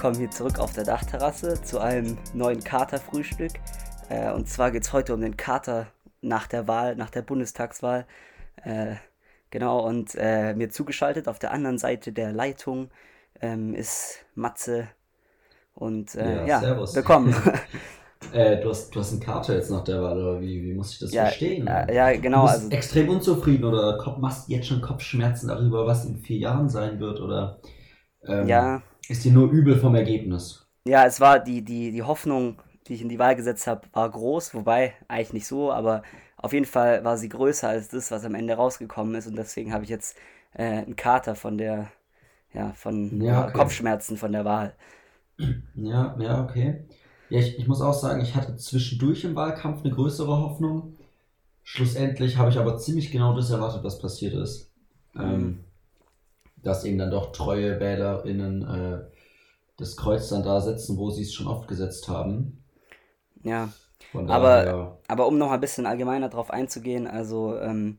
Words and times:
willkommen 0.00 0.16
hier 0.16 0.30
zurück 0.30 0.58
auf 0.58 0.72
der 0.72 0.84
Dachterrasse 0.84 1.60
zu 1.62 1.78
einem 1.78 2.16
neuen 2.32 2.64
Kater-Frühstück. 2.64 3.52
Äh, 4.08 4.32
und 4.32 4.48
zwar 4.48 4.70
geht 4.70 4.84
es 4.84 4.94
heute 4.94 5.12
um 5.12 5.20
den 5.20 5.36
Kater 5.36 5.88
nach 6.22 6.46
der 6.46 6.68
Wahl, 6.68 6.96
nach 6.96 7.10
der 7.10 7.22
Bundestagswahl. 7.22 8.06
Äh, 8.64 8.96
genau, 9.50 9.80
und 9.86 10.14
äh, 10.16 10.54
mir 10.54 10.70
zugeschaltet 10.70 11.28
auf 11.28 11.38
der 11.40 11.52
anderen 11.52 11.78
Seite 11.78 12.12
der 12.12 12.32
Leitung 12.32 12.90
ähm, 13.42 13.74
ist 13.74 14.24
Matze. 14.34 14.88
Und 15.74 16.14
äh, 16.16 16.38
Ja, 16.38 16.46
ja, 16.46 16.68
servus. 16.68 16.92
willkommen. 16.92 17.34
Äh, 18.32 18.60
du, 18.60 18.70
hast, 18.70 18.94
du 18.94 19.00
hast 19.00 19.12
einen 19.12 19.20
Kater 19.20 19.54
jetzt 19.54 19.70
nach 19.70 19.84
der 19.84 20.02
Wahl, 20.02 20.18
oder 20.22 20.40
wie, 20.40 20.62
wie 20.62 20.74
muss 20.74 20.92
ich 20.92 20.98
das 20.98 21.14
ja, 21.14 21.38
verstehen? 21.66 21.66
äh, 21.66 21.94
ja, 21.94 22.12
genau. 22.16 22.40
du 22.42 22.42
bist 22.42 22.70
Also, 22.70 22.72
extrem 22.72 23.08
unzufrieden 23.08 23.64
oder 23.64 23.98
machst 24.18 24.48
jetzt 24.50 24.68
schon 24.68 24.82
Kopfschmerzen 24.82 25.48
darüber, 25.48 25.86
was 25.86 26.04
in 26.06 26.18
vier 26.18 26.38
Jahren 26.38 26.68
sein 26.68 27.00
wird? 27.00 27.20
Oder 27.20 27.60
ähm, 28.26 28.68
ja, 28.68 28.82
ist 29.08 29.24
dir 29.24 29.32
nur 29.32 29.50
übel 29.50 29.78
vom 29.78 29.94
Ergebnis? 29.96 30.66
ja, 30.86 31.06
es 31.06 31.20
war 31.20 31.38
die, 31.40 31.62
die, 31.62 31.90
die 31.92 32.02
Hoffnung, 32.02 32.60
die 32.90 32.96
ich 32.96 33.02
in 33.02 33.10
die 33.10 33.20
Wahl 33.20 33.36
gesetzt 33.36 33.68
habe, 33.68 33.88
war 33.94 34.10
groß, 34.10 34.54
wobei 34.54 34.94
eigentlich 35.08 35.34
nicht 35.34 35.48
so, 35.48 35.72
aber 35.72 36.02
auf 36.38 36.52
jeden 36.54 36.66
Fall 36.66 37.04
war 37.04 37.18
sie 37.18 37.30
größer 37.30 37.70
als 37.70 37.88
das, 37.88 38.10
was 38.12 38.26
am 38.26 38.36
Ende 38.36 38.54
rausgekommen 38.56 39.16
ist 39.16 39.28
und 39.28 39.36
deswegen 39.36 39.72
habe 39.72 39.84
ich 39.84 39.90
jetzt 39.90 40.18
äh, 40.54 40.64
einen 40.64 40.96
Kater 40.96 41.36
von 41.36 41.58
der, 41.58 41.92
ja, 42.54 42.72
von 42.74 43.22
Ja, 43.22 43.48
okay. 43.48 43.52
Kopfschmerzen 43.54 44.16
von 44.18 44.32
der 44.32 44.44
Wahl. 44.46 44.74
Ja, 45.74 46.16
ja, 46.20 46.44
okay. 46.44 46.84
Ja, 47.28 47.38
ich, 47.38 47.58
ich 47.58 47.66
muss 47.68 47.80
auch 47.80 47.94
sagen, 47.94 48.20
ich 48.22 48.34
hatte 48.34 48.56
zwischendurch 48.56 49.24
im 49.24 49.36
Wahlkampf 49.36 49.84
eine 49.84 49.94
größere 49.94 50.36
Hoffnung. 50.38 50.96
Schlussendlich 51.64 52.38
habe 52.38 52.50
ich 52.50 52.58
aber 52.58 52.78
ziemlich 52.78 53.12
genau 53.12 53.34
das 53.36 53.50
erwartet, 53.50 53.84
was 53.84 54.00
passiert 54.00 54.34
ist. 54.34 54.70
Mhm. 55.14 55.22
Ähm, 55.22 55.64
dass 56.62 56.84
eben 56.84 56.98
dann 56.98 57.10
doch 57.10 57.32
treue 57.32 57.80
WählerInnen 57.80 58.62
äh, 58.62 59.00
das 59.78 59.96
Kreuz 59.96 60.28
dann 60.28 60.42
da 60.42 60.60
setzen, 60.60 60.98
wo 60.98 61.10
sie 61.10 61.22
es 61.22 61.34
schon 61.34 61.46
oft 61.48 61.68
gesetzt 61.68 62.08
haben. 62.08 62.62
Ja, 63.44 63.70
Von 64.12 64.28
Aber- 64.28 64.64
daher, 64.64 64.98
aber 65.08 65.26
um 65.26 65.38
noch 65.38 65.50
ein 65.50 65.60
bisschen 65.60 65.86
allgemeiner 65.86 66.28
drauf 66.28 66.50
einzugehen, 66.50 67.06
also 67.06 67.58
ähm, 67.58 67.98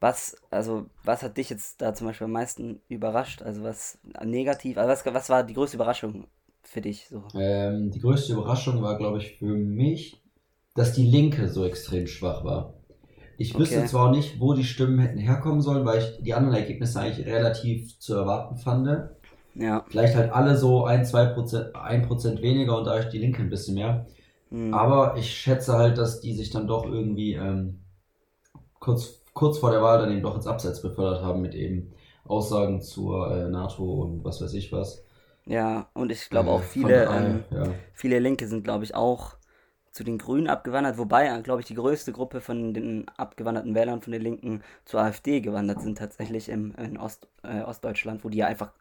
was, 0.00 0.36
also 0.50 0.86
was 1.04 1.22
hat 1.22 1.36
dich 1.38 1.50
jetzt 1.50 1.80
da 1.80 1.94
zum 1.94 2.06
Beispiel 2.06 2.26
am 2.26 2.32
meisten 2.32 2.80
überrascht? 2.88 3.42
Also 3.42 3.62
was 3.62 3.98
negativ, 4.22 4.76
also 4.78 4.90
was, 4.90 5.14
was 5.14 5.30
war 5.30 5.42
die 5.44 5.54
größte 5.54 5.76
Überraschung 5.76 6.26
für 6.62 6.80
dich 6.80 7.06
so? 7.08 7.22
ähm, 7.34 7.90
die 7.90 8.00
größte 8.00 8.32
Überraschung 8.34 8.82
war, 8.82 8.98
glaube 8.98 9.18
ich, 9.18 9.38
für 9.38 9.46
mich, 9.54 10.20
dass 10.74 10.92
die 10.92 11.06
Linke 11.06 11.48
so 11.48 11.64
extrem 11.64 12.06
schwach 12.06 12.44
war. 12.44 12.74
Ich 13.38 13.58
wüsste 13.58 13.76
Okay. 13.78 13.88
zwar 13.88 14.10
nicht, 14.10 14.40
wo 14.40 14.54
die 14.54 14.64
Stimmen 14.64 14.98
hätten 14.98 15.18
herkommen 15.18 15.60
sollen, 15.62 15.84
weil 15.86 16.00
ich 16.00 16.22
die 16.22 16.34
anderen 16.34 16.56
Ergebnisse 16.56 17.00
eigentlich 17.00 17.26
relativ 17.26 17.98
zu 17.98 18.14
erwarten 18.14 18.56
fand. 18.56 18.86
Ja, 19.54 19.84
Vielleicht 19.88 20.14
halt 20.16 20.32
alle 20.32 20.56
so 20.56 20.84
ein, 20.84 21.04
zwei 21.04 21.26
Prozent, 21.26 21.74
ein 21.76 22.02
Prozent 22.06 22.42
weniger 22.42 22.76
und 22.78 22.84
dadurch 22.86 23.08
die 23.10 23.18
Linke 23.18 23.42
ein 23.42 23.50
bisschen 23.50 23.74
mehr. 23.74 24.06
Hm, 24.54 24.70
Aber 24.70 25.16
ich 25.16 25.30
schätze 25.36 25.74
halt, 25.74 25.98
dass 25.98 26.20
die 26.20 26.34
sich 26.34 26.50
dann 26.50 26.66
doch 26.68 26.84
irgendwie 26.86 27.34
ähm, 27.34 27.80
kurz, 28.80 29.22
kurz 29.34 29.58
vor 29.58 29.70
der 29.72 29.82
Wahl 29.82 29.98
dann 30.00 30.12
eben 30.12 30.22
doch 30.22 30.36
ins 30.36 30.46
Abseits 30.46 30.82
befördert 30.82 31.22
haben 31.22 31.42
mit 31.42 31.54
eben 31.54 31.92
Aussagen 32.24 32.82
zur 32.82 33.30
äh, 33.36 33.48
NATO 33.50 33.84
und 34.02 34.24
was 34.24 34.40
weiß 34.40 34.54
ich 34.54 34.72
was. 34.72 35.04
ja, 35.46 35.88
und 35.94 36.10
ich 36.12 36.30
glaube 36.30 36.50
Äh, 36.50 36.50
auch 36.50 36.62
viele, 36.62 37.06
ähm, 37.10 37.44
ja. 37.50 37.80
viele 37.92 38.18
Linke 38.18 38.48
sind, 38.48 38.64
glaube 38.64 38.84
ich, 38.84 38.94
auch 38.94 39.36
zu 39.92 40.04
den 40.04 40.18
Grünen 40.18 40.48
abgewandert, 40.48 40.98
wobei, 40.98 41.28
äh, 41.28 41.42
glaube 41.42 41.60
ich, 41.62 41.66
die 41.68 41.74
größte 41.74 42.12
Gruppe 42.12 42.40
von 42.40 42.74
den 42.74 43.08
abgewanderten 43.16 43.74
Wählern 43.74 44.02
von 44.02 44.12
den 44.12 44.22
Linken 44.22 44.62
zur 44.84 45.00
AfD 45.02 45.40
gewandert 45.40 45.80
sind, 45.80 45.98
tatsächlich 45.98 46.48
im, 46.48 46.74
in 46.76 46.98
Ost, 46.98 47.28
äh, 47.44 47.62
Ostdeutschland, 47.62 48.24
wo 48.24 48.28
die 48.30 48.38
ja 48.38 48.46
einfach 48.48 48.72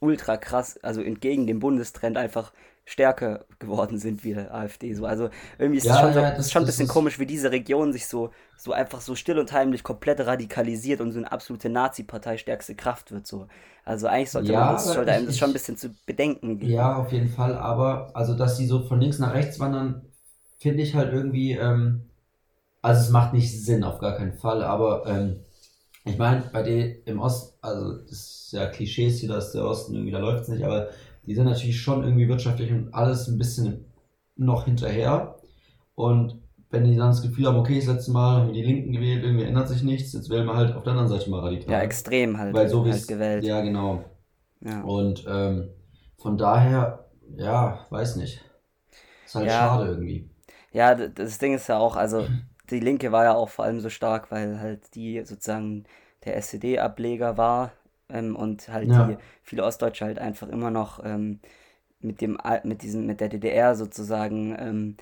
ultra 0.00 0.36
krass, 0.36 0.78
also 0.82 1.02
entgegen 1.02 1.46
dem 1.46 1.60
Bundestrend 1.60 2.16
einfach 2.18 2.52
stärker 2.86 3.46
geworden 3.58 3.98
sind 3.98 4.24
wie 4.24 4.34
der 4.34 4.52
AfD. 4.54 4.94
So. 4.94 5.06
Also 5.06 5.30
irgendwie 5.58 5.78
ist 5.78 5.88
es 5.88 5.98
Ja, 5.98 5.98
schon, 5.98 6.12
so, 6.12 6.22
ja, 6.22 6.30
das- 6.32 6.50
schon 6.50 6.62
ein 6.62 6.66
bisschen 6.66 6.88
komisch, 6.88 7.18
wie 7.18 7.26
diese 7.26 7.50
Region 7.52 7.92
sich 7.92 8.06
so, 8.06 8.32
so 8.56 8.72
einfach 8.72 9.00
so 9.00 9.14
still 9.14 9.38
und 9.38 9.52
heimlich 9.52 9.82
komplett 9.84 10.20
radikalisiert 10.20 11.00
und 11.00 11.12
so 11.12 11.18
eine 11.18 11.30
absolute 11.30 11.68
Nazi-Partei 11.68 12.36
stärkste 12.38 12.74
Kraft 12.74 13.12
wird. 13.12 13.26
So. 13.26 13.46
Also 13.84 14.06
eigentlich 14.08 14.30
sollte 14.30 14.52
Ja, 14.52 14.72
man 14.76 14.76
das, 14.82 14.92
sollte 14.92 15.12
einem 15.12 15.26
das 15.26 15.38
schon 15.38 15.50
ein 15.50 15.52
bisschen 15.52 15.76
zu 15.76 15.94
bedenken 16.06 16.58
geben. 16.58 16.84
Ja, 16.84 16.96
auf 16.96 17.12
jeden 17.12 17.28
Fall, 17.28 17.56
aber 17.56 18.14
also, 18.14 18.34
dass 18.34 18.56
sie 18.58 18.66
so 18.66 18.82
von 18.86 19.00
links 19.00 19.18
nach 19.18 19.32
rechts 19.34 19.58
wandern, 19.58 20.02
finde 20.58 20.82
ich 20.82 20.94
halt 20.94 21.12
irgendwie, 21.12 21.52
ähm, 21.52 22.10
also 22.82 23.02
es 23.02 23.10
macht 23.10 23.34
nicht 23.34 23.64
Sinn, 23.64 23.84
auf 23.84 23.98
gar 24.00 24.16
keinen 24.16 24.34
Fall, 24.34 24.62
aber 24.64 25.06
ähm, 25.06 25.40
ich 26.06 26.18
meine, 26.18 26.42
bei 26.52 26.62
denen 26.62 27.02
im 27.06 27.20
Osten, 27.20 27.58
also 27.62 27.98
das 28.02 28.12
ist 28.12 28.50
ja 28.52 28.66
Klischees 28.68 29.20
hier, 29.20 29.30
dass 29.30 29.52
der 29.52 29.64
Osten 29.66 29.94
irgendwie, 29.94 30.12
da 30.12 30.18
läuft 30.20 30.44
es 30.44 30.48
nicht, 30.48 30.64
aber 30.64 30.90
die 31.30 31.36
sind 31.36 31.44
natürlich 31.44 31.80
schon 31.80 32.02
irgendwie 32.02 32.26
wirtschaftlich 32.26 32.72
und 32.72 32.92
alles 32.92 33.28
ein 33.28 33.38
bisschen 33.38 33.84
noch 34.34 34.64
hinterher 34.64 35.36
und 35.94 36.36
wenn 36.70 36.82
die 36.82 36.96
dann 36.96 37.10
das 37.10 37.22
Gefühl 37.22 37.46
haben, 37.46 37.56
okay, 37.56 37.76
das 37.76 37.86
letzte 37.86 38.10
Mal 38.10 38.40
haben 38.40 38.46
wir 38.48 38.54
die 38.54 38.64
Linken 38.64 38.90
gewählt, 38.90 39.22
irgendwie 39.22 39.44
ändert 39.44 39.68
sich 39.68 39.84
nichts, 39.84 40.12
jetzt 40.12 40.28
wählen 40.28 40.46
wir 40.46 40.56
halt 40.56 40.74
auf 40.74 40.82
der 40.82 40.92
anderen 40.94 41.08
Seite 41.08 41.30
mal 41.30 41.38
radikal. 41.38 41.72
Ja, 41.72 41.80
extrem 41.82 42.36
halt, 42.36 42.56
Weil 42.56 42.68
so 42.68 42.84
wie 42.84 42.90
halt 42.90 43.06
gewählt. 43.06 43.44
ja 43.44 43.60
genau, 43.60 44.04
Ja. 44.60 44.82
und 44.82 45.24
ähm, 45.28 45.70
von 46.18 46.36
daher, 46.36 47.06
ja, 47.36 47.86
weiß 47.90 48.16
nicht. 48.16 48.44
Ist 49.24 49.36
halt 49.36 49.46
Ja. 49.46 49.68
schade 49.68 49.90
irgendwie. 49.92 50.28
Ja, 50.72 50.94
das 50.96 51.38
Ding 51.38 51.54
ist 51.54 51.68
ja 51.68 51.78
auch, 51.78 51.96
also 51.96 52.26
die 52.70 52.80
Linke 52.80 53.12
war 53.12 53.24
ja 53.24 53.34
auch 53.34 53.48
vor 53.50 53.64
allem 53.64 53.80
so 53.80 53.88
stark, 53.88 54.30
weil 54.32 54.60
halt 54.60 54.94
die 54.96 55.22
sozusagen 55.24 55.84
der 56.24 56.36
SED-Ableger 56.36 57.36
war 57.36 57.72
ähm, 58.12 58.36
und 58.36 58.68
halt 58.68 58.90
Ja. 58.90 58.96
die 58.96 59.18
viele 59.42 59.64
Ostdeutsche 59.64 60.04
halt 60.04 60.18
einfach 60.18 60.48
immer 60.48 60.70
noch 60.70 61.02
ähm, 61.04 61.40
mit 62.00 62.20
dem 62.20 62.38
mit 62.64 62.82
diesem 62.82 63.06
mit 63.06 63.20
der 63.20 63.28
DDR 63.28 63.74
sozusagen 63.76 64.56
ähm, 64.58 64.96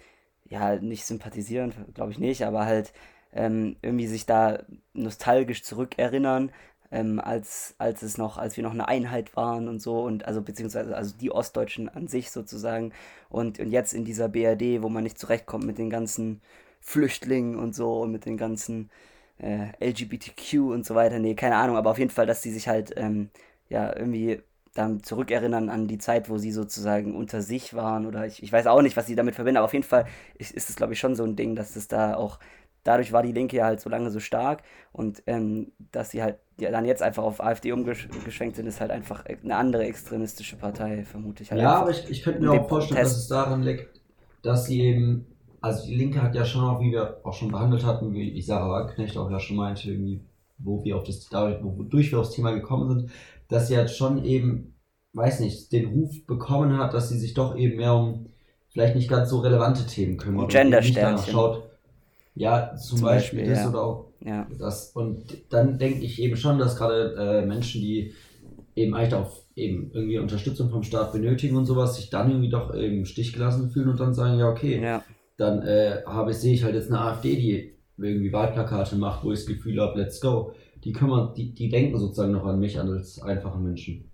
ja 0.49 0.77
nicht 0.77 1.05
sympathisieren, 1.07 1.73
glaube 1.95 2.13
ich 2.13 2.19
nicht, 2.19 2.45
aber 2.45 2.67
halt 2.67 2.93
ähm, 3.33 3.77
irgendwie 3.83 4.07
sich 4.07 4.27
da 4.27 4.61
nostalgisch 4.95 5.63
zurückerinnern, 5.63 6.51
ähm, 6.91 7.21
als 7.21 7.75
als 7.79 8.03
es 8.03 8.19
noch 8.19 8.39
als 8.39 8.57
wir 8.57 8.65
noch 8.65 8.73
eine 8.73 8.89
Einheit 8.89 9.37
waren 9.37 9.69
und 9.69 9.81
so 9.81 10.01
und 10.03 10.25
also 10.27 10.43
beziehungsweise 10.43 10.97
also 10.97 11.17
die 11.17 11.31
Ostdeutschen 11.31 11.89
an 11.89 12.09
sich 12.09 12.31
sozusagen 12.31 12.93
und, 13.29 13.59
und 13.61 13.71
jetzt 13.71 13.93
in 13.95 14.05
dieser 14.05 14.29
BRD, 14.29 14.83
wo 14.83 14.89
man 14.89 15.05
nicht 15.05 15.19
zurechtkommt 15.19 15.65
mit 15.65 15.79
den 15.79 15.91
ganzen 15.91 16.41
Flüchtlingen 16.81 17.57
und 17.57 17.75
so 17.75 18.01
und 18.01 18.11
mit 18.13 18.25
den 18.25 18.37
ganzen 18.39 18.91
äh, 19.39 19.69
LGBTQ 19.81 20.71
und 20.73 20.87
so 20.87 20.95
weiter. 20.95 21.19
Nee, 21.19 21.35
keine 21.35 21.57
Ahnung, 21.57 21.77
aber 21.77 21.91
auf 21.91 21.99
jeden 21.99 22.11
Fall, 22.11 22.27
dass 22.27 22.43
die 22.43 22.51
sich 22.51 22.69
halt 22.69 22.93
ähm, 22.97 23.31
ja 23.69 23.95
irgendwie 23.97 24.43
dann 24.75 25.03
zurückerinnern 25.03 25.71
an 25.71 25.89
die 25.89 25.99
Zeit, 25.99 26.29
wo 26.29 26.39
sie 26.39 26.53
sozusagen 26.53 27.17
unter 27.17 27.43
sich 27.43 27.75
waren 27.75 28.07
oder 28.07 28.27
ich, 28.27 28.43
ich 28.43 28.53
weiß 28.53 28.67
auch 28.67 28.83
nicht, 28.83 28.97
was 28.97 29.07
sie 29.07 29.17
damit 29.17 29.35
verbinden, 29.35 29.57
aber 29.59 29.65
auf 29.67 29.73
jeden 29.73 29.85
Fall 29.85 30.07
ist, 30.39 30.57
es, 30.57 30.77
glaube 30.77 30.93
ich, 30.93 31.01
schon 31.01 31.17
so 31.17 31.25
ein 31.25 31.35
Ding, 31.37 31.57
dass 31.57 31.75
es 31.77 31.89
da 31.89 32.15
auch, 32.15 32.39
dadurch 32.85 33.13
war 33.13 33.23
die 33.23 33.33
Linke 33.33 33.57
ja 33.57 33.65
halt 33.65 33.81
so 33.81 33.91
lange 33.91 34.11
so 34.11 34.21
stark 34.21 34.63
und 34.93 35.23
ähm, 35.27 35.73
dass 35.93 36.11
sie 36.11 36.23
halt 36.23 36.39
ja, 36.61 36.71
dann 36.71 36.85
jetzt 36.85 37.03
einfach 37.03 37.23
auf 37.25 37.41
AfD 37.43 37.73
umgeschwenkt 37.73 38.57
sind, 38.57 38.67
ist 38.67 38.81
halt 38.81 38.91
einfach 38.91 39.25
eine 39.27 39.57
andere 39.57 39.85
extremistische 39.85 40.57
Partei, 40.57 41.05
vermute 41.05 41.43
ich 41.43 41.51
halt 41.53 41.61
Ja, 41.61 41.75
aber 41.81 41.91
ich, 41.91 42.09
ich 42.11 42.23
könnte 42.23 42.41
mir 42.41 42.53
auch 42.53 42.69
vorstellen, 42.69 43.01
dass 43.01 43.17
Protest. 43.17 43.17
es 43.17 43.29
daran 43.29 43.63
liegt, 43.63 44.01
dass 44.43 44.67
sie 44.67 44.81
eben, 44.81 45.27
also 45.61 45.87
die 45.87 45.95
Linke 45.95 46.23
hat 46.23 46.35
ja 46.35 46.45
schon 46.45 46.65
auch, 46.65 46.81
wie 46.81 46.93
wir 46.93 47.21
auch 47.25 47.35
schon 47.35 47.51
behandelt 47.51 47.85
hatten, 47.85 48.13
wie 48.15 48.31
ich 48.31 48.47
Sarah 48.47 48.71
Wagenknecht 48.71 49.17
auch 49.17 49.31
ja 49.31 49.41
schon 49.41 49.57
meinte, 49.57 49.91
irgendwie, 49.91 50.21
wo 50.59 50.85
wir 50.85 50.97
auf 50.97 51.05
das, 51.05 51.29
dadurch, 51.29 51.63
wodurch 51.63 52.13
wir 52.13 52.21
aufs 52.21 52.31
Thema 52.33 52.53
gekommen 52.53 52.89
sind, 52.89 53.11
dass 53.49 53.69
sie 53.69 53.77
halt 53.77 53.91
schon 53.91 54.25
eben, 54.25 54.75
weiß 55.15 55.41
nicht, 55.41 55.73
den 55.73 55.89
Ruf 55.89 56.27
bekommen 56.27 56.79
hat, 56.79 56.95
dass 56.95 57.09
sie 57.09 57.19
sich 57.19 57.35
doch 57.35 57.57
eben 57.57 57.77
mehr 57.77 57.95
um 57.95 58.27
vielleicht 58.69 58.95
nicht 58.95 59.09
ganz 59.09 59.31
so 59.31 59.41
relevante 59.41 59.87
Themen 59.87 60.17
kümmert. 60.17 60.39
Um 60.39 60.45
und 60.45 60.55
danach 60.55 60.81
Gendersternchen. 60.83 61.33
schaut. 61.33 61.63
Ja, 62.35 62.77
zum, 62.77 62.99
Zum 62.99 63.07
Beispiel, 63.07 63.41
Beispiel, 63.41 63.55
das 63.55 63.65
ja. 63.65 63.71
oder 63.71 63.83
auch 63.83 64.05
Ja. 64.25 64.47
das, 64.59 64.93
und 64.93 65.25
dann 65.51 65.79
denke 65.79 66.05
ich 66.05 66.23
eben 66.23 66.37
schon, 66.37 66.59
dass 66.59 66.77
gerade 66.77 67.15
äh, 67.19 67.47
Menschen, 67.47 67.81
die 67.81 68.13
eben 68.77 68.95
eigentlich 68.95 69.15
auch 69.15 69.33
eben 69.57 69.91
irgendwie 69.93 70.19
Unterstützung 70.21 70.71
vom 70.71 70.85
Staat 70.85 71.13
benötigen 71.13 71.57
und 71.57 71.67
sowas, 71.67 71.97
sich 71.97 72.11
dann 72.11 72.31
irgendwie 72.31 72.51
doch 72.51 72.71
im 72.71 73.05
Stich 73.07 73.33
gelassen 73.33 73.71
fühlen 73.71 73.89
und 73.89 73.99
dann 73.99 74.15
sagen, 74.15 74.39
ja, 74.39 74.49
okay, 74.49 74.81
Ja, 74.81 75.03
dann 75.39 75.63
äh, 75.63 76.03
habe 76.07 76.33
ich, 76.33 76.39
sehe 76.39 76.55
ich 76.55 76.65
halt 76.65 76.77
jetzt 76.77 76.89
eine 76.91 77.01
AfD, 77.01 77.37
die 77.37 77.75
irgendwie 77.99 78.33
Wahlplakate 78.33 78.97
macht, 78.97 79.25
wo 79.25 79.33
ich 79.33 79.41
das 79.41 79.49
Gefühl 79.49 79.81
habe, 79.83 80.01
let's 80.01 80.21
go. 80.21 80.55
Die 80.85 80.93
kümmern, 80.93 81.35
die, 81.37 81.55
die 81.55 81.71
denken 81.71 81.99
sozusagen 81.99 82.33
noch 82.33 82.47
an 82.47 82.61
mich, 82.61 82.79
als 82.81 83.23
einfachen 83.23 83.65
Menschen. 83.65 84.11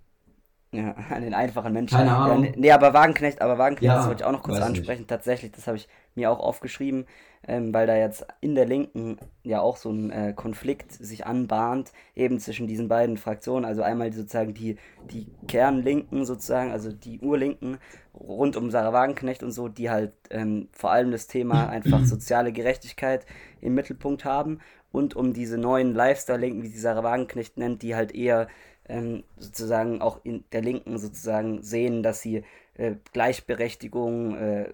ja, 0.73 0.93
an 1.09 1.21
den 1.23 1.33
einfachen 1.33 1.73
Menschen. 1.73 2.03
Keine 2.03 2.15
Ja, 2.23 2.37
Ahnung. 2.37 2.37
nee, 2.37 2.53
nee, 2.55 2.71
aber 2.71 2.93
Wagenknecht, 2.93 3.41
aber 3.41 3.57
Wagenknecht, 3.57 3.95
Ja, 3.95 3.95
das 3.95 4.07
wollte 4.07 4.21
ich 4.23 4.25
auch 4.27 4.31
noch 4.31 4.43
kurz 4.43 4.59
weiß 4.59 4.69
nicht. 4.69 4.97
ansprechen. 4.99 5.07
Tatsächlich, 5.07 5.51
das 5.51 5.67
habe 5.67 5.77
ich 5.77 5.87
mir 6.15 6.31
auch 6.31 6.39
aufgeschrieben. 6.39 7.05
Ähm, 7.47 7.73
weil 7.73 7.87
da 7.87 7.95
jetzt 7.95 8.25
in 8.41 8.55
der 8.55 8.65
Linken 8.65 9.17
ja 9.43 9.61
auch 9.61 9.77
so 9.77 9.91
ein 9.91 10.11
äh, 10.11 10.33
Konflikt 10.35 10.91
sich 10.91 11.25
anbahnt, 11.25 11.91
eben 12.15 12.39
zwischen 12.39 12.67
diesen 12.67 12.87
beiden 12.87 13.17
Fraktionen, 13.17 13.65
also 13.65 13.81
einmal 13.81 14.11
sozusagen 14.13 14.53
die, 14.53 14.77
die 15.11 15.27
Kernlinken 15.47 16.25
sozusagen, 16.25 16.71
also 16.71 16.91
die 16.91 17.19
Urlinken 17.19 17.77
rund 18.13 18.55
um 18.55 18.71
Sarah 18.71 18.93
Wagenknecht 18.93 19.43
und 19.43 19.51
so, 19.51 19.67
die 19.67 19.89
halt 19.89 20.13
ähm, 20.29 20.69
vor 20.71 20.91
allem 20.91 21.11
das 21.11 21.27
Thema 21.27 21.67
einfach 21.69 21.99
soziale 22.05 22.51
Gerechtigkeit 22.51 23.25
im 23.61 23.75
Mittelpunkt 23.75 24.25
haben. 24.25 24.59
Und 24.91 25.15
um 25.15 25.33
diese 25.33 25.57
neuen 25.57 25.93
Lifestyle-Linken, 25.93 26.63
wie 26.63 26.67
sie 26.67 26.79
Sarah 26.79 27.03
Wagenknecht 27.03 27.57
nennt, 27.57 27.81
die 27.81 27.95
halt 27.95 28.15
eher 28.15 28.47
ähm, 28.87 29.23
sozusagen 29.37 30.01
auch 30.01 30.21
in 30.23 30.45
der 30.51 30.61
Linken 30.61 30.97
sozusagen 30.97 31.61
sehen, 31.61 32.01
dass 32.01 32.21
sie 32.21 32.43
äh, 32.75 32.95
Gleichberechtigung, 33.13 34.37
äh, 34.37 34.69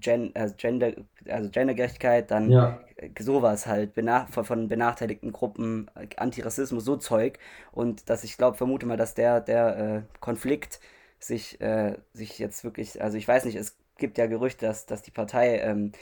Gen 0.00 0.32
also 0.34 0.54
Gender, 0.56 0.92
also 1.28 1.50
Gendergerechtigkeit, 1.50 2.30
dann 2.30 2.50
ja. 2.50 2.80
sowas 3.18 3.66
halt, 3.66 3.94
benach 3.94 4.28
von, 4.30 4.68
benachteiligten 4.68 5.32
Gruppen, 5.32 5.90
Antirassismus, 6.16 6.84
so 6.84 6.96
Zeug. 6.96 7.38
Und 7.72 8.08
dass 8.10 8.24
ich 8.24 8.36
glaube, 8.36 8.56
vermute 8.56 8.86
mal, 8.86 8.96
dass 8.96 9.14
der, 9.14 9.40
der 9.40 9.78
äh, 9.78 10.02
Konflikt 10.20 10.80
sich, 11.18 11.60
äh, 11.60 11.96
sich 12.12 12.38
jetzt 12.38 12.64
wirklich, 12.64 13.02
also 13.02 13.16
ich 13.16 13.26
weiß 13.26 13.44
nicht, 13.44 13.56
es 13.56 13.76
gibt 13.98 14.18
ja 14.18 14.26
Gerüchte, 14.26 14.66
dass, 14.66 14.86
dass 14.86 15.02
die 15.02 15.10
Partei 15.10 15.58
ähm, 15.60 15.92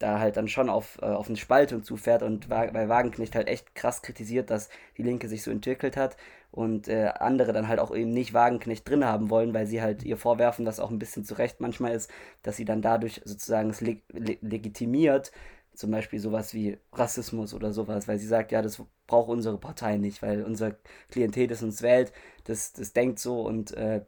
da 0.00 0.18
halt 0.18 0.36
dann 0.36 0.48
schon 0.48 0.68
auf, 0.68 0.98
äh, 1.02 1.06
auf 1.06 1.28
eine 1.28 1.36
Spaltung 1.36 1.84
zufährt 1.84 2.22
und 2.22 2.50
weil 2.50 2.88
Wagenknecht 2.88 3.36
halt 3.36 3.48
echt 3.48 3.74
krass 3.74 4.02
kritisiert, 4.02 4.50
dass 4.50 4.68
die 4.96 5.02
Linke 5.02 5.28
sich 5.28 5.42
so 5.42 5.50
entwickelt 5.50 5.96
hat 5.96 6.16
und 6.50 6.88
äh, 6.88 7.12
andere 7.18 7.52
dann 7.52 7.68
halt 7.68 7.78
auch 7.78 7.94
eben 7.94 8.10
nicht 8.10 8.34
Wagenknecht 8.34 8.88
drin 8.88 9.04
haben 9.04 9.30
wollen, 9.30 9.54
weil 9.54 9.66
sie 9.66 9.82
halt 9.82 10.02
ihr 10.02 10.16
vorwerfen, 10.16 10.66
was 10.66 10.80
auch 10.80 10.90
ein 10.90 10.98
bisschen 10.98 11.24
zu 11.24 11.34
Recht 11.34 11.60
manchmal 11.60 11.92
ist, 11.92 12.10
dass 12.42 12.56
sie 12.56 12.64
dann 12.64 12.82
dadurch 12.82 13.20
sozusagen 13.24 13.70
es 13.70 13.80
leg 13.82 14.02
leg 14.08 14.38
legitimiert, 14.42 15.32
zum 15.74 15.90
Beispiel 15.90 16.18
sowas 16.18 16.54
wie 16.54 16.78
Rassismus 16.92 17.54
oder 17.54 17.72
sowas, 17.72 18.08
weil 18.08 18.18
sie 18.18 18.26
sagt, 18.26 18.52
ja, 18.52 18.62
das 18.62 18.82
braucht 19.06 19.28
unsere 19.28 19.58
Partei 19.58 19.98
nicht, 19.98 20.22
weil 20.22 20.42
unser 20.44 20.76
Klientel, 21.10 21.46
das 21.46 21.62
uns 21.62 21.82
wählt, 21.82 22.12
das, 22.44 22.72
das 22.72 22.92
denkt 22.94 23.18
so 23.18 23.42
und 23.42 23.72
äh, 23.76 24.02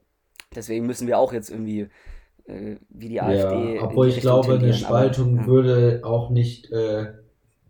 deswegen 0.55 0.87
müssen 0.87 1.06
wir 1.06 1.19
auch 1.19 1.33
jetzt 1.35 1.50
irgendwie 1.50 1.89
wie 2.88 3.08
die 3.08 3.20
AfD. 3.20 3.76
Ja, 3.76 3.82
obwohl 3.82 4.08
ich 4.08 4.20
glaube, 4.20 4.54
eine 4.54 4.72
Spaltung 4.75 5.38
aber, 5.38 5.43
ja. 5.43 5.46
würde 5.46 6.00
auch 6.04 6.31
nicht 6.31 6.70
äh, 6.70 7.06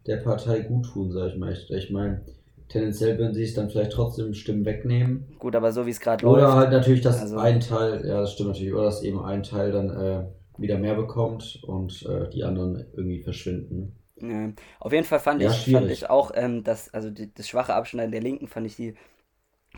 der 0.07 0.17
Partei 0.19 0.61
gut 0.61 0.87
tun, 0.87 1.13
sag 1.13 1.33
ich 1.33 1.39
mal. 1.39 1.53
Ich 1.53 1.91
meine, 1.91 2.23
tendenziell 2.69 3.19
würden 3.19 3.35
sie 3.35 3.45
es 3.45 3.55
dann 3.55 3.71
vielleicht 3.71 3.93
trotzdem 3.93 4.35
Stimmen 4.35 4.65
wegnehmen. 4.65 5.27
Gut, 5.39 5.55
aber 5.55 5.73
so 5.73 5.87
wie 5.87 5.91
es 5.91 6.01
gerade 6.01 6.25
läuft. 6.25 6.39
Oder 6.39 6.55
halt 6.55 6.71
natürlich, 6.71 7.03
dass 7.03 7.21
also, 7.21 7.39
ein 7.39 7.61
Teil, 7.61 8.05
ja, 8.07 8.21
das 8.21 8.33
stimmt 8.33 8.51
natürlich, 8.51 8.73
oder 8.73 8.85
dass 8.85 9.03
eben 9.03 9.23
ein 9.23 9.43
Teil 9.43 9.73
dann 9.73 9.91
äh, 9.91 10.25
wieder 10.59 10.79
mehr 10.79 10.95
bekommt 10.95 11.63
und 11.67 12.05
äh, 12.07 12.29
die 12.31 12.45
anderen 12.45 12.85
irgendwie 12.95 13.23
verschwinden. 13.23 13.97
Ja. 14.21 14.53
Auf 14.81 14.93
jeden 14.93 15.05
Fall 15.05 15.21
fand, 15.21 15.43
ja, 15.43 15.51
ich, 15.51 15.71
fand 15.71 15.91
ich 15.91 16.09
auch, 16.09 16.33
ähm, 16.35 16.63
dass, 16.63 16.93
also 16.95 17.11
die, 17.11 17.33
das 17.33 17.49
schwache 17.49 17.75
Abschneiden 17.75 18.13
der 18.13 18.21
Linken 18.21 18.47
fand 18.47 18.67
ich 18.67 18.77
die 18.77 18.95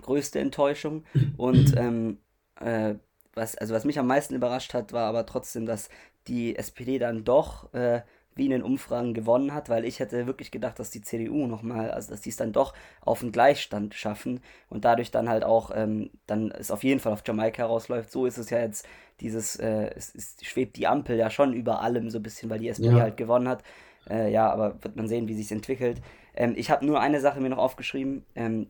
größte 0.00 0.38
Enttäuschung. 0.38 1.04
und 1.36 1.74
ähm, 1.76 2.18
äh, 2.60 2.94
was, 3.34 3.56
also 3.56 3.75
was 3.75 3.84
mich 3.84 3.98
am 3.98 4.06
meisten 4.06 4.34
überrascht 4.34 4.75
hat, 4.75 4.92
war 4.92 5.06
aber 5.06 5.26
trotzdem, 5.26 5.66
dass 5.66 5.88
die 6.26 6.56
SPD 6.56 6.98
dann 6.98 7.25
doch 7.25 7.72
äh, 7.75 8.02
wie 8.36 8.46
in 8.46 8.50
den 8.50 8.62
Umfragen 8.62 9.14
gewonnen 9.14 9.54
hat, 9.54 9.69
weil 9.69 9.84
ich 9.84 10.00
hätte 10.00 10.26
wirklich 10.26 10.50
gedacht, 10.50 10.78
dass 10.78 10.90
die 10.90 11.02
CDU 11.02 11.46
nochmal, 11.46 11.90
also 11.90 12.10
dass 12.10 12.20
die 12.20 12.31
es 12.31 12.36
dann 12.36 12.52
doch 12.52 12.75
auf 13.00 13.22
einen 13.22 13.32
Gleichstand 13.32 13.94
schaffen 13.94 14.40
und 14.69 14.84
dadurch 14.84 15.10
dann 15.10 15.28
halt 15.28 15.44
auch, 15.44 15.70
ähm, 15.75 16.10
dann 16.26 16.50
es 16.50 16.70
auf 16.70 16.82
jeden 16.82 17.00
Fall 17.00 17.12
auf 17.12 17.22
Jamaika 17.25 17.58
herausläuft. 17.58 18.10
So 18.10 18.26
ist 18.26 18.38
es 18.38 18.50
ja 18.50 18.58
jetzt, 18.58 18.86
dieses, 19.20 19.56
äh, 19.56 19.90
es, 19.94 20.14
es, 20.14 20.36
schwebt 20.42 20.76
die 20.76 20.86
Ampel 20.86 21.16
ja 21.16 21.31
schon 21.31 21.52
über 21.52 21.81
allem 21.81 22.10
so 22.10 22.19
ein 22.19 22.22
bisschen, 22.22 22.50
weil 22.50 22.58
die 22.58 22.69
SPD 22.69 22.96
ja. 22.96 23.02
halt 23.02 23.16
gewonnen 23.16 23.48
hat. 23.48 23.62
Äh, 24.10 24.32
ja, 24.32 24.50
aber 24.50 24.82
wird 24.82 24.96
man 24.96 25.06
sehen, 25.06 25.28
wie 25.28 25.34
sich 25.34 25.52
entwickelt. 25.52 26.02
Ähm, 26.34 26.54
ich 26.56 26.70
habe 26.70 26.84
nur 26.84 27.00
eine 27.00 27.20
Sache 27.20 27.40
mir 27.40 27.50
noch 27.50 27.58
aufgeschrieben, 27.58 28.25
ähm, 28.34 28.69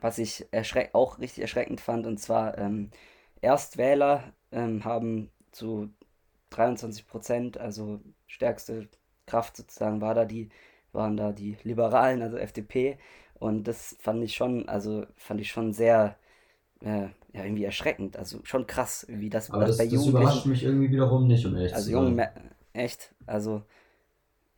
was 0.00 0.18
ich 0.18 0.46
auch 0.92 1.18
richtig 1.18 1.40
erschreckend 1.40 1.80
fand, 1.80 2.06
und 2.06 2.18
zwar 2.18 2.56
ähm, 2.58 2.90
Erstwähler 3.40 4.32
ähm, 4.52 4.84
haben 4.84 5.30
zu 5.52 5.90
23 6.50 7.06
Prozent, 7.06 7.58
also 7.58 8.00
stärkste 8.26 8.88
Kraft 9.26 9.56
sozusagen 9.56 10.00
war 10.00 10.14
da 10.14 10.24
die, 10.24 10.48
waren 10.92 11.16
da 11.16 11.32
die 11.32 11.56
Liberalen, 11.62 12.22
also 12.22 12.36
FDP. 12.36 12.98
Und 13.34 13.68
das 13.68 13.96
fand 14.00 14.22
ich 14.24 14.34
schon, 14.34 14.68
also 14.68 15.06
fand 15.16 15.40
ich 15.40 15.50
schon 15.50 15.72
sehr, 15.72 16.16
äh, 16.80 17.08
ja, 17.32 17.44
irgendwie 17.44 17.64
erschreckend. 17.64 18.16
Also 18.16 18.40
schon 18.42 18.66
krass, 18.66 19.06
wie 19.08 19.30
das, 19.30 19.50
Aber 19.50 19.64
das, 19.64 19.76
das 19.76 19.78
bei 19.78 19.84
Jugendlichen. 19.84 20.14
Das 20.14 20.22
überrascht 20.22 20.46
mich 20.46 20.64
irgendwie 20.64 20.90
wiederum 20.90 21.26
nicht, 21.26 21.46
um 21.46 21.54
ehrlich 21.54 21.74
also 21.74 21.90
zu 21.90 21.92
sein. 21.92 22.20
Also 22.20 22.32
echt, 22.72 23.14
also 23.26 23.62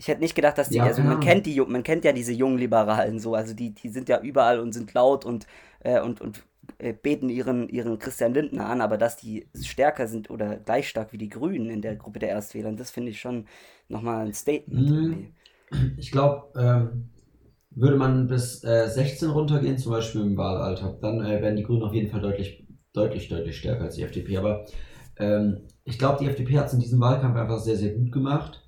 ich 0.01 0.09
hätte 0.09 0.23
nicht 0.23 0.35
gedacht, 0.35 0.57
dass 0.57 0.71
die, 0.71 0.79
ja, 0.79 0.85
also 0.85 1.03
man 1.03 1.21
kennt 1.21 1.45
die, 1.45 1.61
man 1.61 1.83
kennt 1.83 2.07
ja 2.07 2.13
diese 2.13 2.33
jungen 2.33 2.57
Liberalen 2.57 3.19
so, 3.19 3.35
also 3.35 3.53
die, 3.53 3.75
die 3.75 3.91
sind 3.91 4.09
ja 4.09 4.21
überall 4.21 4.59
und 4.59 4.73
sind 4.73 4.95
laut 4.95 5.27
und, 5.27 5.47
äh, 5.81 6.01
und, 6.01 6.23
und 6.23 6.43
beten 7.03 7.29
ihren, 7.29 7.69
ihren 7.69 7.99
Christian 7.99 8.35
Lindner 8.35 8.67
an, 8.67 8.81
aber 8.81 8.99
dass 8.99 9.17
die 9.17 9.47
stärker 9.61 10.07
sind 10.09 10.31
oder 10.31 10.57
gleich 10.57 10.89
stark 10.89 11.13
wie 11.13 11.19
die 11.19 11.29
Grünen 11.29 11.71
in 11.71 11.83
der 11.83 11.97
Gruppe 11.97 12.19
der 12.19 12.31
Erstwähler, 12.31 12.73
das 12.73 12.91
finde 12.91 13.11
ich 13.11 13.21
schon 13.21 13.47
nochmal 13.89 14.27
ein 14.27 14.35
Statement. 14.35 14.91
Mhm. 14.91 15.27
Ich 15.97 16.11
glaube, 16.11 16.49
ähm, 16.59 17.11
würde 17.71 17.97
man 17.97 18.27
bis 18.27 18.65
äh, 18.65 18.89
16 18.89 19.31
runtergehen, 19.31 19.79
zum 19.79 19.93
Beispiel 19.93 20.23
im 20.23 20.37
Wahlalter, 20.37 20.99
dann 21.01 21.25
äh, 21.25 21.41
werden 21.41 21.57
die 21.57 21.63
Grünen 21.63 21.83
auf 21.83 21.95
jeden 21.95 22.11
Fall 22.11 22.21
deutlich, 22.21 22.67
deutlich, 22.93 23.29
deutlich 23.29 23.57
stärker 23.57 23.85
als 23.85 23.95
die 23.95 24.03
FDP. 24.03 24.39
Aber 24.39 24.67
ähm, 25.17 25.63
ich 25.85 25.99
glaube, 25.99 26.19
die 26.21 26.29
FDP 26.29 26.59
hat 26.59 26.67
es 26.67 26.75
in 26.75 26.81
diesem 26.81 27.01
Wahlkampf 27.01 27.37
einfach 27.37 27.59
sehr, 27.59 27.77
sehr 27.77 27.95
gut 27.95 28.11
gemacht, 28.11 28.63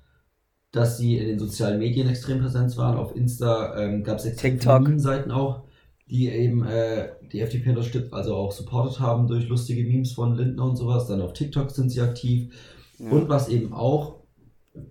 dass 0.71 0.97
sie 0.97 1.17
in 1.17 1.27
den 1.27 1.39
sozialen 1.39 1.79
Medien 1.79 2.07
extrem 2.07 2.39
präsent 2.39 2.75
waren. 2.77 2.97
Auf 2.97 3.15
Insta 3.15 3.77
ähm, 3.77 4.03
gab 4.03 4.19
es 4.19 4.25
extrem 4.25 4.59
viele 4.59 4.99
Seiten 4.99 5.31
auch 5.31 5.63
die 6.13 6.29
eben 6.29 6.63
äh, 6.63 7.09
die 7.31 7.39
FDP 7.39 7.71
unterstützt, 7.71 8.13
also 8.13 8.35
auch 8.35 8.51
supportet 8.51 8.99
haben 8.99 9.27
durch 9.27 9.47
lustige 9.49 9.83
Memes 9.83 10.11
von 10.11 10.35
Lindner 10.35 10.65
und 10.65 10.75
sowas. 10.75 11.07
Dann 11.07 11.21
auf 11.21 11.33
TikTok 11.33 11.71
sind 11.71 11.89
sie 11.89 12.01
aktiv. 12.01 12.53
Ja. 12.99 13.09
Und 13.09 13.29
was 13.29 13.49
eben 13.49 13.73
auch 13.73 14.17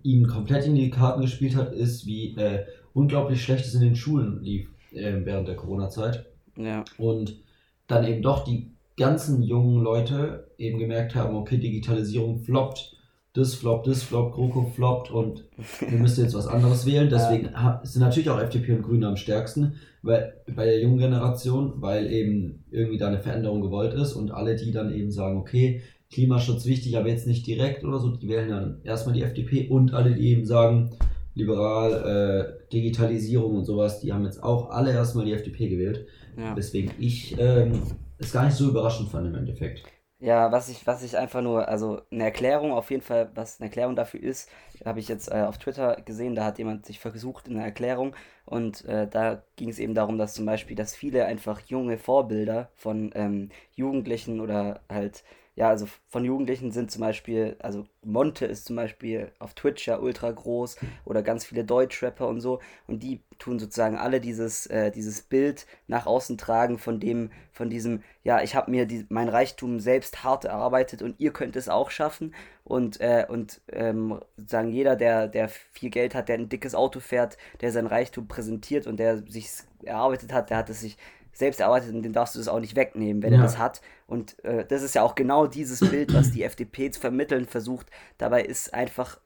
ihnen 0.03 0.27
komplett 0.27 0.65
in 0.65 0.75
die 0.75 0.89
Karten 0.89 1.21
gespielt 1.21 1.55
hat, 1.55 1.71
ist, 1.71 2.05
wie 2.05 2.35
äh, 2.35 2.65
unglaublich 2.93 3.41
schlecht 3.41 3.65
es 3.65 3.73
in 3.73 3.79
den 3.79 3.95
Schulen 3.95 4.43
lief 4.43 4.67
äh, 4.91 5.13
während 5.23 5.47
der 5.47 5.55
Corona-Zeit. 5.55 6.25
Ja. 6.57 6.83
Und 6.97 7.41
dann 7.87 8.05
eben 8.05 8.21
doch 8.21 8.43
die 8.43 8.73
ganzen 8.97 9.43
jungen 9.43 9.81
Leute 9.81 10.51
eben 10.57 10.77
gemerkt 10.77 11.15
haben, 11.15 11.37
okay, 11.37 11.57
Digitalisierung 11.57 12.39
floppt 12.39 12.97
das 13.33 13.55
floppt, 13.55 13.87
das 13.87 14.03
floppt, 14.03 14.35
GroKo 14.35 14.63
floppt 14.63 15.09
und 15.09 15.45
wir 15.79 15.97
müssen 15.97 16.23
jetzt 16.23 16.35
was 16.35 16.47
anderes 16.47 16.85
wählen. 16.85 17.09
Deswegen 17.09 17.49
ja. 17.51 17.81
sind 17.83 18.01
natürlich 18.03 18.29
auch 18.29 18.39
FDP 18.39 18.73
und 18.73 18.83
Grüne 18.83 19.07
am 19.07 19.17
stärksten, 19.17 19.73
weil 20.03 20.33
bei 20.55 20.65
der 20.65 20.79
jungen 20.79 20.99
Generation, 20.99 21.73
weil 21.77 22.11
eben 22.11 22.63
irgendwie 22.69 22.97
da 22.97 23.07
eine 23.07 23.19
Veränderung 23.19 23.61
gewollt 23.61 23.93
ist 23.95 24.13
und 24.13 24.31
alle, 24.31 24.55
die 24.55 24.71
dann 24.71 24.93
eben 24.93 25.11
sagen, 25.11 25.37
okay, 25.37 25.81
Klimaschutz 26.11 26.65
wichtig, 26.67 26.95
aber 26.95 27.09
jetzt 27.09 27.25
nicht 27.25 27.47
direkt 27.47 27.83
oder 27.83 27.99
so, 27.99 28.15
die 28.15 28.29
wählen 28.29 28.49
dann 28.49 28.81
erstmal 28.83 29.15
die 29.15 29.23
FDP 29.23 29.67
und 29.67 29.95
alle, 29.95 30.13
die 30.13 30.29
eben 30.29 30.45
sagen, 30.45 30.91
liberal, 31.33 32.59
äh, 32.61 32.71
Digitalisierung 32.71 33.57
und 33.57 33.65
sowas, 33.65 33.99
die 33.99 34.13
haben 34.13 34.25
jetzt 34.25 34.43
auch 34.43 34.69
alle 34.69 34.91
erstmal 34.91 35.25
die 35.25 35.33
FDP 35.33 35.69
gewählt. 35.69 36.05
Ja. 36.37 36.53
Deswegen 36.53 36.91
ich 36.99 37.35
ähm, 37.39 37.81
es 38.19 38.31
gar 38.31 38.45
nicht 38.45 38.55
so 38.55 38.69
überraschend 38.69 39.09
fand 39.09 39.27
im 39.27 39.35
Endeffekt. 39.35 39.83
Ja, 40.23 40.53
was 40.53 40.69
ich, 40.69 40.87
was 40.87 41.03
ich 41.03 41.17
einfach 41.17 41.41
nur, 41.41 41.67
also 41.67 42.01
eine 42.09 42.23
Erklärung, 42.23 42.71
auf 42.71 42.89
jeden 42.91 43.01
Fall, 43.01 43.29
was 43.35 43.59
eine 43.59 43.67
Erklärung 43.67 43.95
dafür 43.97 44.21
ist, 44.23 44.49
habe 44.85 44.99
ich 45.01 45.09
jetzt 45.09 45.29
äh, 45.29 45.41
auf 45.41 45.57
Twitter 45.57 45.97
gesehen, 46.05 46.33
da 46.33 46.45
hat 46.45 46.57
jemand 46.59 46.85
sich 46.85 46.99
versucht 46.99 47.49
in 47.49 47.55
einer 47.57 47.65
Erklärung. 47.65 48.15
Und 48.45 48.85
äh, 48.85 49.05
da 49.07 49.43
ging 49.57 49.67
es 49.69 49.79
eben 49.79 49.93
darum, 49.93 50.17
dass 50.17 50.33
zum 50.33 50.45
Beispiel, 50.45 50.77
dass 50.77 50.95
viele 50.95 51.25
einfach 51.25 51.59
junge 51.67 51.97
Vorbilder 51.97 52.69
von 52.75 53.11
ähm, 53.15 53.49
Jugendlichen 53.75 54.39
oder 54.39 54.79
halt 54.89 55.23
ja, 55.55 55.69
also 55.69 55.87
von 56.09 56.25
Jugendlichen 56.25 56.71
sind 56.71 56.89
zum 56.89 57.01
Beispiel, 57.01 57.55
also 57.59 57.85
Monte 58.01 58.45
ist 58.45 58.65
zum 58.65 58.75
Beispiel 58.75 59.31
auf 59.37 59.53
Twitch 59.53 59.87
ja 59.87 59.99
ultra 59.99 60.31
groß 60.31 60.77
oder 61.05 61.21
ganz 61.21 61.45
viele 61.45 61.63
Deutschrapper 61.63 62.27
und 62.27 62.41
so. 62.41 62.59
Und 62.87 63.03
die 63.03 63.21
tun 63.37 63.59
sozusagen 63.59 63.95
alle 63.95 64.19
dieses, 64.19 64.65
äh, 64.65 64.89
dieses 64.89 65.21
Bild 65.21 65.67
nach 65.87 66.07
außen 66.07 66.39
tragen 66.39 66.79
von 66.79 66.99
dem, 66.99 67.29
von 67.51 67.69
diesem, 67.69 68.01
ja, 68.23 68.41
ich 68.41 68.55
habe 68.55 68.71
mir 68.71 68.87
die, 68.87 69.05
mein 69.09 69.29
Reichtum 69.29 69.79
selbst 69.79 70.23
hart 70.23 70.45
erarbeitet 70.45 71.03
und 71.03 71.19
ihr 71.19 71.31
könnt 71.31 71.55
es 71.55 71.69
auch 71.69 71.91
schaffen. 71.91 72.33
Und, 72.63 72.99
äh, 72.99 73.25
und 73.27 73.61
ähm, 73.71 74.19
sozusagen 74.37 74.71
jeder, 74.71 74.95
der, 74.95 75.27
der 75.27 75.49
viel 75.49 75.91
Geld 75.91 76.15
hat, 76.15 76.29
der 76.29 76.39
ein 76.39 76.49
dickes 76.49 76.73
Auto 76.73 76.99
fährt, 76.99 77.37
der 77.61 77.71
sein 77.71 77.85
Reichtum 77.85 78.27
präsentiert 78.27 78.87
und 78.87 78.97
der 78.97 79.17
sich 79.27 79.51
erarbeitet 79.83 80.33
hat, 80.33 80.49
der 80.49 80.57
hat 80.57 80.69
es 80.69 80.79
sich 80.79 80.97
selbst 81.33 81.59
erarbeitet 81.59 81.93
und 81.93 82.03
den 82.03 82.13
darfst 82.13 82.35
du 82.35 82.39
das 82.39 82.47
auch 82.47 82.59
nicht 82.59 82.75
wegnehmen, 82.75 83.23
wenn 83.23 83.33
ja. 83.33 83.39
er 83.39 83.43
das 83.43 83.57
hat. 83.57 83.81
Und 84.07 84.43
äh, 84.45 84.65
das 84.65 84.83
ist 84.83 84.95
ja 84.95 85.01
auch 85.01 85.15
genau 85.15 85.47
dieses 85.47 85.79
Bild, 85.79 86.13
was 86.13 86.31
die 86.31 86.43
FDP 86.43 86.91
zu 86.91 86.99
vermitteln 86.99 87.45
versucht. 87.45 87.87
Dabei 88.17 88.43
ist 88.43 88.73
einfach, 88.73 89.19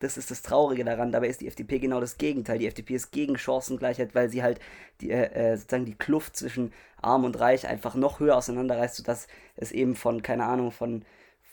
das 0.00 0.16
ist 0.16 0.32
das 0.32 0.42
Traurige 0.42 0.84
daran, 0.84 1.12
dabei 1.12 1.28
ist 1.28 1.40
die 1.40 1.46
FDP 1.46 1.78
genau 1.78 2.00
das 2.00 2.18
Gegenteil. 2.18 2.58
Die 2.58 2.66
FDP 2.66 2.94
ist 2.94 3.12
gegen 3.12 3.38
Chancengleichheit, 3.38 4.14
weil 4.14 4.28
sie 4.28 4.42
halt 4.42 4.60
die, 5.00 5.10
äh, 5.10 5.52
äh, 5.52 5.56
sozusagen 5.56 5.86
die 5.86 5.94
Kluft 5.94 6.36
zwischen 6.36 6.72
Arm 7.00 7.24
und 7.24 7.38
Reich 7.38 7.66
einfach 7.68 7.94
noch 7.94 8.18
höher 8.18 8.36
auseinanderreißt, 8.36 8.96
sodass 8.96 9.28
es 9.56 9.70
eben 9.70 9.94
von, 9.94 10.22
keine 10.22 10.44
Ahnung, 10.44 10.72
von, 10.72 11.04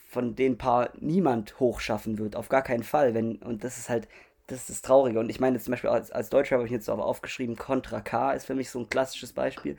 von 0.09 0.35
den 0.35 0.57
paar 0.57 0.89
niemand 0.99 1.59
hochschaffen 1.59 2.17
wird. 2.17 2.35
Auf 2.35 2.49
gar 2.49 2.63
keinen 2.63 2.83
Fall. 2.83 3.13
Wenn, 3.13 3.35
und 3.37 3.63
das 3.63 3.77
ist 3.77 3.89
halt 3.89 4.07
das 4.49 4.61
ist 4.61 4.69
das 4.69 4.81
Traurige. 4.81 5.19
Und 5.19 5.29
ich 5.29 5.39
meine, 5.39 5.59
zum 5.59 5.71
Beispiel 5.71 5.89
als, 5.89 6.11
als 6.11 6.29
Deutscher 6.29 6.55
habe 6.55 6.65
ich 6.65 6.71
jetzt 6.71 6.89
auch 6.89 6.99
aufgeschrieben, 6.99 7.55
Contra 7.55 8.01
K 8.01 8.33
ist 8.33 8.45
für 8.45 8.55
mich 8.55 8.69
so 8.69 8.79
ein 8.79 8.89
klassisches 8.89 9.33
Beispiel. 9.33 9.77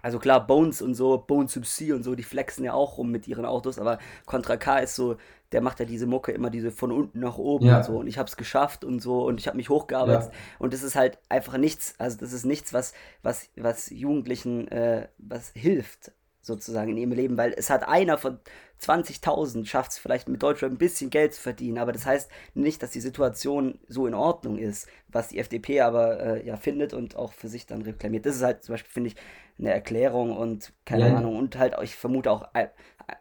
Also 0.00 0.20
klar, 0.20 0.46
Bones 0.46 0.80
und 0.80 0.94
so, 0.94 1.18
Bones 1.18 1.56
MC 1.56 1.92
und 1.92 2.04
so, 2.04 2.14
die 2.14 2.22
flexen 2.22 2.64
ja 2.64 2.72
auch 2.72 2.98
rum 2.98 3.10
mit 3.10 3.26
ihren 3.26 3.44
Autos, 3.44 3.80
aber 3.80 3.98
Contra 4.26 4.56
K 4.56 4.78
ist 4.78 4.94
so, 4.94 5.16
der 5.50 5.60
macht 5.60 5.80
ja 5.80 5.86
diese 5.86 6.06
Mucke 6.06 6.30
immer 6.30 6.50
diese 6.50 6.70
von 6.70 6.92
unten 6.92 7.18
nach 7.18 7.36
oben 7.36 7.66
ja. 7.66 7.78
und 7.78 7.84
so 7.84 7.98
und 7.98 8.06
ich 8.06 8.16
habe 8.16 8.28
es 8.28 8.36
geschafft 8.36 8.84
und 8.84 9.00
so 9.00 9.26
und 9.26 9.40
ich 9.40 9.48
habe 9.48 9.56
mich 9.56 9.70
hochgearbeitet 9.70 10.30
ja. 10.32 10.38
und 10.60 10.72
das 10.72 10.84
ist 10.84 10.94
halt 10.94 11.18
einfach 11.28 11.56
nichts, 11.56 11.94
also 11.98 12.16
das 12.18 12.32
ist 12.32 12.44
nichts, 12.44 12.72
was, 12.72 12.92
was, 13.22 13.48
was 13.56 13.90
Jugendlichen 13.90 14.68
äh, 14.68 15.08
was 15.18 15.50
hilft 15.54 16.12
sozusagen 16.42 16.92
in 16.92 16.96
ihrem 16.98 17.12
Leben, 17.12 17.36
weil 17.36 17.52
es 17.56 17.68
hat 17.68 17.86
einer 17.86 18.18
von 18.18 18.38
20.000 18.80 19.66
schafft 19.66 19.92
es 19.92 19.98
vielleicht 19.98 20.28
mit 20.28 20.42
Deutschland 20.42 20.74
ein 20.74 20.78
bisschen 20.78 21.10
Geld 21.10 21.34
zu 21.34 21.40
verdienen, 21.40 21.78
aber 21.78 21.92
das 21.92 22.06
heißt 22.06 22.30
nicht, 22.54 22.82
dass 22.82 22.90
die 22.90 23.00
Situation 23.00 23.78
so 23.88 24.06
in 24.06 24.14
Ordnung 24.14 24.58
ist, 24.58 24.88
was 25.08 25.28
die 25.28 25.38
FDP 25.38 25.80
aber 25.80 26.20
äh, 26.20 26.46
ja 26.46 26.56
findet 26.56 26.94
und 26.94 27.16
auch 27.16 27.32
für 27.32 27.48
sich 27.48 27.66
dann 27.66 27.82
reklamiert. 27.82 28.26
Das 28.26 28.36
ist 28.36 28.42
halt 28.42 28.62
zum 28.62 28.74
Beispiel, 28.74 28.92
finde 28.92 29.08
ich, 29.08 29.16
eine 29.58 29.72
Erklärung 29.72 30.36
und 30.36 30.72
keine 30.84 31.08
ja. 31.08 31.16
Ahnung 31.16 31.36
und 31.36 31.58
halt, 31.58 31.74
ich 31.82 31.96
vermute 31.96 32.30
auch, 32.30 32.46
äh, 32.54 32.68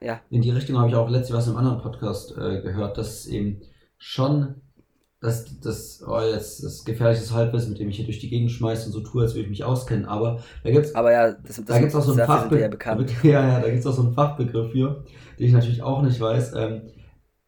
ja. 0.01 0.21
In 0.29 0.41
die 0.41 0.51
Richtung 0.51 0.77
habe 0.77 0.89
ich 0.89 0.95
auch 0.95 1.09
letztens 1.09 1.37
was 1.37 1.47
im 1.47 1.57
anderen 1.57 1.81
Podcast 1.81 2.31
äh, 2.37 2.61
gehört, 2.61 2.97
dass 2.97 3.25
eben 3.25 3.61
schon 3.97 4.61
das, 5.19 5.59
das, 5.61 6.03
oh, 6.07 6.19
jetzt 6.19 6.63
das 6.63 6.85
gefährliches 6.85 7.33
Halbwissen, 7.33 7.71
mit 7.71 7.79
dem 7.79 7.89
ich 7.89 7.95
hier 7.95 8.05
durch 8.05 8.19
die 8.19 8.29
Gegend 8.29 8.51
schmeiße 8.51 8.87
und 8.87 8.91
so 8.91 8.99
tue, 8.99 9.23
als 9.23 9.33
würde 9.33 9.43
ich 9.43 9.49
mich 9.49 9.63
auskennen. 9.63 10.05
Aber 10.05 10.39
da 10.63 10.69
gibt's, 10.69 10.93
aber 10.93 11.11
ja, 11.11 11.31
das, 11.31 11.55
das, 11.55 11.65
da 11.65 11.79
gibt's 11.79 11.95
auch 11.95 12.03
so 12.03 12.11
einen 12.11 12.25
Fachbegriff. 12.25 13.23
Ja, 13.23 13.47
ja, 13.47 13.59
da 13.59 13.69
gibt's 13.69 13.87
auch 13.87 13.93
so 13.93 14.03
einen 14.03 14.13
Fachbegriff 14.13 14.71
für, 14.71 15.03
den 15.39 15.47
ich 15.47 15.53
natürlich 15.53 15.81
auch 15.81 16.03
nicht 16.03 16.19
weiß, 16.19 16.53
ähm, 16.55 16.81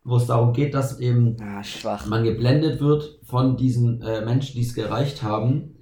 wo 0.04 0.18
es 0.18 0.26
darum 0.26 0.54
geht, 0.54 0.74
dass 0.74 1.00
eben 1.00 1.38
ah, 1.42 1.62
man 2.08 2.24
geblendet 2.24 2.82
wird 2.82 3.20
von 3.24 3.56
diesen 3.56 4.02
äh, 4.02 4.26
Menschen, 4.26 4.56
die 4.56 4.66
es 4.66 4.74
gereicht 4.74 5.22
haben 5.22 5.76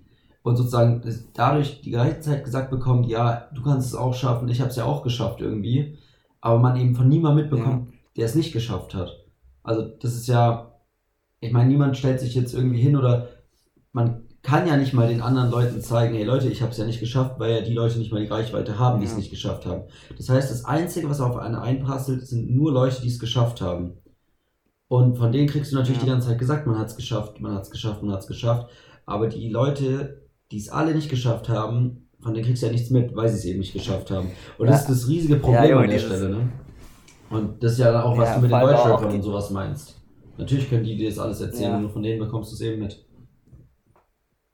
und 0.44 0.58
sozusagen 0.58 1.02
dadurch 1.34 1.82
die 1.82 1.92
gleiche 1.92 2.20
Zeit 2.20 2.44
gesagt 2.44 2.70
bekommt, 2.70 3.08
ja, 3.08 3.48
du 3.54 3.62
kannst 3.62 3.88
es 3.88 3.96
auch 3.96 4.14
schaffen, 4.14 4.50
ich 4.50 4.60
habe 4.60 4.70
es 4.70 4.76
ja 4.76 4.84
auch 4.84 5.04
geschafft 5.04 5.40
irgendwie, 5.40 5.98
aber 6.42 6.60
man 6.60 6.76
eben 6.76 6.96
von 6.96 7.08
niemandem 7.08 7.44
mitbekommt, 7.44 7.92
ja. 7.92 7.98
der 8.18 8.26
es 8.26 8.36
nicht 8.36 8.52
geschafft 8.52 8.94
hat. 8.94 9.26
Also 9.64 9.84
das 9.84 10.16
ist 10.16 10.28
ja 10.28 10.77
ich 11.40 11.52
meine, 11.52 11.70
niemand 11.70 11.98
stellt 11.98 12.20
sich 12.20 12.36
jetzt 12.36 12.54
irgendwie 12.54 12.82
hin 12.82 12.96
oder 12.96 13.30
man 13.92 14.24
kann 14.42 14.68
ja 14.68 14.78
nicht 14.78 14.94
mal 14.94 15.08
den 15.08 15.22
anderen 15.22 15.52
Leuten 15.52 15.82
zeigen, 15.82 16.16
hey 16.16 16.24
Leute, 16.24 16.48
ich 16.48 16.62
habe 16.62 16.72
es 16.72 16.78
ja 16.78 16.86
nicht 16.86 17.00
geschafft, 17.00 17.38
weil 17.38 17.52
ja 17.54 17.62
die 17.62 17.74
Leute 17.74 18.00
nicht 18.00 18.12
mal 18.12 18.22
die 18.22 18.30
Reichweite 18.30 18.80
haben, 18.80 19.00
die 19.00 19.06
es 19.06 19.18
nicht 19.18 19.30
geschafft 19.30 19.66
haben. 19.66 19.84
Das 20.16 20.30
heißt, 20.30 20.50
das 20.50 20.64
Einzige, 20.64 21.10
was 21.10 21.20
auf 21.20 21.36
eine 21.36 21.62
einprasselt, 21.62 22.26
sind 22.26 22.56
nur 22.56 22.72
Leute, 22.72 23.02
die 23.02 23.10
es 23.10 23.20
geschafft 23.20 23.62
haben. 23.62 23.98
Und 24.88 25.18
von 25.18 25.34
denen 25.34 25.48
kriegst 25.48 25.72
du 25.72 25.76
natürlich 25.76 25.98
ja. 25.98 26.06
die 26.06 26.12
ganze 26.12 26.30
Zeit 26.30 26.40
gesagt, 26.40 26.66
man 26.66 26.80
hat 26.80 26.88
es 26.88 26.96
geschafft, 26.96 27.42
man 27.42 27.56
hat 27.56 27.64
es 27.64 27.72
geschafft, 27.72 28.04
man 28.04 28.14
hat 28.14 28.22
es 28.22 28.28
geschafft. 28.28 28.72
Aber 29.06 29.28
die 29.28 29.50
Leute, 29.50 30.22
die 30.52 30.60
es 30.60 30.70
alle 30.70 30.96
nicht 30.96 31.10
geschafft 31.10 31.50
haben, 31.50 32.08
von 32.22 32.34
denen 32.34 32.46
kriegst 32.46 32.64
du 32.64 32.68
ja 32.68 32.72
nichts 32.72 32.90
mit, 32.90 33.16
weil 33.16 33.28
sie 33.28 33.36
es 33.36 33.46
eben 33.46 33.60
nicht 33.60 33.74
geschafft 33.74 34.12
haben. 34.12 34.32
Und 34.58 34.68
ja. 34.68 34.72
das 34.72 34.82
ist 34.82 34.90
das 34.90 35.10
riesige 35.10 35.36
Problem 35.36 35.70
ja, 35.70 35.78
an 35.78 35.90
der 35.90 36.00
Stelle. 36.00 36.30
Ne? 36.30 36.50
Und 37.30 37.62
das 37.62 37.74
ist 37.74 37.80
ja 37.80 37.92
dann 37.92 38.04
auch, 38.04 38.18
was 38.18 38.36
du 38.36 38.42
mit 38.42 38.52
den 38.52 38.60
Deutschrappern 38.60 39.12
und 39.12 39.22
sowas 39.22 39.50
meinst. 39.50 39.97
Natürlich 40.38 40.70
können 40.70 40.84
die 40.84 40.96
dir 40.96 41.10
das 41.10 41.20
alles 41.20 41.42
erzählen, 41.42 41.72
ja. 41.72 41.80
nur 41.80 41.90
von 41.90 42.04
denen 42.04 42.20
bekommst 42.20 42.52
du 42.52 42.56
es 42.56 42.62
eben 42.62 42.82
mit. 42.82 43.04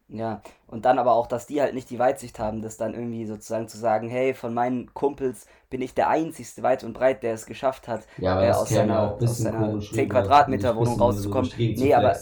Ja, 0.10 0.42
und 0.68 0.86
dann 0.86 1.00
aber 1.00 1.14
auch, 1.14 1.26
dass 1.26 1.48
die 1.48 1.60
halt 1.60 1.74
nicht 1.74 1.90
die 1.90 1.98
Weitsicht 1.98 2.38
haben, 2.38 2.62
das 2.62 2.78
dann 2.78 2.94
irgendwie 2.94 3.26
sozusagen 3.26 3.68
zu 3.68 3.78
sagen, 3.78 4.10
hey, 4.10 4.36
von 4.36 4.54
meinen 4.54 4.94
Kumpels 4.94 5.48
bin 5.72 5.82
ich 5.82 5.96
der 5.96 6.08
einzigste 6.08 6.62
weit 6.62 6.84
und 6.84 6.94
breit, 6.94 7.24
der 7.24 7.34
es 7.34 7.48
geschafft 7.48 7.88
hat, 7.88 8.06
ja, 8.20 8.44
äh, 8.44 8.52
aus 8.52 8.70
seiner, 8.70 9.18
aus 9.20 9.38
seiner 9.40 9.80
10 9.80 10.10
Quadratmeter 10.10 10.76
Wohnung 10.76 11.00
rauszukommen. 11.00 11.50
So 11.50 11.56
nee, 11.58 11.94
aber 11.96 12.16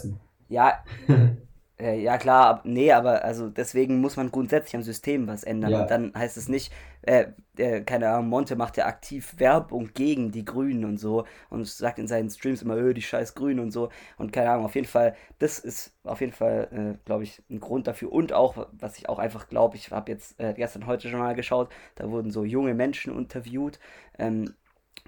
ja, 0.48 0.82
Äh, 1.82 2.00
ja 2.00 2.16
klar, 2.16 2.46
ab, 2.46 2.60
nee, 2.64 2.92
aber 2.92 3.24
also 3.24 3.48
deswegen 3.48 4.00
muss 4.00 4.16
man 4.16 4.30
grundsätzlich 4.30 4.76
am 4.76 4.82
System 4.82 5.26
was 5.26 5.42
ändern. 5.42 5.72
Ja. 5.72 5.82
Und 5.82 5.90
dann 5.90 6.12
heißt 6.14 6.36
es 6.36 6.48
nicht, 6.48 6.72
äh, 7.02 7.26
äh, 7.56 7.80
keine 7.80 8.08
Ahnung, 8.08 8.28
Monte 8.28 8.54
macht 8.54 8.76
ja 8.76 8.86
aktiv 8.86 9.34
Werbung 9.38 9.90
gegen 9.92 10.30
die 10.30 10.44
Grünen 10.44 10.84
und 10.84 10.98
so 10.98 11.24
und 11.50 11.66
sagt 11.66 11.98
in 11.98 12.06
seinen 12.06 12.30
Streams 12.30 12.62
immer, 12.62 12.76
öh, 12.76 12.94
die 12.94 13.02
scheiß 13.02 13.34
Grünen 13.34 13.58
und 13.58 13.72
so. 13.72 13.88
Und 14.16 14.32
keine 14.32 14.50
Ahnung, 14.50 14.66
auf 14.66 14.76
jeden 14.76 14.86
Fall, 14.86 15.16
das 15.40 15.58
ist 15.58 15.92
auf 16.04 16.20
jeden 16.20 16.32
Fall, 16.32 16.68
äh, 16.70 17.04
glaube 17.04 17.24
ich, 17.24 17.42
ein 17.50 17.58
Grund 17.58 17.88
dafür. 17.88 18.12
Und 18.12 18.32
auch, 18.32 18.68
was 18.72 18.96
ich 18.98 19.08
auch 19.08 19.18
einfach 19.18 19.48
glaube, 19.48 19.76
ich 19.76 19.90
habe 19.90 20.12
jetzt 20.12 20.38
äh, 20.38 20.54
gestern 20.54 20.86
heute 20.86 21.08
schon 21.08 21.18
mal 21.18 21.34
geschaut, 21.34 21.68
da 21.96 22.08
wurden 22.10 22.30
so 22.30 22.44
junge 22.44 22.74
Menschen 22.74 23.16
interviewt. 23.18 23.80
Ähm, 24.20 24.54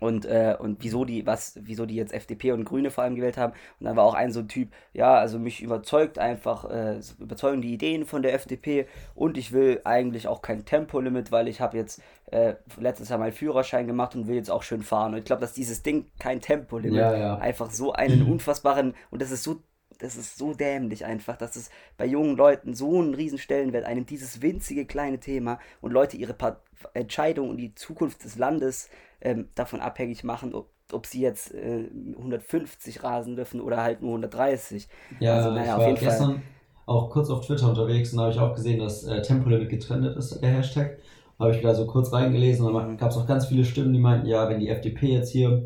und, 0.00 0.24
äh, 0.26 0.56
und 0.58 0.82
wieso 0.82 1.04
die, 1.04 1.24
was, 1.24 1.58
wieso 1.62 1.86
die 1.86 1.94
jetzt 1.94 2.12
FDP 2.12 2.52
und 2.52 2.64
Grüne 2.64 2.90
vor 2.90 3.04
allem 3.04 3.14
gewählt 3.14 3.36
haben. 3.36 3.52
Und 3.78 3.86
dann 3.86 3.96
war 3.96 4.04
auch 4.04 4.14
ein 4.14 4.32
so 4.32 4.40
ein 4.40 4.48
Typ, 4.48 4.70
ja, 4.92 5.14
also 5.14 5.38
mich 5.38 5.62
überzeugt 5.62 6.18
einfach, 6.18 6.68
äh, 6.68 7.00
überzeugen 7.18 7.62
die 7.62 7.72
Ideen 7.72 8.04
von 8.04 8.22
der 8.22 8.34
FDP 8.34 8.86
und 9.14 9.38
ich 9.38 9.52
will 9.52 9.80
eigentlich 9.84 10.26
auch 10.26 10.42
kein 10.42 10.64
Tempolimit, 10.64 11.30
weil 11.30 11.48
ich 11.48 11.60
habe 11.60 11.76
jetzt 11.76 12.02
äh, 12.26 12.54
letztes 12.78 13.08
Jahr 13.08 13.18
mal 13.18 13.32
Führerschein 13.32 13.86
gemacht 13.86 14.16
und 14.16 14.26
will 14.26 14.36
jetzt 14.36 14.50
auch 14.50 14.62
schön 14.62 14.82
fahren. 14.82 15.12
Und 15.12 15.20
ich 15.20 15.24
glaube, 15.24 15.40
dass 15.40 15.52
dieses 15.52 15.82
Ding, 15.82 16.06
kein 16.18 16.40
Tempolimit, 16.40 16.98
ja, 16.98 17.16
ja. 17.16 17.38
einfach 17.38 17.70
so 17.70 17.92
einen 17.92 18.22
unfassbaren, 18.30 18.94
und 19.10 19.22
das 19.22 19.30
ist 19.30 19.44
so 19.44 19.60
das 19.98 20.16
ist 20.16 20.38
so 20.38 20.54
dämlich 20.54 21.04
einfach, 21.04 21.36
dass 21.36 21.56
es 21.56 21.70
bei 21.96 22.06
jungen 22.06 22.36
Leuten 22.36 22.74
so 22.74 23.00
einen 23.00 23.14
riesen 23.14 23.38
Stellenwert 23.38 23.84
einnimmt, 23.84 24.10
dieses 24.10 24.42
winzige 24.42 24.86
kleine 24.86 25.20
Thema 25.20 25.58
und 25.80 25.92
Leute 25.92 26.16
ihre 26.16 26.34
pa 26.34 26.60
Entscheidung 26.92 27.48
und 27.48 27.56
die 27.56 27.74
Zukunft 27.74 28.24
des 28.24 28.36
Landes 28.36 28.90
ähm, 29.22 29.48
davon 29.54 29.80
abhängig 29.80 30.22
machen, 30.22 30.54
ob, 30.54 30.68
ob 30.92 31.06
sie 31.06 31.22
jetzt 31.22 31.54
äh, 31.54 31.88
150 32.18 33.02
rasen 33.02 33.36
dürfen 33.36 33.60
oder 33.60 33.82
halt 33.82 34.02
nur 34.02 34.10
130. 34.10 34.86
Ja, 35.18 35.36
also, 35.36 35.50
naja, 35.50 35.78
ich 35.78 35.84
war 35.84 35.94
gestern 35.94 36.32
Fall. 36.32 36.42
auch 36.84 37.10
kurz 37.10 37.30
auf 37.30 37.46
Twitter 37.46 37.70
unterwegs 37.70 38.12
und 38.12 38.20
habe 38.20 38.32
ich 38.32 38.38
auch 38.38 38.54
gesehen, 38.54 38.80
dass 38.80 39.04
äh, 39.04 39.22
Tempolimit 39.22 39.70
getrennt 39.70 40.04
ist, 40.16 40.42
der 40.42 40.50
Hashtag. 40.50 40.98
Habe 41.38 41.52
ich 41.52 41.58
wieder 41.58 41.74
so 41.74 41.86
kurz 41.86 42.12
reingelesen 42.12 42.66
und 42.66 42.74
dann 42.74 42.96
gab 42.96 43.10
es 43.10 43.16
auch 43.16 43.26
ganz 43.26 43.46
viele 43.46 43.64
Stimmen, 43.64 43.92
die 43.92 43.98
meinten, 43.98 44.26
ja, 44.26 44.48
wenn 44.48 44.60
die 44.60 44.68
FDP 44.68 45.14
jetzt 45.14 45.30
hier 45.30 45.64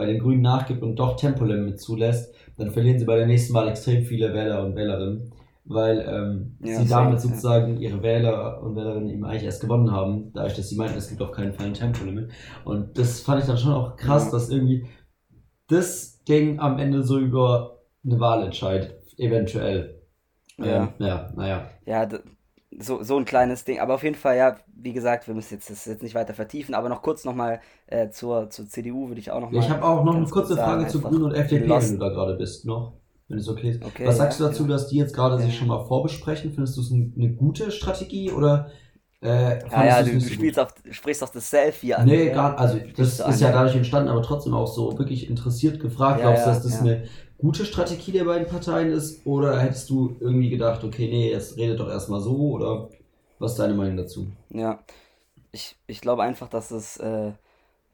bei 0.00 0.06
den 0.06 0.18
Grünen 0.18 0.40
nachgibt 0.40 0.82
und 0.82 0.96
doch 0.96 1.16
Tempolimit 1.16 1.78
zulässt, 1.78 2.34
dann 2.60 2.70
verlieren 2.70 2.98
sie 2.98 3.04
bei 3.04 3.16
der 3.16 3.26
nächsten 3.26 3.54
Wahl 3.54 3.68
extrem 3.68 4.04
viele 4.04 4.32
Wähler 4.32 4.64
und 4.64 4.76
Wählerinnen 4.76 5.32
weil 5.70 6.00
ähm, 6.00 6.56
ja, 6.60 6.80
sie 6.80 6.88
damit 6.88 7.20
sozusagen 7.20 7.74
ja. 7.74 7.90
ihre 7.90 8.02
Wähler 8.02 8.60
und 8.60 8.74
Wählerinnen 8.74 9.08
eben 9.08 9.24
eigentlich 9.24 9.44
erst 9.44 9.60
gewonnen 9.60 9.92
haben, 9.92 10.32
dadurch, 10.32 10.56
dass 10.56 10.68
sie 10.68 10.76
meinten, 10.76 10.98
es 10.98 11.08
gibt 11.08 11.22
auf 11.22 11.30
keinen 11.30 11.52
Fall 11.52 11.66
ein 11.66 11.74
Tempolimit. 11.74 12.32
Und 12.64 12.98
das 12.98 13.20
fand 13.20 13.40
ich 13.40 13.46
dann 13.46 13.56
schon 13.56 13.72
auch 13.72 13.96
krass, 13.96 14.26
ja. 14.26 14.30
dass 14.32 14.50
irgendwie 14.50 14.86
das 15.68 16.24
Ding 16.24 16.58
am 16.58 16.78
Ende 16.78 17.04
so 17.04 17.18
über 17.20 17.82
eine 18.04 18.18
Wahl 18.18 18.42
entscheidet, 18.42 18.96
eventuell. 19.16 20.02
Ja, 20.58 20.64
ähm, 20.64 20.88
ja 20.98 21.32
naja. 21.36 21.70
Ja, 21.86 22.08
so, 22.78 23.02
so 23.02 23.16
ein 23.16 23.24
kleines 23.24 23.64
Ding. 23.64 23.80
Aber 23.80 23.94
auf 23.94 24.02
jeden 24.02 24.16
Fall, 24.16 24.36
ja, 24.36 24.56
wie 24.74 24.92
gesagt, 24.92 25.26
wir 25.26 25.34
müssen 25.34 25.54
jetzt 25.54 25.70
das 25.70 25.84
jetzt 25.84 26.02
nicht 26.02 26.14
weiter 26.14 26.34
vertiefen, 26.34 26.74
aber 26.74 26.88
noch 26.88 27.02
kurz 27.02 27.24
nochmal 27.24 27.60
äh, 27.86 28.10
zur, 28.10 28.50
zur 28.50 28.68
CDU 28.68 29.08
würde 29.08 29.20
ich 29.20 29.30
auch 29.30 29.40
noch 29.40 29.50
mal. 29.50 29.58
Ich 29.58 29.68
habe 29.68 29.84
auch 29.84 30.04
noch 30.04 30.14
eine 30.14 30.26
kurze 30.26 30.56
Frage 30.56 30.86
zu 30.86 31.00
Grünen 31.00 31.24
und 31.24 31.34
FDP, 31.34 31.68
wenn 31.68 31.92
du 31.92 31.98
da 31.98 32.08
gerade 32.08 32.34
bist, 32.34 32.64
noch 32.64 32.92
wenn 33.28 33.38
es 33.38 33.48
okay 33.48 33.70
ist. 33.70 33.84
Okay, 33.84 34.06
Was 34.06 34.16
sagst 34.16 34.40
ja, 34.40 34.46
du 34.46 34.52
dazu, 34.52 34.62
ja. 34.64 34.68
dass 34.70 34.88
die 34.88 34.96
jetzt 34.96 35.14
gerade 35.14 35.36
ja. 35.36 35.42
sich 35.42 35.56
schon 35.56 35.68
mal 35.68 35.84
vorbesprechen? 35.84 36.52
Findest 36.52 36.76
du 36.76 36.80
es 36.80 36.92
eine 36.92 37.32
gute 37.32 37.70
Strategie 37.70 38.30
oder 38.30 38.70
äh, 39.22 39.62
ja, 39.70 39.84
ja, 39.84 40.02
du, 40.02 40.12
du 40.12 40.20
spielst 40.20 40.58
auch, 40.58 40.70
sprichst 40.90 41.22
auch 41.22 41.28
das 41.28 41.50
Selfie 41.50 41.92
an. 41.92 42.06
Nee, 42.06 42.30
gar, 42.30 42.58
also 42.58 42.78
das 42.96 43.20
ist 43.20 43.40
ja 43.40 43.52
dadurch 43.52 43.76
entstanden, 43.76 44.08
aber 44.08 44.22
trotzdem 44.22 44.54
auch 44.54 44.66
so 44.66 44.98
wirklich 44.98 45.28
interessiert 45.28 45.78
gefragt, 45.78 46.22
glaubst 46.22 46.46
du, 46.46 46.50
dass 46.50 46.62
das 46.62 46.80
eine 46.80 47.04
gute 47.40 47.64
Strategie 47.64 48.12
der 48.12 48.24
beiden 48.24 48.46
Parteien 48.46 48.90
ist 48.90 49.26
oder 49.26 49.58
hättest 49.58 49.90
du 49.90 50.16
irgendwie 50.20 50.50
gedacht, 50.50 50.84
okay, 50.84 51.08
nee, 51.08 51.30
jetzt 51.30 51.56
redet 51.56 51.80
doch 51.80 51.88
erstmal 51.88 52.20
so 52.20 52.36
oder 52.52 52.88
was 53.38 53.52
ist 53.52 53.58
deine 53.58 53.74
Meinung 53.74 53.96
dazu? 53.96 54.30
Ja, 54.50 54.80
ich, 55.52 55.76
ich 55.86 56.00
glaube 56.00 56.22
einfach, 56.22 56.48
dass 56.48 56.70
es, 56.70 56.96
äh, 56.98 57.32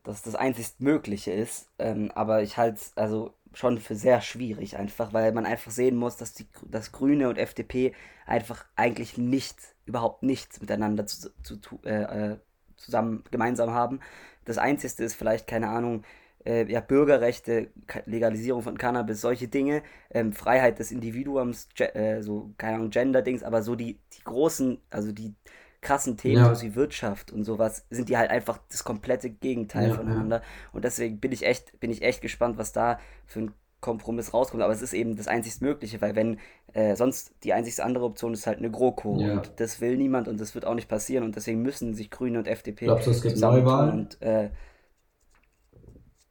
dass 0.03 0.17
es 0.17 0.23
das 0.23 0.35
einzig 0.35 0.67
Mögliche 0.79 1.33
ist, 1.33 1.69
ähm, 1.79 2.11
aber 2.15 2.43
ich 2.43 2.57
halte 2.57 2.81
also 2.97 3.33
schon 3.53 3.79
für 3.79 3.95
sehr 3.95 4.21
schwierig, 4.21 4.77
einfach, 4.77 5.13
weil 5.15 5.33
man 5.33 5.47
einfach 5.47 5.71
sehen 5.71 5.97
muss, 5.97 6.17
dass 6.17 6.35
die 6.35 6.47
dass 6.69 6.93
Grüne 6.93 7.29
und 7.29 7.39
FDP 7.39 7.95
einfach 8.27 8.67
eigentlich 8.77 9.17
nichts, 9.17 9.75
überhaupt 9.87 10.23
nichts 10.23 10.61
miteinander 10.61 11.07
zu, 11.07 11.31
zu, 11.43 11.59
äh, 11.85 12.33
äh, 12.33 12.37
zusammen 12.77 13.25
gemeinsam 13.31 13.71
haben. 13.71 14.01
Das 14.45 14.59
Einzige 14.59 15.03
ist 15.03 15.15
vielleicht, 15.15 15.47
keine 15.47 15.69
Ahnung, 15.69 16.05
äh, 16.47 16.71
ja, 16.71 16.81
Bürgerrechte, 16.81 17.69
Legalisierung 18.07 18.63
von 18.63 18.79
Cannabis, 18.79 19.21
solche 19.21 19.49
Dinge, 19.49 19.83
ähm, 20.11 20.33
Freiheit 20.33 20.79
des 20.79 20.93
Individuums, 20.93 21.69
äh, 21.79 22.23
so, 22.23 22.53
keine 22.57 22.77
Ahnung, 22.77 22.91
Gender-Dings, 22.91 23.43
aber 23.43 23.63
so 23.63 23.75
die, 23.75 23.99
die 24.17 24.25
großen, 24.25 24.79
also 24.91 25.13
die 25.13 25.35
krassen 25.81 26.17
Themen, 26.17 26.45
ja. 26.45 26.55
so 26.55 26.63
wie 26.63 26.75
Wirtschaft 26.75 27.33
und 27.33 27.45
sowas, 27.45 27.87
sind 27.91 28.09
die 28.09 28.17
halt 28.17 28.31
einfach 28.31 28.59
das 28.71 28.85
komplette 28.85 29.31
Gegenteil 29.31 29.91
ja, 29.91 29.95
voneinander. 29.95 30.37
Ja. 30.37 30.43
Und 30.73 30.85
deswegen 30.85 31.21
bin 31.21 31.33
ich 31.33 31.45
echt, 31.45 31.79
bin 31.81 31.91
ich 31.91 32.03
echt 32.03 32.23
gespannt, 32.23 32.59
was 32.59 32.73
da 32.73 32.99
für 33.27 33.41
ein 33.41 33.53
Kompromiss 33.81 34.35
rauskommt. 34.35 34.63
Aber 34.63 34.73
es 34.73 34.83
ist 34.83 34.95
eben 34.95 35.17
das 35.17 35.29
einzig 35.29 35.61
Mögliche, 35.61 36.01
weil 36.01 36.17
wenn 36.17 36.39
äh, 36.73 36.97
sonst 36.97 37.35
die 37.45 37.53
einzigste 37.53 37.85
andere 37.85 38.05
Option 38.05 38.33
ist 38.33 38.47
halt 38.47 38.59
eine 38.59 38.71
GroKo 38.71 39.11
und 39.11 39.53
das 39.57 39.81
will 39.81 39.97
niemand 39.97 40.29
und 40.29 40.41
das 40.41 40.55
wird 40.55 40.65
auch 40.65 40.75
nicht 40.75 40.89
passieren 40.89 41.25
und 41.25 41.37
deswegen 41.37 41.63
müssen 41.63 41.95
sich 41.95 42.11
Grüne 42.11 42.39
und 42.39 42.49
FDP 42.49 42.87
Glaubst 42.87 43.07
du, 43.07 43.11
es 43.13 43.23
gibt 43.23 43.37
Neuwahlen? 43.37 44.01
Und, 44.01 44.23
äh, 44.23 44.51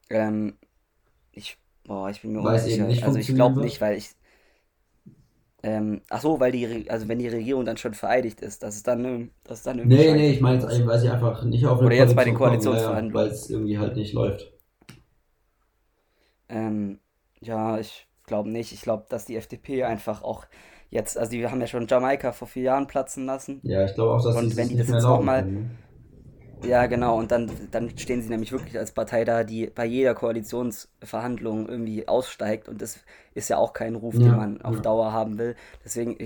ähm, 0.10 0.58
ich, 1.34 1.58
boah, 1.86 2.10
ich 2.10 2.22
bin 2.22 2.34
mir 2.34 2.42
Weiß 2.42 2.64
unsicher. 2.68 2.88
also 3.04 3.20
ich 3.20 3.36
glaube 3.36 3.62
nicht, 3.62 3.82
weil 3.82 3.98
ich 3.98 4.12
Ähm, 5.64 6.02
ach 6.10 6.22
so, 6.22 6.40
weil 6.40 6.52
die, 6.52 6.90
also 6.90 7.08
wenn 7.08 7.18
die 7.20 7.28
Regierung 7.28 7.66
dann 7.66 7.78
schon 7.78 7.94
vereidigt 7.96 8.42
ist, 8.42 8.62
dass 8.62 8.76
es 8.76 8.84
dann, 8.84 9.04
ähm, 9.06 9.32
dass 9.44 9.64
dann 9.64 9.80
irgendwie 9.80 9.98
Nee, 9.98 10.14
nee, 10.14 10.32
ich 10.32 10.42
meine 10.42 10.56
jetzt 10.58 10.66
eigentlich, 10.66 10.88
weil 10.88 11.00
sie 11.00 11.10
einfach 11.10 11.44
nicht 11.44 11.66
auf 11.66 11.80
eine 11.80 11.88
Oder 11.88 11.96
jetzt 11.96 12.16
bei 12.16 12.24
den 12.26 12.36
Koalitionsverhandlungen. 12.36 13.28
Weil 13.28 13.32
es 13.34 13.50
irgendwie 13.50 13.78
halt 13.80 13.96
nicht 13.96 14.14
läuft. 14.14 14.52
Ähm, 16.50 17.00
ja, 17.42 17.78
ich 17.80 18.08
glaube 18.26 18.50
nicht. 18.50 18.72
Ich 18.74 18.82
glaube, 18.82 19.06
dass 19.10 19.26
die 19.26 19.36
FDP 19.36 19.84
einfach 19.84 20.22
auch 20.24 20.46
jetzt, 20.90 21.18
also 21.18 21.32
die 21.32 21.48
haben 21.48 21.62
ja 21.62 21.68
schon 21.68 21.88
Jamaika 21.88 22.32
vor 22.32 22.48
vier 22.48 22.64
Jahren 22.64 22.88
platzen 22.88 23.26
lassen. 23.26 23.64
Ja, 23.64 23.84
ich 23.86 23.94
glaube 23.96 24.14
auch, 24.14 24.24
dass 24.24 24.38
Und 24.38 24.52
sie 24.52 24.56
wenn 24.56 24.70
die 24.70 24.76
nicht 24.76 24.88
das 24.88 24.90
jetzt 24.90 25.08
nochmal? 25.08 25.50
Ja 26.65 26.86
genau, 26.88 27.17
und 27.17 27.31
dann, 27.31 27.51
dann 27.72 27.98
stehen 27.98 28.22
sie 28.22 28.29
nämlich 28.29 28.51
wirklich 28.51 28.77
als 28.77 28.91
Partei 28.91 29.25
da, 29.25 29.43
die 29.43 29.67
bei 29.67 29.86
jeder 29.86 30.15
Koalitionsverhandlung 30.15 31.67
irgendwie 31.69 32.07
aussteigt. 32.07 32.67
Und 32.69 32.81
das 32.81 33.00
ist 33.34 33.50
ja 33.50 33.57
auch 33.57 33.74
kein 33.74 33.95
Ruf, 33.95 34.19
den 34.19 34.34
Ja, 34.34 34.36
man 34.36 34.62
auf 34.62 34.77
ja. 34.77 34.81
Dauer 34.81 35.13
haben 35.13 35.38
will. 35.38 35.55
Deswegen, 35.84 36.17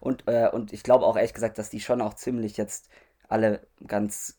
und, 0.00 0.24
äh, 0.26 0.48
und 0.50 0.72
ich 0.72 0.82
glaube 0.82 1.06
auch 1.06 1.16
ehrlich 1.16 1.34
gesagt, 1.34 1.58
dass 1.58 1.70
die 1.70 1.80
schon 1.80 2.00
auch 2.00 2.14
ziemlich 2.14 2.56
jetzt 2.56 2.88
alle 3.28 3.66
ganz 3.86 4.38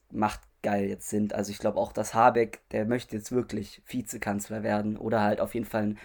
machtgeil 0.67 0.89
jetzt 0.89 1.09
sind. 1.09 1.33
Also 1.33 1.51
ich 1.51 1.59
glaube 1.59 1.77
auch, 1.79 1.91
dass 1.91 2.13
Habeck, 2.13 2.61
der 2.71 2.85
möchte 2.85 3.15
jetzt 3.15 3.31
wirklich 3.31 3.81
Vizekanzler 3.87 4.63
werden 4.63 4.97
oder 4.97 5.21
halt 5.21 5.39
auf 5.41 5.53
jeden 5.53 5.65
Fall 5.65 5.83
einen, 5.83 5.99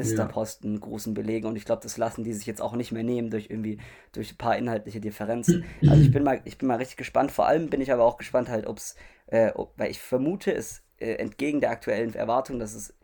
Ja. 0.00 0.32
Ministerposten, 0.34 0.70
einen 0.70 0.80
großen 0.80 1.14
belegen. 1.14 1.46
Und 1.46 1.56
ich 1.56 1.64
glaube, 1.64 1.82
das 1.82 1.96
lassen 1.98 2.24
die 2.24 2.32
sich 2.32 2.46
jetzt 2.46 2.62
auch 2.62 2.74
nicht 2.74 2.92
mehr 2.92 3.02
nehmen 3.04 3.30
durch 3.30 3.50
irgendwie, 3.50 3.78
durch 4.12 4.32
ein 4.32 4.38
paar 4.38 4.56
inhaltliche 4.56 5.00
Differenzen. 5.00 5.64
Also 5.84 6.02
ich 6.02 6.10
bin 6.10 6.22
mal, 6.24 6.40
ich 6.44 6.58
bin 6.58 6.68
mal 6.68 6.76
richtig 6.76 6.96
gespannt. 6.96 7.30
Vor 7.32 7.46
allem 7.46 7.68
bin 7.70 7.80
ich 7.80 7.92
aber 7.92 8.04
auch 8.04 8.16
gespannt 8.18 8.48
halt, 8.48 8.66
ob's, 8.66 8.96
äh, 9.26 9.50
ob, 9.54 9.74
weil 9.78 9.90
ich 9.90 10.00
vermute, 10.00 10.52
es 10.54 10.82
äh, 10.98 11.14
entgegen 11.14 11.60
der 11.60 11.70
aktuellen 11.70 12.14
Erwartung, 12.14 12.58
dass 12.58 12.74
es 12.74 12.94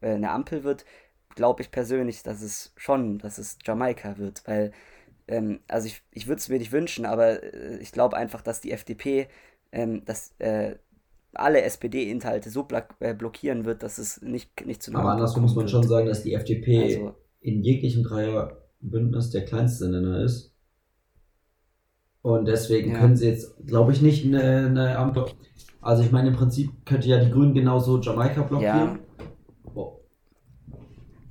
äh, 0.00 0.14
eine 0.14 0.30
Ampel 0.30 0.64
wird, 0.64 0.84
glaube 1.34 1.62
ich 1.62 1.70
persönlich, 1.70 2.22
dass 2.22 2.42
es 2.42 2.72
schon, 2.76 3.18
dass 3.18 3.38
es 3.38 3.58
Jamaika 3.64 4.18
wird, 4.18 4.42
weil 4.46 4.72
ähm, 5.28 5.60
also 5.68 5.86
ich, 5.86 6.02
ich 6.12 6.26
würde 6.26 6.40
es 6.40 6.48
mir 6.48 6.58
nicht 6.58 6.72
wünschen, 6.72 7.06
aber 7.06 7.42
äh, 7.42 7.78
ich 7.78 7.92
glaube 7.92 8.16
einfach, 8.16 8.42
dass 8.42 8.60
die 8.60 8.72
FDP 8.72 9.28
ähm, 9.72 10.04
dass, 10.04 10.34
äh, 10.38 10.76
alle 11.34 11.62
SPD-Inhalte 11.62 12.50
so 12.50 12.66
äh, 13.00 13.14
blockieren 13.14 13.64
wird, 13.64 13.82
dass 13.82 13.98
es 13.98 14.22
nicht, 14.22 14.64
nicht 14.66 14.82
zu 14.82 14.90
einer 14.90 15.00
Aber 15.00 15.12
andersrum 15.12 15.42
muss 15.42 15.54
man 15.54 15.68
schon 15.68 15.86
sagen, 15.86 16.06
dass 16.06 16.22
die 16.22 16.34
FDP 16.34 16.82
Also, 16.82 17.14
in 17.40 17.62
jeglichem 17.62 18.02
Dreierbündnis 18.02 19.30
der 19.30 19.44
kleinste 19.44 19.88
Nenner 19.88 20.22
ist. 20.24 20.52
Und 22.22 22.46
deswegen 22.46 22.92
ja. 22.92 22.98
können 22.98 23.16
sie 23.16 23.28
jetzt, 23.28 23.54
glaube 23.66 23.92
ich, 23.92 24.02
nicht 24.02 24.24
eine, 24.26 24.66
eine 24.66 24.98
Ampel. 24.98 25.26
Also 25.80 26.02
ich 26.02 26.10
meine, 26.10 26.28
im 26.28 26.34
Prinzip 26.34 26.70
könnte 26.84 27.08
ja 27.08 27.22
die 27.24 27.30
Grünen 27.30 27.54
genauso 27.54 28.00
Jamaika 28.00 28.40
Ja. 28.40 28.46
blockieren. 28.48 28.98
Oh, 29.74 30.00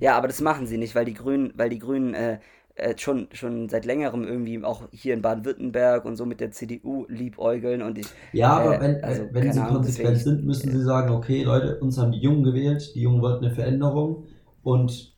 Ja, 0.00 0.16
aber 0.16 0.28
das 0.28 0.40
machen 0.40 0.66
sie 0.66 0.78
nicht, 0.78 0.94
weil 0.94 1.04
die 1.04 1.14
Grünen, 1.14 1.52
weil 1.56 1.68
die 1.68 1.78
Grünen 1.78 2.14
äh, 2.14 2.38
äh, 2.78 2.96
schon, 2.96 3.28
schon 3.32 3.68
seit 3.68 3.84
längerem 3.84 4.24
irgendwie 4.24 4.62
auch 4.62 4.82
hier 4.92 5.14
in 5.14 5.22
Baden-Württemberg 5.22 6.04
und 6.04 6.16
so 6.16 6.24
mit 6.24 6.40
der 6.40 6.52
CDU 6.52 7.06
liebäugeln 7.08 7.82
und 7.82 7.98
ich, 7.98 8.06
Ja, 8.32 8.58
aber 8.58 8.76
äh, 8.76 8.80
wenn, 8.80 9.04
also 9.04 9.22
wenn 9.32 9.52
sie 9.52 9.60
konsequent 9.60 10.18
sind, 10.18 10.44
müssen 10.44 10.70
sie 10.70 10.82
sagen, 10.82 11.10
okay, 11.10 11.42
Leute, 11.42 11.78
uns 11.80 11.98
haben 11.98 12.12
die 12.12 12.20
Jungen 12.20 12.44
gewählt, 12.44 12.92
die 12.94 13.00
Jungen 13.00 13.20
wollten 13.20 13.44
eine 13.44 13.54
Veränderung 13.54 14.26
und 14.62 15.16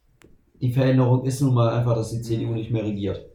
die 0.61 0.73
Veränderung 0.73 1.25
ist 1.25 1.41
nun 1.41 1.55
mal 1.55 1.71
einfach, 1.71 1.95
dass 1.95 2.11
die 2.11 2.23
CDU 2.23 2.53
nicht 2.53 2.71
mehr 2.71 2.85
regiert. 2.85 3.27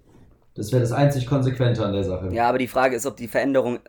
Das 0.56 0.72
wäre 0.72 0.82
das 0.82 0.92
einzig 0.92 1.28
Konsequente 1.28 1.86
an 1.86 1.94
der 1.94 2.04
Sache. 2.04 2.30
ja, 2.34 2.48
aber 2.48 2.58
die 2.58 2.68
Frage 2.68 2.96
ist, 2.96 3.06
ob 3.06 3.18
die 3.18 3.28
Veränderung, 3.28 3.80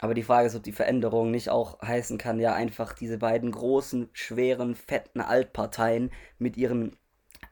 aber 0.00 0.14
die 0.14 0.22
Frage 0.22 0.46
ist, 0.46 0.54
ob 0.54 0.62
die 0.62 0.72
Veränderung 0.72 1.30
nicht 1.30 1.50
auch 1.50 1.80
heißen 1.82 2.18
kann, 2.18 2.40
ja, 2.40 2.54
einfach 2.54 2.94
diese 2.94 3.18
beiden 3.18 3.50
großen, 3.50 4.08
schweren, 4.12 4.74
fetten 4.74 5.20
Altparteien 5.20 6.10
mit 6.38 6.56
ihren 6.56 6.96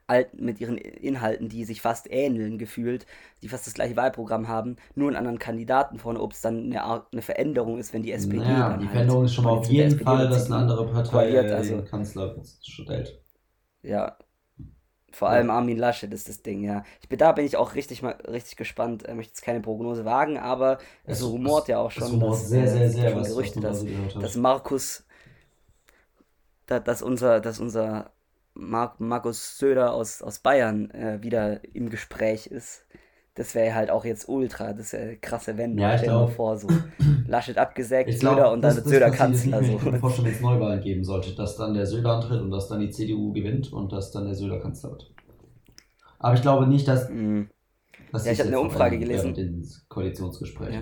Alt, 0.09 0.39
mit 0.39 0.59
ihren 0.61 0.77
Inhalten, 0.77 1.49
die 1.49 1.65
sich 1.65 1.81
fast 1.81 2.11
ähneln, 2.11 2.57
gefühlt, 2.57 3.05
die 3.41 3.49
fast 3.49 3.67
das 3.67 3.73
gleiche 3.75 3.95
Wahlprogramm 3.95 4.47
haben, 4.47 4.77
nur 4.95 5.07
einen 5.09 5.17
anderen 5.17 5.39
Kandidaten 5.39 5.99
vorne, 5.99 6.19
ob 6.21 6.33
es 6.33 6.41
dann 6.41 6.65
eine, 6.65 6.83
Art- 6.83 7.07
eine 7.13 7.21
Veränderung 7.21 7.77
ist, 7.79 7.93
wenn 7.93 8.03
die 8.03 8.11
SPD 8.11 8.63
dann 8.63 8.79
die 8.79 8.89
halt, 8.89 8.89
Veränderung 8.89 9.25
ist 9.25 9.33
schon 9.33 9.43
mal 9.45 9.51
auf 9.51 9.69
jeden 9.69 9.91
SPD 9.91 9.99
Fall, 9.99 10.29
dass 10.29 10.45
eine 10.47 10.55
andere 10.57 10.87
Partei 10.87 11.29
äh, 11.35 11.51
also 11.53 11.83
Kanzler 11.83 12.35
stellt. 12.61 13.21
Ja, 13.81 14.17
vor 15.11 15.29
Ja. 15.29 15.35
allem 15.35 15.49
Armin 15.51 15.77
Laschet 15.77 16.13
ist 16.13 16.29
das 16.29 16.41
Ding, 16.43 16.63
ja. 16.63 16.83
Ich 17.01 17.09
bin, 17.09 17.19
da 17.19 17.31
bin 17.33 17.45
ich 17.45 17.57
auch 17.57 17.75
richtig 17.75 18.01
mal 18.03 18.13
richtig 18.27 18.57
gespannt. 18.57 19.03
Ich 19.07 19.15
möchte 19.15 19.31
jetzt 19.33 19.43
keine 19.43 19.61
Prognose 19.61 20.05
wagen, 20.05 20.37
aber 20.37 20.79
es 21.07 21.21
Es, 21.21 21.25
rumort 21.25 21.67
es, 21.67 21.69
ja 21.69 21.79
auch 21.79 21.91
es 21.95 22.09
schon, 22.09 22.19
rumort 22.19 22.21
dass 22.21 22.49
sehr, 22.49 22.67
äh, 22.67 22.67
sehr, 22.67 22.89
es 22.89 22.99
sehr, 22.99 23.15
Gerüchte, 23.25 23.61
dass, 23.61 23.85
dass. 24.19 24.35
Markus, 24.35 25.05
da, 26.67 26.79
dass 26.79 27.01
unser, 27.01 27.39
dass 27.41 27.59
unser 27.59 28.11
Mar 28.59 28.95
Markus 28.99 29.57
Söder 29.57 29.93
aus, 29.93 30.21
aus 30.21 30.39
Bayern 30.39 30.91
äh, 30.91 31.19
wieder 31.21 31.63
im 31.73 31.89
Gespräch 31.89 32.47
ist. 32.47 32.85
Das 33.35 33.55
wäre 33.55 33.73
halt 33.73 33.89
auch 33.89 34.03
jetzt 34.03 34.27
ultra, 34.27 34.73
das 34.73 34.91
wäre 34.91 35.03
eine 35.03 35.17
krasse 35.17 35.57
Wendung. 35.57 35.79
Ja, 35.79 35.93
ich 35.93 35.99
Stell 35.99 36.09
dir 36.09 36.15
mal 36.15 36.19
glaube, 36.25 36.33
vor, 36.33 36.57
so 36.57 36.67
Laschet 37.27 37.57
abgesägt, 37.57 38.09
ich 38.09 38.19
Söder 38.19 38.51
und 38.51 38.61
dann 38.61 38.75
das, 38.75 38.83
Söder 38.83 39.11
Kanzler. 39.11 39.61
Ich 39.61 39.69
könnte 39.69 39.91
mir 39.91 39.99
vorstellen, 39.99 40.27
wenn 40.27 40.33
es 40.33 40.41
Neuwahlen 40.41 40.81
geben 40.81 41.03
sollte, 41.05 41.33
dass 41.35 41.55
dann 41.55 41.73
der 41.73 41.85
Söder 41.85 42.11
antritt 42.15 42.41
und 42.41 42.51
dass 42.51 42.67
dann 42.67 42.81
die 42.81 42.89
CDU 42.89 43.31
gewinnt 43.31 43.71
und 43.71 43.93
dass 43.93 44.11
dann 44.11 44.25
der 44.25 44.35
Söder 44.35 44.59
Kanzler 44.59 44.91
wird. 44.91 45.13
Aber 46.17 46.35
ich 46.35 46.41
glaube 46.41 46.67
nicht, 46.67 46.85
dass, 46.87 47.09
Mm. 47.09 47.43
dass 48.11 48.25
Ja, 48.25 48.33
ich 48.33 48.39
habe 48.39 48.49
eine 48.49 48.59
Umfrage 48.59 48.99
gelesen. 48.99 49.33
den 49.33 49.65
Koalitionsgesprächen. 49.87 50.73
Ja. 50.73 50.81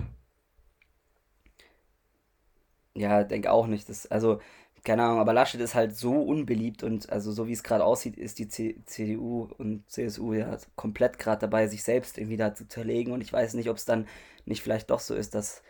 Ja, 3.19 3.23
denke 3.23 3.51
auch 3.51 3.67
nicht. 3.67 3.87
Das, 3.89 4.07
also, 4.07 4.39
keine 4.87 5.03
Ahnung, 5.03 5.19
aber 5.19 5.33
Laschet 5.33 5.61
ist 5.61 5.75
halt 5.75 5.95
so 5.95 6.13
unbeliebt 6.21 6.83
und 6.83 7.09
also 7.11 7.31
so 7.31 7.47
wie 7.47 7.53
es 7.53 7.63
gerade 7.63 7.83
aussieht, 7.85 8.17
ist 8.17 8.39
die 8.39 8.47
C 8.47 8.77
CDU 8.85 9.49
und 9.57 9.89
CSU 9.89 10.33
ja 10.33 10.57
komplett 10.75 11.19
gerade 11.19 11.41
dabei, 11.41 11.67
sich 11.67 11.83
selbst 11.83 12.17
irgendwie 12.17 12.37
da 12.37 12.55
zu 12.55 12.67
zerlegen 12.67 13.13
und 13.13 13.21
ich 13.21 13.33
weiß 13.33 13.53
nicht, 13.55 13.69
ob 13.69 13.77
es 13.77 13.85
dann 13.85 14.07
nicht 14.45 14.61
vielleicht 14.63 14.89
doch 14.89 14.99
so 15.01 15.15
ist, 15.15 15.35
dass, 15.35 15.61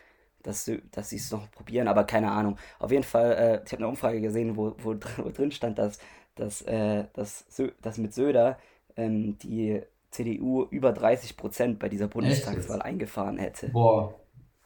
dass, 0.42 0.64
sie- 0.64 0.82
dass 0.92 1.10
sie 1.10 1.16
es 1.16 1.30
noch 1.32 1.50
probieren, 1.50 1.88
aber 1.88 2.04
keine 2.04 2.30
Ahnung. 2.32 2.58
Auf 2.78 2.90
jeden 2.92 3.04
Fall, 3.04 3.32
äh, 3.32 3.62
ich 3.66 3.72
habe 3.72 3.78
eine 3.82 3.88
Umfrage 3.88 4.20
gesehen, 4.20 4.56
wo, 4.56 4.74
wo, 4.78 4.94
wo 5.18 5.30
drin 5.30 5.50
stand, 5.52 5.78
dass, 5.78 5.98
dass, 6.36 6.62
äh, 6.62 7.04
dass, 7.14 7.44
Sö 7.48 7.70
dass 7.82 7.98
mit 7.98 8.14
Söder 8.14 8.58
ähm, 8.96 9.38
die 9.38 9.82
CDU 10.10 10.64
über 10.70 10.92
30% 10.92 11.78
bei 11.78 11.88
dieser 11.88 12.08
Echt 12.20 12.54
Bundestagswahl 12.56 12.80
jetzt? 12.82 12.82
eingefahren 12.82 13.38
hätte. 13.38 13.74
Boah, 13.74 14.14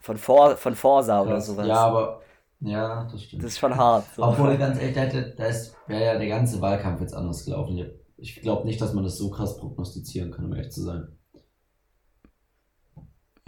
Von, 0.01 0.17
For 0.19 0.57
von 0.57 0.75
Forsa 0.77 1.23
oder 1.23 1.41
sowas. 1.41 1.69
Ja, 1.69 1.87
aber, 1.87 2.23
ja, 2.63 3.05
das 3.05 3.13
Das 3.13 3.23
stimmt. 3.23 3.45
ist 3.45 3.59
schon 3.59 3.77
hart. 3.77 4.07
So. 4.15 4.23
Obwohl, 4.25 4.57
ganz 4.57 4.79
ehrlich, 4.79 4.95
da 4.95 5.47
wäre 5.89 6.05
ja 6.05 6.19
der 6.19 6.29
ganze 6.29 6.61
Wahlkampf 6.61 7.01
jetzt 7.01 7.15
anders 7.15 7.45
gelaufen. 7.45 7.77
Ich- 8.17 8.41
glaube 8.41 8.67
nicht, 8.67 8.81
dass 8.81 8.95
man 8.95 9.05
das 9.05 9.19
so 9.19 9.31
krass 9.31 9.57
prognostizieren 9.59 10.31
kann, 10.31 10.45
um 10.47 10.55
ehrlich 10.55 10.71
zu 10.73 10.83
sein. 10.83 11.09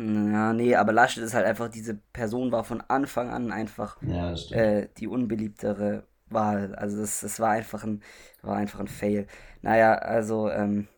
Ja, 0.01 0.53
nee, 0.53 0.75
aber 0.75 0.93
Laschet 0.93 1.23
ist 1.23 1.35
halt 1.35 1.47
einfach, 1.47 1.69
diese 1.69 1.95
Person 2.13 2.51
war 2.51 2.65
von 2.65 2.81
Anfang 2.81 3.31
an 3.31 3.53
einfach 3.53 3.97
Ja, 4.03 4.31
das 4.33 4.51
äh, 4.51 4.89
die 4.99 5.07
unbeliebtere 5.07 6.07
Wahl. 6.29 6.75
Also 6.75 6.97
das, 7.01 7.21
das 7.21 7.39
war 7.39 7.51
einfach 7.51 7.85
ein, 7.85 8.03
war 8.43 8.57
einfach 8.57 8.81
ein 8.81 8.89
Fail. 8.89 9.29
Naja, 9.63 9.95
also 9.95 10.51
ähm, 10.51 10.89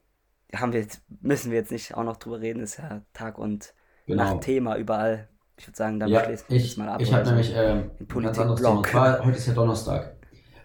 haben 0.55 0.72
wir 0.72 0.81
jetzt, 0.81 1.02
müssen 1.20 1.50
wir 1.50 1.59
jetzt 1.59 1.72
nicht 1.72 1.94
auch 1.94 2.05
noch 2.05 2.16
drüber 2.16 2.40
reden, 2.40 2.61
ist 2.62 2.79
ja 2.79 3.02
Tag 3.12 3.38
und 3.38 3.74
Genau. 4.07 4.24
Nacht 4.24 4.42
Thema 4.42 4.76
überall. 4.76 5.29
Ich 5.59 5.66
würde 5.66 5.77
sagen, 5.77 5.99
damit 5.99 6.14
Ja, 6.14 6.25
schließen 6.37 6.77
wir 6.83 6.85
mal 6.87 6.92
ab. 6.95 7.01
ich 7.01 7.12
habe 7.12 7.25
so. 7.25 7.31
nämlich 7.31 7.53
ähm, 7.57 7.90
Den 7.99 8.16
ein 8.19 8.23
ganz 8.25 8.38
anderes 8.38 8.61
Thema. 8.61 9.25
Heute 9.25 9.38
ist 9.38 9.47
ja 9.47 9.55
Donnerstag. 9.55 10.16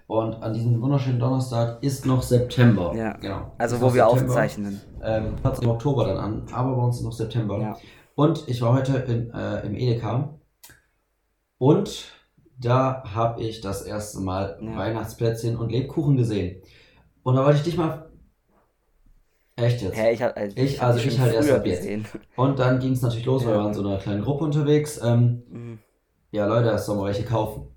Und 0.08 0.34
an 0.44 0.54
diesem 0.54 0.82
wunderschönen 0.82 1.20
Donnerstag 1.20 1.82
ist 1.82 2.06
noch 2.06 2.22
September. 2.22 2.94
Ja, 2.96 3.14
Genau. 3.18 3.54
also 3.58 3.80
wo 3.80 3.94
wir 3.94 4.04
September. 4.06 4.12
aufzeichnen. 4.32 4.82
Ähm, 5.02 5.38
fängt 5.38 5.60
im 5.64 5.70
Oktober 5.70 6.06
dann 6.06 6.18
an, 6.18 6.46
aber 6.52 6.76
bei 6.76 6.82
uns 6.84 6.98
ist 6.98 7.04
noch 7.04 7.14
September. 7.14 7.60
Ja. 7.62 7.78
Und 8.16 8.44
ich 8.50 8.62
war 8.62 8.74
heute 8.74 8.98
in, 8.98 9.32
äh, 9.34 9.66
im 9.66 9.74
Edeka 9.76 10.38
und 11.58 12.12
da 12.60 13.04
habe 13.16 13.42
ich 13.42 13.62
das 13.62 13.84
erste 13.84 14.20
Mal 14.20 14.60
Ja. 14.62 14.76
Weihnachtsplätzchen 14.78 15.56
und 15.56 15.72
Lebkuchen 15.72 16.18
gesehen. 16.18 16.62
Und 17.24 17.36
da 17.36 17.46
wollte 17.46 17.60
ich 17.60 17.64
dich 17.64 17.78
mal. 17.78 18.11
Echt 19.62 19.82
jetzt? 19.82 19.96
Hä, 19.98 20.12
ich 20.14 20.22
hab, 20.22 20.36
also 20.38 20.58
Ich- 20.58 20.82
also 20.82 21.00
ich 21.00 21.20
halt 21.20 21.34
erst 21.34 21.52
ab 21.52 21.66
jetzt. 21.66 21.88
Und 22.36 22.60
dann 22.60 22.80
ging 22.80 22.94
es 22.94 23.02
natürlich 23.02 23.26
los, 23.26 23.44
weil 23.46 23.52
Ja. 23.52 23.58
wir 23.58 23.60
waren 23.64 23.68
in 23.70 23.74
so 23.76 23.88
einer 23.88 23.98
kleinen 23.98 24.22
Gruppe 24.24 24.44
unterwegs. 24.46 25.00
Ähm, 25.04 25.44
Mhm. 25.50 25.80
ja, 26.32 26.46
Leute, 26.46 26.66
das 26.66 26.86
sollen 26.86 27.00
wir 27.00 27.06
welche 27.06 27.24
kaufen. 27.24 27.68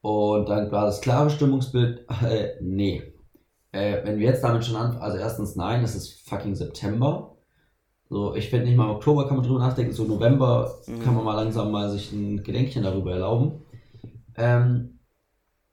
Und 0.00 0.48
dann 0.48 0.70
war 0.70 0.86
das 0.86 1.00
klare 1.00 1.30
Stimmungsbild, 1.30 2.06
äh, 2.28 2.50
nee. 2.60 3.02
Äh, 3.72 4.04
wenn 4.04 4.18
wir 4.18 4.26
jetzt 4.28 4.42
damit 4.44 4.64
schon 4.64 4.76
anfangen, 4.76 5.02
also 5.02 5.18
erstens 5.18 5.56
nein, 5.56 5.82
es 5.82 5.94
ist 5.94 6.28
fucking 6.28 6.54
September. 6.54 7.32
So, 8.08 8.34
ich 8.36 8.48
finde 8.50 8.66
nicht 8.66 8.76
mal 8.76 8.84
im 8.84 8.90
Oktober 8.96 9.26
kann 9.26 9.36
man 9.36 9.44
drüber 9.46 9.58
nachdenken, 9.58 9.92
so 9.92 10.04
November 10.04 10.78
Mhm. 10.86 11.00
kann 11.00 11.14
man 11.14 11.24
mal 11.24 11.34
langsam 11.34 11.70
mal 11.72 11.90
sich 11.90 12.12
ein 12.12 12.42
Gedenkchen 12.44 12.84
darüber 12.84 13.12
erlauben. 13.12 13.62
Ähm, 14.36 14.98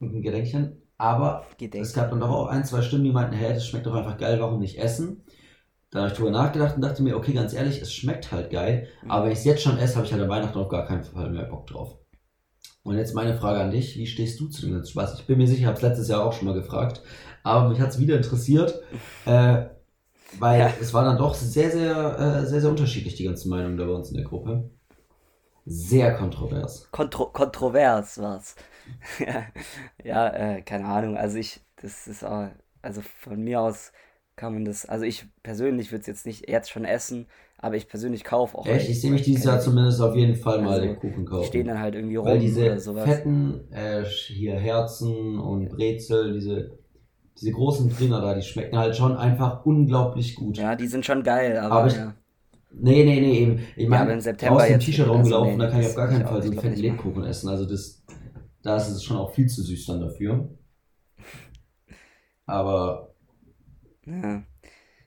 ein 0.02 0.22
Gedenkchen. 0.22 0.82
Aber 0.98 1.46
Geht 1.58 1.76
es 1.76 1.94
gab 1.94 2.10
dann 2.12 2.20
doch 2.20 2.30
auch 2.30 2.48
ein, 2.48 2.66
zwei 2.66 2.82
Stimmen, 2.82 3.04
die 3.04 3.12
meinten, 3.12 3.34
hey, 3.36 3.54
das 3.54 3.68
schmeckt 3.68 3.86
doch 3.86 3.96
einfach 3.96 4.18
geil, 4.18 4.40
warum 4.40 4.60
nicht 4.60 4.78
essen? 4.80 5.24
Dann 5.92 6.04
habe 6.04 6.12
ich 6.12 6.18
drüber 6.18 6.32
nachgedacht 6.32 6.76
und 6.76 6.82
dachte 6.82 7.04
mir, 7.04 7.16
okay, 7.18 7.34
ganz 7.34 7.54
ehrlich, 7.54 7.82
es 7.82 7.94
schmeckt 7.94 8.32
halt 8.32 8.50
geil, 8.52 8.88
Mhm. 9.04 9.12
aber 9.12 9.26
wenn 9.26 9.32
ich 9.34 9.40
es 9.40 9.46
jetzt 9.46 9.64
schon 9.64 9.78
esse, 9.78 9.96
habe 9.96 10.06
ich 10.06 10.14
halt 10.14 10.22
an 10.24 10.30
Weihnachten 10.30 10.58
auf 10.58 10.70
gar 10.70 10.86
keinen 10.86 11.04
Fall 11.04 11.30
mehr 11.30 11.46
Bock 11.46 11.68
drauf. 11.68 11.98
Und 12.84 12.98
jetzt 12.98 13.16
meine 13.16 13.36
Frage 13.38 13.60
an 13.62 13.72
dich, 13.72 13.98
wie 13.98 14.08
stehst 14.08 14.40
du 14.40 14.48
zu 14.48 14.62
dem 14.62 14.74
ganzen 14.74 14.92
Spaß? 14.92 15.20
Ich 15.20 15.26
bin 15.26 15.38
mir 15.38 15.48
sicher, 15.48 15.62
ich 15.62 15.66
habe 15.66 15.78
es 15.78 15.84
letztes 15.84 16.08
Jahr 16.10 16.24
auch 16.26 16.34
schon 16.34 16.48
mal 16.48 16.54
gefragt, 16.54 17.02
aber 17.44 17.70
mich 17.70 17.80
hat 17.80 17.90
es 17.92 18.00
wieder 18.00 18.18
interessiert. 18.18 18.82
Äh, 19.26 19.68
Weil 20.40 20.60
ja. 20.60 20.74
es 20.82 20.94
war 20.94 21.06
dann 21.06 21.18
doch 21.18 21.34
sehr, 21.36 21.72
sehr, 21.72 22.20
äh, 22.20 22.46
sehr, 22.46 22.62
sehr 22.62 22.70
unterschiedlich, 22.70 23.16
die 23.16 23.24
ganzen 23.26 23.50
Meinungen 23.50 23.78
da 23.78 23.86
bei 23.86 23.92
uns 23.94 24.10
in 24.10 24.16
der 24.16 24.26
Gruppe. 24.26 24.70
Sehr 25.66 26.14
kontrovers. 26.16 26.90
Kontro 26.92 27.28
kontrovers 27.28 28.20
war's. 28.20 28.56
ja, 30.04 30.30
äh, 30.30 30.62
keine 30.62 30.86
Ahnung. 30.86 31.18
Also 31.18 31.38
ich, 31.38 31.62
das 31.78 32.08
ist 32.08 32.24
auch, 32.24 32.50
also 32.82 33.02
von 33.02 33.42
mir 33.42 33.62
aus 33.62 33.92
kann 34.36 34.54
man 34.54 34.66
das, 34.66 34.86
also 34.86 35.06
ich 35.06 35.26
persönlich 35.44 35.92
würde 35.92 36.02
es 36.02 36.08
jetzt 36.08 36.26
nicht 36.26 36.50
jetzt 36.50 36.70
schon 36.70 36.86
essen, 36.86 37.28
aber 37.58 37.76
ich 37.76 37.88
persönlich 37.88 38.24
kaufe 38.24 38.58
auch. 38.58 38.66
Echt? 38.66 38.90
Ich 38.90 39.00
sehe 39.00 39.12
mich 39.12 39.22
dieses 39.22 39.46
Jahr 39.46 39.60
zumindest 39.60 40.02
auf 40.02 40.16
jeden 40.16 40.36
Fall 40.36 40.62
mal 40.62 40.74
also, 40.74 40.88
den 40.88 40.96
Kuchen 40.98 41.26
kaufen. 41.26 41.42
Die 41.42 41.48
stehen 41.48 41.68
dann 41.68 41.80
halt 41.80 41.96
irgendwie 41.96 42.16
rum 42.16 42.28
Weil 42.28 42.40
diese 42.40 42.66
oder 42.66 42.80
sowas. 42.80 43.04
fetten, 43.06 43.72
äh, 43.72 44.04
hier 44.04 44.56
Herzen 44.56 45.40
und 45.40 45.70
Brezel, 45.70 46.34
diese, 46.34 46.78
diese 47.40 47.52
großen 47.52 47.96
Dinger 47.96 48.22
da, 48.22 48.34
die 48.34 48.42
schmecken 48.42 48.78
halt 48.78 48.96
schon 48.96 49.16
einfach 49.16 49.66
unglaublich 49.66 50.36
gut. 50.36 50.58
Ja, 50.58 50.76
die 50.76 50.88
sind 50.88 51.06
schon 51.06 51.24
geil, 51.24 51.58
aber, 51.58 51.76
aber 51.76 51.88
ich, 51.88 51.96
ja. 51.96 52.16
Nee, 52.76 53.04
nee, 53.04 53.22
nee, 53.22 53.40
eben. 53.40 53.60
Ich 53.76 53.88
meine, 53.88 54.10
ja, 54.10 54.14
im 54.14 54.22
September 54.22 54.68
dem 54.68 54.80
T-Shirt 54.80 55.08
rumgelaufen, 55.08 55.60
da 55.60 55.70
kann 55.70 55.82
ich 55.82 55.88
auf 55.88 55.96
gar 55.96 56.08
keinen 56.08 56.26
Fall 56.26 56.42
so 56.42 56.52
einen 56.52 56.60
fetten 56.60 56.80
Lebkuchen 56.80 57.24
essen. 57.24 57.50
Also 57.50 57.66
das, 57.66 58.04
da 58.64 58.78
ist 58.78 58.90
es 58.90 59.04
schon 59.04 59.18
auch 59.18 59.34
viel 59.34 59.48
zu 59.48 59.62
süß 59.62 59.86
dann 59.86 60.02
dafür. 60.02 60.50
Aber. 62.46 63.14
Ja. 64.06 64.44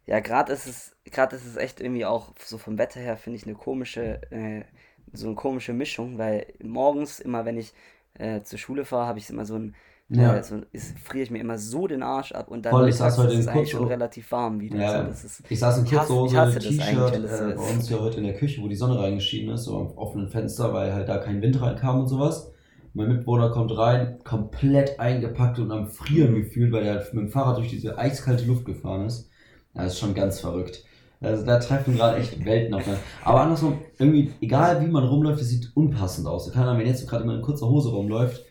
Ja, 0.07 0.21
gerade 0.21 0.53
ist 0.53 0.67
es, 0.67 0.97
gerade 1.05 1.35
ist 1.37 1.47
es 1.47 1.57
echt 1.57 1.81
irgendwie 1.81 2.05
auch 2.07 2.33
so 2.39 2.59
vom 2.59 2.79
Wetter 2.79 3.01
her, 3.01 3.17
finde 3.17 3.39
ich, 3.39 3.45
eine 3.47 3.55
komische, 3.57 4.21
äh, 4.31 4.65
so 5.13 5.27
eine 5.27 5.35
komische 5.37 5.73
Mischung, 5.73 6.19
weil 6.19 6.55
morgens 6.63 7.19
immer, 7.21 7.45
wenn 7.45 7.59
ich 7.59 7.75
äh, 8.15 8.43
zur 8.43 8.59
Schule 8.59 8.85
fahre, 8.85 9.07
habe 9.09 9.19
ich 9.19 9.29
immer 9.31 9.45
so 9.45 9.57
ein, 9.57 9.75
ja. 10.09 10.37
äh, 10.37 10.43
so, 10.43 10.61
ist, 10.73 10.99
friere 10.99 11.25
ich 11.25 11.31
mir 11.31 11.41
immer 11.41 11.59
so 11.59 11.87
den 11.87 12.03
Arsch 12.03 12.33
ab 12.33 12.49
und 12.49 12.65
dann 12.65 12.71
Voll, 12.71 12.89
ich 12.89 12.95
saß 12.95 13.19
heute 13.19 13.35
ist 13.35 13.41
es 13.41 13.49
eigentlich 13.49 13.71
schon 13.71 13.89
relativ 13.89 14.31
warm 14.31 14.61
wieder. 14.61 14.79
Ja, 14.79 15.03
so, 15.03 15.09
das 15.09 15.25
ist, 15.25 15.43
ich 15.49 15.59
saß 15.59 15.79
in 15.79 15.85
Kurzhose, 15.87 16.59
T-Shirt 16.59 17.15
äh, 17.15 17.55
bei 17.57 17.75
uns 17.75 17.91
ja 17.91 17.99
heute 17.99 18.19
in 18.19 18.25
der 18.25 18.37
Küche, 18.37 18.63
wo 18.63 18.69
die 18.69 18.77
Sonne 18.77 18.99
reingeschienen 18.99 19.55
ist, 19.55 19.65
so 19.65 19.79
am 19.79 19.87
offenen 19.99 20.29
Fenster, 20.29 20.73
weil 20.73 20.93
halt 20.93 21.09
da 21.09 21.19
kein 21.19 21.43
Wind 21.43 21.61
reinkam 21.61 22.01
und 22.01 22.09
sowas. 22.09 22.53
Mein 22.95 23.09
Mitbewohner 23.09 23.51
kommt 23.51 23.77
rein, 23.77 24.21
komplett 24.25 24.99
eingepackt 24.99 25.59
und 25.59 25.71
am 25.71 25.89
Frieren 25.89 26.35
gefühlt, 26.35 26.73
weil 26.73 26.87
er 26.87 26.95
halt 26.95 27.13
mit 27.13 27.25
dem 27.25 27.29
Fahrrad 27.29 27.59
durch 27.59 27.69
diese 27.69 27.99
eiskalte 27.99 28.47
Luft 28.47 28.65
gefahren 28.65 29.07
ist. 29.07 29.29
Das 29.75 29.93
ist 29.93 29.99
schon 29.99 30.15
ganz 30.15 30.41
verrückt. 30.41 30.85
Also 31.21 31.45
da 31.45 31.59
treffen 31.59 31.97
gerade 31.97 32.19
echt 32.19 32.45
Welten 32.45 32.75
aufeinander. 32.75 33.03
Aber 33.25 33.41
andersrum, 33.41 33.79
irgendwie, 33.99 34.33
egal 34.41 34.81
wie 34.83 34.91
man 34.91 35.05
rumläuft, 35.05 35.41
es 35.41 35.49
sieht 35.49 35.73
unpassend 35.75 36.27
aus. 36.27 36.51
Keine 36.53 36.67
Ahnung, 36.67 36.81
wenn 36.81 36.87
jetzt 36.87 37.09
gerade 37.09 37.25
jemand 37.25 37.41
in 37.41 37.45
kurzer 37.45 37.69
Hose 37.69 37.91
rumläuft, 37.91 38.45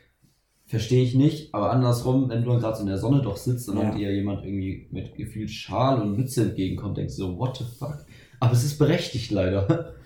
verstehe 0.66 1.04
ich 1.04 1.16
nicht. 1.16 1.54
Aber 1.54 1.72
andersrum, 1.72 2.30
wenn 2.30 2.44
du 2.44 2.52
dann 2.52 2.60
gerade 2.60 2.76
so 2.76 2.82
in 2.82 2.90
der 2.90 2.98
Sonne 2.98 3.22
doch 3.22 3.38
sitzt 3.38 3.70
und 3.70 3.78
ja. 3.78 3.84
dann 3.84 3.98
dir 3.98 4.14
jemand 4.14 4.44
irgendwie 4.44 4.88
mit 4.92 5.16
gefühlt 5.16 5.52
Schal 5.52 6.02
und 6.02 6.18
Mütze 6.18 6.44
entgegenkommt, 6.44 6.98
denkst 6.98 7.16
du 7.16 7.24
so, 7.24 7.38
what 7.38 7.58
the 7.58 7.64
fuck? 7.64 8.06
Aber 8.40 8.54
es 8.54 8.64
ist 8.64 8.78
berechtigt 8.78 9.32
leider. 9.32 9.94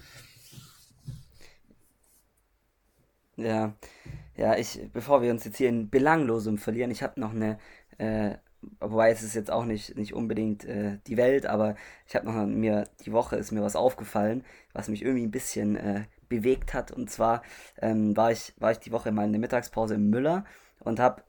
Ja, 3.42 3.74
ja, 4.36 4.58
ich, 4.58 4.82
bevor 4.92 5.22
wir 5.22 5.32
uns 5.32 5.46
jetzt 5.46 5.56
hier 5.56 5.70
in 5.70 5.90
Belanglosem 5.90 6.58
verlieren, 6.58 6.92
ich 6.92 7.02
habe 7.02 7.22
noch 7.22 7.34
eine 7.34 7.58
äh, 7.98 8.36
wobei 8.80 9.12
es 9.12 9.24
ist 9.24 9.36
jetzt 9.36 9.52
auch 9.52 9.66
nicht, 9.66 9.96
nicht 9.98 10.14
unbedingt 10.14 10.66
äh, 10.66 10.98
die 11.08 11.18
Welt, 11.18 11.46
aber 11.46 11.76
ich 12.08 12.16
habe 12.16 12.26
noch 12.26 12.46
mir, 12.46 12.86
die 13.06 13.12
Woche 13.12 13.36
ist 13.36 13.52
mir 13.52 13.62
was 13.62 13.76
aufgefallen, 13.76 14.44
was 14.74 14.90
mich 14.90 15.04
irgendwie 15.04 15.26
ein 15.26 15.32
bisschen 15.32 15.76
äh, 15.76 16.04
bewegt 16.30 16.74
hat. 16.74 16.92
Und 16.92 17.10
zwar 17.10 17.42
ähm, 17.82 18.16
war, 18.16 18.32
ich, 18.32 18.54
war 18.58 18.72
ich 18.72 18.80
die 18.80 18.92
Woche 18.92 19.12
mal 19.12 19.26
in 19.26 19.34
der 19.34 19.42
Mittagspause 19.42 19.96
im 19.96 20.10
Müller 20.10 20.46
und 20.80 21.00
habe 21.00 21.24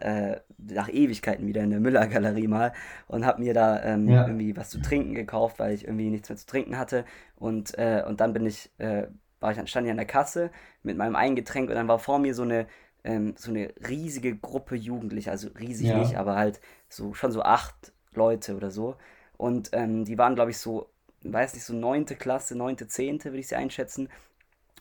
äh, 0.00 0.40
nach 0.58 0.88
Ewigkeiten 0.88 1.46
wieder 1.46 1.62
in 1.62 1.70
der 1.70 1.80
Müller-Galerie 1.80 2.48
mal 2.48 2.72
und 3.06 3.24
habe 3.24 3.40
mir 3.40 3.54
da 3.54 3.82
ähm, 3.82 4.08
ja. 4.08 4.26
irgendwie 4.26 4.56
was 4.56 4.68
zu 4.68 4.82
trinken 4.82 5.14
gekauft, 5.14 5.58
weil 5.58 5.72
ich 5.72 5.84
irgendwie 5.84 6.10
nichts 6.10 6.28
mehr 6.28 6.36
zu 6.36 6.46
trinken 6.46 6.76
hatte. 6.76 7.04
Und, 7.36 7.78
äh, 7.78 8.02
und 8.06 8.20
dann 8.20 8.32
bin 8.32 8.46
ich, 8.46 8.70
äh, 8.78 9.06
war 9.38 9.52
ich, 9.52 9.70
stand 9.70 9.86
ich 9.86 9.90
an 9.90 9.96
der 9.96 10.06
Kasse 10.06 10.50
mit 10.82 10.96
meinem 10.96 11.14
Eingetränk 11.14 11.68
und 11.70 11.76
dann 11.76 11.88
war 11.88 11.98
vor 11.98 12.18
mir 12.18 12.34
so 12.34 12.42
eine 12.42 12.66
ähm, 13.04 13.34
so 13.36 13.50
eine 13.50 13.72
riesige 13.88 14.36
Gruppe 14.36 14.76
Jugendlicher, 14.76 15.30
also 15.30 15.48
riesig 15.58 15.88
ja. 15.88 15.98
nicht, 15.98 16.16
aber 16.16 16.36
halt 16.36 16.60
so 16.88 17.14
schon 17.14 17.32
so 17.32 17.42
acht 17.42 17.92
Leute 18.12 18.56
oder 18.56 18.70
so. 18.70 18.96
Und 19.36 19.70
ähm, 19.72 20.04
die 20.04 20.18
waren, 20.18 20.34
glaube 20.34 20.50
ich, 20.50 20.58
so, 20.58 20.90
weiß 21.22 21.54
nicht, 21.54 21.64
so 21.64 21.74
neunte 21.74 22.16
Klasse, 22.16 22.56
neunte, 22.56 22.88
zehnte, 22.88 23.30
würde 23.30 23.38
ich 23.38 23.48
sie 23.48 23.56
einschätzen. 23.56 24.08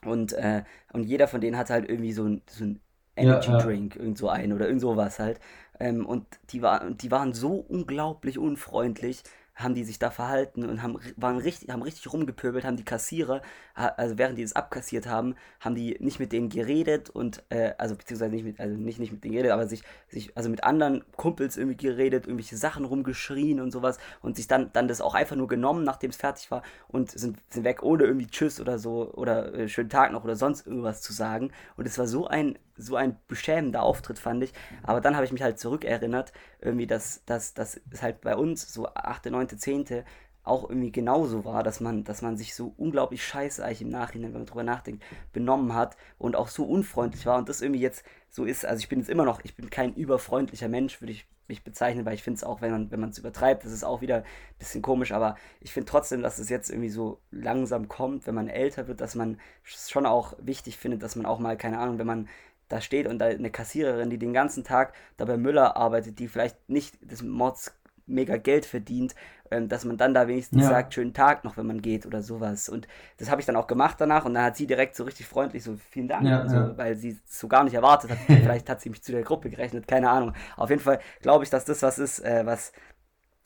Und, 0.05 0.33
äh, 0.33 0.63
und 0.93 1.03
jeder 1.03 1.27
von 1.27 1.41
denen 1.41 1.57
hatte 1.57 1.73
halt 1.73 1.89
irgendwie 1.89 2.13
so 2.13 2.23
ein, 2.25 2.41
so 2.49 2.63
ein 2.65 2.81
Energy 3.15 3.51
ja, 3.51 3.57
Drink, 3.57 3.95
ja. 3.95 4.01
irgend 4.01 4.17
so 4.17 4.29
ein 4.29 4.53
oder 4.53 4.65
irgend 4.67 4.81
sowas 4.81 5.19
halt. 5.19 5.39
Ähm, 5.79 6.05
und 6.05 6.25
die, 6.51 6.61
war, 6.61 6.89
die 6.91 7.11
waren 7.11 7.33
so 7.33 7.53
unglaublich 7.55 8.37
unfreundlich 8.37 9.23
haben 9.59 9.75
die 9.75 9.83
sich 9.83 9.99
da 9.99 10.09
verhalten 10.09 10.67
und 10.67 10.81
haben, 10.81 10.97
waren 11.17 11.37
richtig, 11.37 11.69
haben 11.69 11.81
richtig 11.81 12.11
rumgepöbelt, 12.11 12.63
haben 12.63 12.77
die 12.77 12.85
Kassierer, 12.85 13.41
also 13.75 14.17
während 14.17 14.37
die 14.37 14.43
das 14.43 14.53
abkassiert 14.53 15.05
haben, 15.05 15.35
haben 15.59 15.75
die 15.75 15.97
nicht 15.99 16.19
mit 16.19 16.31
denen 16.31 16.49
geredet 16.49 17.09
und, 17.09 17.43
äh, 17.49 17.73
also 17.77 17.95
beziehungsweise 17.95 18.33
nicht 18.33 18.45
mit, 18.45 18.59
also 18.59 18.75
nicht, 18.75 18.99
nicht 18.99 19.11
mit 19.11 19.23
denen 19.23 19.33
geredet, 19.33 19.51
aber 19.51 19.67
sich, 19.67 19.83
sich, 20.07 20.35
also 20.35 20.49
mit 20.49 20.63
anderen 20.63 21.03
Kumpels 21.17 21.57
irgendwie 21.57 21.77
geredet, 21.77 22.25
irgendwelche 22.25 22.57
Sachen 22.57 22.85
rumgeschrien 22.85 23.59
und 23.59 23.71
sowas 23.71 23.97
und 24.21 24.37
sich 24.37 24.47
dann, 24.47 24.71
dann 24.71 24.87
das 24.87 25.01
auch 25.01 25.13
einfach 25.13 25.35
nur 25.35 25.47
genommen, 25.47 25.83
nachdem 25.83 26.09
es 26.09 26.17
fertig 26.17 26.49
war 26.51 26.63
und 26.87 27.11
sind, 27.11 27.37
sind 27.49 27.63
weg, 27.65 27.83
ohne 27.83 28.05
irgendwie 28.05 28.27
Tschüss 28.27 28.61
oder 28.61 28.79
so 28.79 29.11
oder 29.13 29.53
äh, 29.53 29.67
schönen 29.67 29.89
Tag 29.89 30.13
noch 30.13 30.23
oder 30.23 30.37
sonst 30.37 30.67
irgendwas 30.67 31.01
zu 31.01 31.11
sagen. 31.11 31.51
Und 31.75 31.85
es 31.85 31.97
war 31.97 32.07
so 32.07 32.27
ein 32.27 32.57
so 32.79 32.95
ein 32.95 33.17
beschämender 33.27 33.83
Auftritt, 33.83 34.17
fand 34.17 34.43
ich. 34.43 34.53
Aber 34.83 35.01
dann 35.01 35.15
habe 35.15 35.25
ich 35.25 35.31
mich 35.31 35.41
halt 35.41 35.59
zurückerinnert, 35.59 36.33
irgendwie, 36.61 36.87
dass, 36.87 37.23
dass, 37.25 37.53
dass 37.53 37.79
es 37.91 38.01
halt 38.01 38.21
bei 38.21 38.35
uns 38.35 38.73
so 38.73 38.87
8., 38.87 39.25
9., 39.25 39.49
10. 39.49 40.03
auch 40.43 40.69
irgendwie 40.69 40.91
genauso 40.91 41.45
war, 41.45 41.61
dass 41.63 41.79
man, 41.81 42.03
dass 42.03 42.21
man 42.21 42.37
sich 42.37 42.55
so 42.55 42.73
unglaublich 42.77 43.23
scheiße 43.23 43.63
eigentlich 43.63 43.81
im 43.81 43.89
Nachhinein, 43.89 44.33
wenn 44.33 44.41
man 44.41 44.47
drüber 44.47 44.63
nachdenkt, 44.63 45.03
benommen 45.33 45.75
hat 45.75 45.97
und 46.17 46.35
auch 46.35 46.47
so 46.47 46.63
unfreundlich 46.65 47.25
war 47.25 47.37
und 47.37 47.49
das 47.49 47.61
irgendwie 47.61 47.81
jetzt 47.81 48.03
so 48.29 48.45
ist. 48.45 48.65
Also 48.65 48.79
ich 48.79 48.89
bin 48.89 48.99
jetzt 48.99 49.09
immer 49.09 49.25
noch, 49.25 49.41
ich 49.43 49.55
bin 49.55 49.69
kein 49.69 49.93
überfreundlicher 49.93 50.69
Mensch, 50.69 51.01
würde 51.01 51.11
ich 51.11 51.27
mich 51.49 51.63
bezeichnen, 51.63 52.05
weil 52.05 52.13
ich 52.13 52.23
finde 52.23 52.37
es 52.37 52.43
auch, 52.43 52.61
wenn 52.61 52.71
man 52.71 52.91
wenn 52.91 52.99
man 52.99 53.09
es 53.09 53.17
übertreibt, 53.17 53.65
das 53.65 53.71
ist 53.71 53.83
auch 53.83 54.01
wieder 54.01 54.17
ein 54.17 54.23
bisschen 54.59 54.81
komisch, 54.81 55.11
aber 55.11 55.35
ich 55.59 55.73
finde 55.73 55.89
trotzdem, 55.89 56.21
dass 56.21 56.39
es 56.39 56.49
jetzt 56.49 56.69
irgendwie 56.69 56.89
so 56.89 57.19
langsam 57.31 57.87
kommt, 57.87 58.27
wenn 58.27 58.35
man 58.35 58.47
älter 58.47 58.87
wird, 58.87 59.01
dass 59.01 59.15
man 59.15 59.39
es 59.65 59.89
schon 59.89 60.05
auch 60.05 60.33
wichtig 60.39 60.77
findet, 60.77 61.03
dass 61.03 61.15
man 61.15 61.25
auch 61.25 61.39
mal, 61.39 61.57
keine 61.57 61.79
Ahnung, 61.79 61.97
wenn 61.97 62.07
man 62.07 62.29
da 62.69 62.81
steht 62.81 63.07
und 63.07 63.19
da 63.19 63.25
eine 63.25 63.51
Kassiererin, 63.51 64.09
die 64.09 64.17
den 64.17 64.33
ganzen 64.33 64.63
Tag 64.63 64.93
da 65.17 65.25
bei 65.25 65.37
Müller 65.37 65.75
arbeitet, 65.75 66.19
die 66.19 66.27
vielleicht 66.27 66.69
nicht 66.69 66.97
das 67.01 67.21
Mods 67.21 67.73
mega 68.05 68.37
Geld 68.37 68.65
verdient, 68.65 69.15
ähm, 69.51 69.67
dass 69.67 69.85
man 69.85 69.97
dann 69.97 70.13
da 70.13 70.27
wenigstens 70.27 70.63
ja. 70.63 70.69
sagt, 70.69 70.93
schönen 70.93 71.13
Tag 71.13 71.43
noch, 71.43 71.57
wenn 71.57 71.65
man 71.65 71.81
geht 71.81 72.05
oder 72.05 72.21
sowas. 72.21 72.69
Und 72.69 72.87
das 73.17 73.29
habe 73.29 73.41
ich 73.41 73.47
dann 73.47 73.55
auch 73.55 73.67
gemacht 73.67 73.95
danach 73.99 74.25
und 74.25 74.33
dann 74.33 74.43
hat 74.43 74.57
sie 74.57 74.67
direkt 74.67 74.95
so 74.95 75.03
richtig 75.03 75.27
freundlich 75.27 75.63
so 75.63 75.75
vielen 75.75 76.07
Dank, 76.07 76.25
ja, 76.25 76.47
so, 76.47 76.55
ja. 76.55 76.77
weil 76.77 76.95
sie 76.95 77.09
es 77.09 77.39
so 77.39 77.47
gar 77.47 77.63
nicht 77.63 77.73
erwartet 77.73 78.11
hat. 78.11 78.17
Vielleicht 78.27 78.69
hat 78.69 78.81
sie 78.81 78.89
mich 78.89 79.03
zu 79.03 79.11
der 79.11 79.23
Gruppe 79.23 79.49
gerechnet, 79.49 79.87
keine 79.87 80.09
Ahnung. 80.09 80.33
Auf 80.57 80.69
jeden 80.69 80.81
Fall 80.81 80.99
glaube 81.21 81.43
ich, 81.43 81.49
dass 81.49 81.65
das 81.65 81.81
was 81.81 81.99
ist, 81.99 82.19
äh, 82.19 82.45
was 82.45 82.71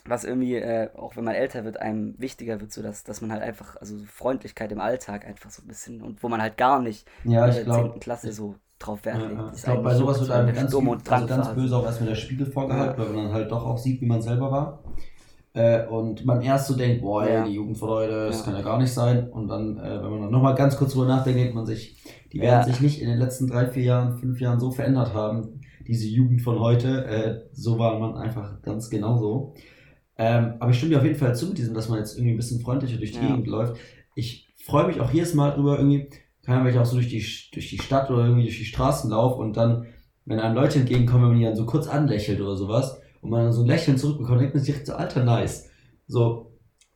was 0.05 0.25
irgendwie, 0.25 0.55
äh, 0.55 0.89
auch 0.95 1.15
wenn 1.15 1.23
man 1.23 1.33
älter 1.33 1.63
wird, 1.63 1.77
einem 1.77 2.15
wichtiger 2.17 2.59
wird, 2.59 2.73
so 2.73 2.81
dass, 2.81 3.05
dass 3.05 3.21
man 3.21 3.31
halt 3.31 3.41
einfach, 3.41 3.77
also 3.77 3.97
Freundlichkeit 4.05 4.69
im 4.73 4.81
Alltag 4.81 5.25
einfach 5.25 5.49
so 5.49 5.61
ein 5.61 5.67
bisschen 5.67 6.01
und 6.01 6.21
wo 6.23 6.27
man 6.27 6.41
halt 6.41 6.57
gar 6.57 6.81
nicht 6.81 7.07
ja, 7.23 7.45
in 7.45 7.53
der 7.53 7.63
glaub, 7.63 7.91
10. 7.93 7.99
Klasse 8.01 8.33
so 8.33 8.55
drauf 8.85 9.05
Wert 9.05 9.19
legt. 9.19 9.33
Ja, 9.33 9.51
ich 9.55 9.63
glaube, 9.63 9.81
bei 9.83 9.95
sowas 9.95 10.19
wird 10.19 10.31
einem 10.31 10.53
ganz, 10.53 10.75
viel, 10.75 10.89
also 11.09 11.27
ganz 11.27 11.49
böse 11.49 11.77
auch 11.77 11.85
erstmal 11.85 12.09
der 12.09 12.15
Spiegel 12.15 12.45
vorgehalten, 12.45 13.01
ja. 13.01 13.07
weil 13.07 13.15
man 13.15 13.25
dann 13.25 13.33
halt 13.33 13.51
doch 13.51 13.65
auch 13.65 13.77
sieht, 13.77 14.01
wie 14.01 14.05
man 14.05 14.21
selber 14.21 14.51
war. 14.51 14.83
Äh, 15.53 15.85
und 15.85 16.25
man 16.25 16.41
erst 16.41 16.67
so 16.67 16.75
denkt, 16.75 17.01
boah, 17.01 17.27
ja. 17.27 17.45
die 17.45 17.53
Jugend 17.53 17.77
von 17.77 17.89
heute, 17.89 18.27
das 18.27 18.43
kann 18.43 18.55
ja 18.55 18.61
gar 18.61 18.79
nicht 18.79 18.91
sein. 18.91 19.29
Und 19.29 19.47
dann, 19.47 19.77
äh, 19.77 20.03
wenn 20.03 20.09
man 20.09 20.21
dann 20.21 20.31
nochmal 20.31 20.55
ganz 20.55 20.75
kurz 20.77 20.93
drüber 20.93 21.05
nachdenkt, 21.05 21.39
denkt 21.39 21.53
man 21.53 21.65
sich, 21.65 22.01
die 22.31 22.41
werden 22.41 22.65
sich 22.65 22.81
nicht 22.81 23.01
in 23.01 23.07
den 23.07 23.19
letzten 23.19 23.47
drei, 23.47 23.67
vier 23.67 23.83
Jahren, 23.83 24.17
fünf 24.17 24.41
Jahren 24.41 24.59
so 24.59 24.71
verändert 24.71 25.13
haben, 25.13 25.61
diese 25.87 26.07
Jugend 26.07 26.41
von 26.41 26.59
heute. 26.59 27.05
Äh, 27.05 27.41
so 27.53 27.77
war 27.77 27.99
man 27.99 28.17
einfach 28.17 28.61
ganz 28.63 28.89
genauso. 28.89 29.53
Ähm, 30.17 30.55
aber 30.59 30.71
ich 30.71 30.77
stimme 30.77 30.91
dir 30.91 30.97
auf 30.97 31.05
jeden 31.05 31.17
Fall 31.17 31.35
zu 31.35 31.47
mit 31.47 31.57
diesem, 31.59 31.75
dass 31.75 31.89
man 31.89 31.99
jetzt 31.99 32.17
irgendwie 32.17 32.33
ein 32.33 32.37
bisschen 32.37 32.61
freundlicher 32.61 32.97
durch 32.97 33.11
die 33.11 33.19
Gegend 33.19 33.47
läuft. 33.47 33.77
Ich 34.15 34.49
freue 34.63 34.87
mich 34.87 35.01
auch 35.01 35.11
jedes 35.11 35.35
Mal 35.35 35.51
drüber, 35.51 35.77
irgendwie, 35.77 36.09
kann 36.45 36.63
man 36.63 36.77
auch 36.77 36.85
so 36.85 36.95
durch 36.95 37.09
die, 37.09 37.25
durch 37.53 37.69
die 37.69 37.79
Stadt 37.79 38.09
oder 38.11 38.23
irgendwie 38.23 38.43
durch 38.43 38.57
die 38.57 38.65
Straßen 38.65 39.09
laufen 39.09 39.41
und 39.41 39.57
dann, 39.57 39.85
wenn 40.25 40.39
einem 40.39 40.55
Leute 40.55 40.79
entgegenkommen, 40.79 41.23
wenn 41.23 41.31
man 41.31 41.39
die 41.39 41.45
dann 41.45 41.55
so 41.55 41.65
kurz 41.65 41.87
anlächelt 41.87 42.41
oder 42.41 42.55
sowas 42.55 42.99
und 43.21 43.29
man 43.29 43.45
dann 43.45 43.53
so 43.53 43.61
ein 43.61 43.67
Lächeln 43.67 43.97
zurückbekommt, 43.97 44.41
denkt 44.41 44.53
man 44.53 44.63
sich 44.63 44.73
direkt 44.73 44.87
so, 44.87 44.93
alter, 44.93 45.23
nice. 45.23 45.69
So, 46.07 46.53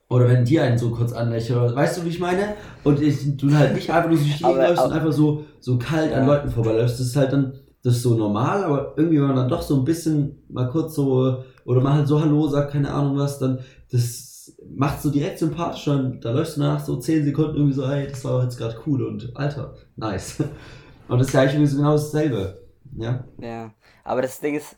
oder 0.10 0.28
wenn 0.28 0.46
die 0.46 0.60
einen 0.60 0.78
so 0.78 0.92
kurz 0.92 1.14
anlächeln, 1.14 1.76
weißt 1.76 1.98
du, 1.98 2.06
wie 2.06 2.10
ich 2.10 2.20
meine? 2.20 2.56
Und 2.84 3.02
ich, 3.02 3.38
du 3.38 3.54
halt 3.54 3.74
nicht 3.74 3.90
einfach 3.90 4.10
nur 4.10 4.18
so 4.18 4.24
durch 4.24 4.38
die 4.38 4.44
Gegend 4.44 4.62
läufst 4.62 4.86
und 4.86 4.92
einfach 4.92 5.12
so, 5.12 5.46
so 5.60 5.78
kalt 5.78 6.12
ja. 6.12 6.18
an 6.18 6.28
Leuten 6.28 6.50
vorbeiläufst. 6.50 7.00
Das 7.00 7.08
ist 7.08 7.16
halt 7.16 7.34
dann, 7.34 7.54
das 7.84 7.98
ist 7.98 8.04
so 8.04 8.16
normal, 8.16 8.64
aber 8.64 8.94
irgendwie, 8.98 9.20
wenn 9.20 9.28
man 9.28 9.36
dann 9.36 9.50
doch 9.50 9.62
so 9.62 9.76
ein 9.76 9.86
bisschen 9.86 10.44
mal 10.50 10.70
kurz 10.70 10.96
so, 10.96 11.44
oder 11.66 11.82
mal 11.82 11.94
halt 11.94 12.08
so 12.08 12.22
Hallo 12.22 12.48
sagt, 12.48 12.72
keine 12.72 12.94
Ahnung 12.94 13.18
was, 13.18 13.40
dann, 13.40 13.60
das 13.92 14.27
macht 14.76 15.02
so 15.02 15.10
direkt 15.10 15.40
sympathisch 15.40 15.88
und 15.88 16.22
da 16.22 16.32
läufst 16.32 16.58
du 16.58 16.62
nach 16.62 16.84
so 16.84 16.98
10 16.98 17.26
Sekunden 17.26 17.56
irgendwie 17.56 17.74
so, 17.74 17.84
ey, 17.84 18.08
das 18.08 18.24
war 18.24 18.44
jetzt 18.44 18.58
gerade 18.58 18.78
cool 18.86 19.04
und 19.04 19.36
Alter, 19.36 19.76
nice. 19.96 20.44
Und 21.08 21.20
das 21.20 21.28
ist 21.28 21.34
ja 21.34 21.42
eigentlich 21.42 21.72
genau 21.72 21.94
dasselbe. 21.94 22.68
Ja. 22.98 23.24
Ja, 23.40 23.74
aber 24.04 24.22
das 24.22 24.42
Ding 24.42 24.56
ist, 24.56 24.76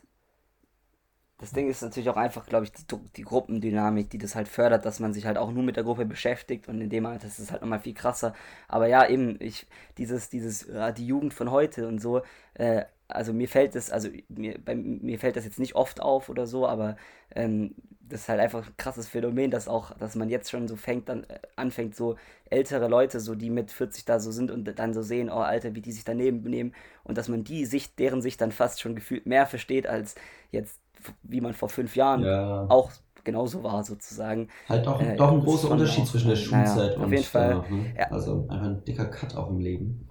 das 1.38 1.52
Ding 1.52 1.68
ist 1.68 1.82
natürlich 1.82 2.08
auch 2.10 2.16
einfach, 2.16 2.46
glaube 2.46 2.66
ich, 2.66 2.72
die, 2.72 2.84
die, 3.16 3.22
Gruppendynamik, 3.22 4.10
die 4.10 4.18
das 4.18 4.34
halt 4.34 4.46
fördert, 4.46 4.84
dass 4.84 5.00
man 5.00 5.14
sich 5.14 5.26
halt 5.26 5.38
auch 5.38 5.50
nur 5.50 5.62
mit 5.62 5.76
der 5.76 5.84
Gruppe 5.84 6.04
beschäftigt 6.04 6.68
und 6.68 6.80
in 6.80 6.90
dem 6.90 7.06
Alter 7.06 7.26
ist 7.26 7.38
es 7.38 7.50
halt 7.50 7.62
nochmal 7.62 7.80
viel 7.80 7.94
krasser. 7.94 8.34
Aber 8.68 8.86
ja, 8.86 9.08
eben, 9.08 9.36
ich, 9.40 9.66
dieses, 9.98 10.28
dieses, 10.28 10.66
ja, 10.66 10.92
die 10.92 11.06
Jugend 11.06 11.32
von 11.32 11.50
heute 11.50 11.88
und 11.88 11.98
so, 11.98 12.22
äh, 12.54 12.84
also 13.14 13.32
mir 13.32 13.48
fällt 13.48 13.74
das, 13.74 13.90
also 13.90 14.08
mir, 14.28 14.58
bei, 14.64 14.74
mir 14.74 15.18
fällt 15.18 15.36
das 15.36 15.44
jetzt 15.44 15.58
nicht 15.58 15.74
oft 15.74 16.00
auf 16.00 16.28
oder 16.28 16.46
so, 16.46 16.66
aber 16.66 16.96
ähm, 17.34 17.74
das 18.10 18.22
ist 18.22 18.28
halt 18.28 18.40
einfach 18.40 18.66
ein 18.66 18.76
krasses 18.76 19.08
Phänomen, 19.08 19.50
dass 19.50 19.68
auch, 19.68 19.96
dass 19.96 20.16
man 20.16 20.28
jetzt 20.28 20.50
schon 20.50 20.68
so 20.68 20.76
fängt, 20.76 21.08
dann 21.08 21.24
äh, 21.24 21.38
anfängt, 21.56 21.94
so 21.94 22.16
ältere 22.50 22.88
Leute, 22.88 23.20
so 23.20 23.34
die 23.34 23.50
mit 23.50 23.70
40 23.70 24.04
da 24.04 24.20
so 24.20 24.32
sind 24.32 24.50
und 24.50 24.64
dann 24.78 24.94
so 24.94 25.02
sehen, 25.02 25.30
oh 25.30 25.38
Alter, 25.38 25.74
wie 25.74 25.80
die 25.80 25.92
sich 25.92 26.04
daneben 26.04 26.42
benehmen 26.42 26.74
und 27.04 27.16
dass 27.16 27.28
man 27.28 27.44
die 27.44 27.64
Sicht, 27.64 27.98
deren 27.98 28.20
Sicht 28.20 28.40
dann 28.40 28.52
fast 28.52 28.80
schon 28.80 28.94
gefühlt 28.94 29.26
mehr 29.26 29.46
versteht, 29.46 29.86
als 29.86 30.14
jetzt, 30.50 30.80
wie 31.22 31.40
man 31.40 31.54
vor 31.54 31.68
fünf 31.68 31.96
Jahren 31.96 32.24
ja. 32.24 32.66
auch 32.68 32.90
genauso 33.22 33.62
war, 33.62 33.84
sozusagen. 33.84 34.48
Halt 34.68 34.86
doch, 34.86 35.00
äh, 35.00 35.16
doch 35.16 35.32
ein 35.32 35.40
großer 35.40 35.70
Unterschied 35.70 36.06
zwischen 36.06 36.30
der 36.30 36.36
Schulzeit 36.36 36.92
naja, 36.92 37.04
und 37.04 37.12
jeden 37.12 37.24
Fall, 37.24 37.48
danach, 37.50 37.70
ne? 37.70 37.94
ja. 37.96 38.10
Also 38.10 38.46
einfach 38.48 38.66
ein 38.66 38.84
dicker 38.84 39.06
Cut 39.06 39.36
auch 39.36 39.50
im 39.50 39.60
Leben 39.60 40.09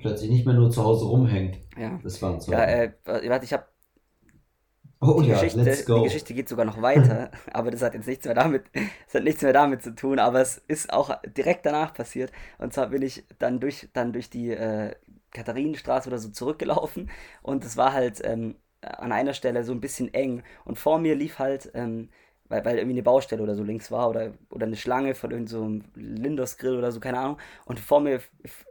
plötzlich 0.00 0.30
nicht 0.30 0.46
mehr 0.46 0.54
nur 0.54 0.70
zu 0.70 0.84
Hause 0.84 1.06
rumhängt. 1.06 1.58
Ja. 1.78 1.98
Das 2.02 2.20
waren 2.22 2.40
so. 2.40 2.52
Ja, 2.52 2.64
äh, 2.64 2.92
warte, 3.04 3.44
ich 3.44 3.52
habe 3.52 3.64
Oh, 5.02 5.22
die, 5.22 5.28
ja, 5.28 5.40
Geschichte, 5.40 5.64
die 5.64 6.02
Geschichte 6.02 6.34
geht 6.34 6.48
sogar 6.50 6.66
noch 6.66 6.82
weiter, 6.82 7.30
aber 7.54 7.70
das 7.70 7.80
hat 7.80 7.94
jetzt 7.94 8.06
nichts 8.06 8.26
mehr 8.26 8.34
damit, 8.34 8.64
das 9.06 9.14
hat 9.14 9.24
nichts 9.24 9.40
mehr 9.40 9.54
damit 9.54 9.82
zu 9.82 9.94
tun, 9.94 10.18
aber 10.18 10.42
es 10.42 10.58
ist 10.68 10.92
auch 10.92 11.16
direkt 11.24 11.64
danach 11.64 11.94
passiert. 11.94 12.30
Und 12.58 12.74
zwar 12.74 12.88
bin 12.88 13.00
ich 13.00 13.24
dann 13.38 13.60
durch, 13.60 13.88
dann 13.94 14.12
durch 14.12 14.28
die 14.28 14.50
äh, 14.50 14.94
Katharinenstraße 15.30 16.08
oder 16.10 16.18
so 16.18 16.28
zurückgelaufen 16.28 17.10
und 17.40 17.64
es 17.64 17.78
war 17.78 17.94
halt 17.94 18.20
ähm, 18.24 18.56
an 18.82 19.12
einer 19.12 19.32
Stelle 19.32 19.64
so 19.64 19.72
ein 19.72 19.80
bisschen 19.80 20.12
eng. 20.12 20.42
Und 20.66 20.78
vor 20.78 20.98
mir 20.98 21.14
lief 21.14 21.38
halt 21.38 21.70
ähm, 21.74 22.10
weil, 22.50 22.64
weil 22.64 22.76
irgendwie 22.76 22.96
eine 22.96 23.02
Baustelle 23.02 23.42
oder 23.42 23.54
so 23.54 23.62
links 23.62 23.90
war 23.90 24.10
oder, 24.10 24.32
oder 24.50 24.66
eine 24.66 24.76
Schlange 24.76 25.14
von 25.14 25.30
irgendeinem 25.30 25.82
so 25.94 26.00
Lindos 26.00 26.58
Grill 26.58 26.76
oder 26.76 26.92
so, 26.92 27.00
keine 27.00 27.18
Ahnung. 27.18 27.38
Und 27.64 27.80
vor 27.80 28.00
mir 28.00 28.20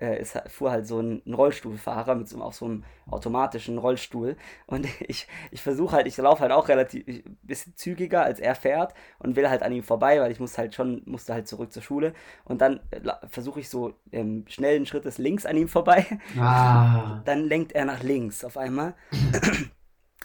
äh, 0.02 0.22
ist, 0.22 0.38
fuhr 0.50 0.72
halt 0.72 0.86
so 0.86 1.00
ein, 1.00 1.24
ein 1.26 1.34
Rollstuhlfahrer 1.34 2.13
mit 2.15 2.28
so, 2.28 2.42
auch 2.42 2.54
so 2.54 2.65
einem 2.65 2.84
automatischen 3.10 3.78
Rollstuhl. 3.78 4.36
Und 4.68 4.86
ich, 5.08 5.28
ich 5.50 5.62
versuche 5.62 5.96
halt, 5.96 6.08
ich 6.08 6.18
laufe 6.18 6.42
halt 6.42 6.52
auch 6.52 6.68
relativ 6.68 7.08
ein 7.08 7.38
bisschen 7.42 7.76
zügiger, 7.76 8.24
als 8.24 8.39
er 8.39 8.54
fährt 8.54 8.94
und 9.18 9.38
will 9.38 9.50
halt 9.50 9.63
an 9.63 9.72
ihm 9.72 9.84
vorbei, 9.84 10.20
weil 10.20 10.32
ich 10.32 10.42
muss 10.42 10.58
halt 10.58 10.76
schon, 10.76 11.02
musste 11.06 11.34
halt 11.34 11.48
zurück 11.48 11.72
zur 11.72 11.82
Schule. 11.82 12.13
Und 12.44 12.62
dann 12.62 12.82
äh, 12.92 13.00
versuche 13.30 13.62
ich 13.62 13.70
so 13.70 13.94
im 14.12 14.46
schnellen 14.48 14.86
Schrittes 14.86 15.18
links 15.18 15.46
an 15.46 15.56
ihm 15.56 15.70
vorbei. 15.70 16.06
Ah. 16.38 17.22
Dann 17.26 17.46
lenkt 17.46 17.72
er 17.72 17.86
nach 17.86 18.04
links 18.04 18.44
auf 18.44 18.58
einmal. 18.58 18.94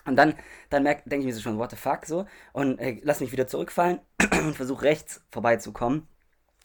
Und 0.06 0.16
dann, 0.16 0.34
dann 0.70 0.84
denke 0.84 1.18
ich 1.18 1.24
mir 1.24 1.34
so 1.34 1.40
schon, 1.40 1.58
what 1.58 1.70
the 1.70 1.76
fuck, 1.76 2.04
so. 2.06 2.26
Und 2.52 2.78
äh, 2.78 3.00
lass 3.02 3.20
mich 3.20 3.32
wieder 3.32 3.46
zurückfallen 3.46 4.00
und 4.32 4.54
versuche 4.56 4.82
rechts 4.82 5.22
vorbeizukommen. 5.30 6.06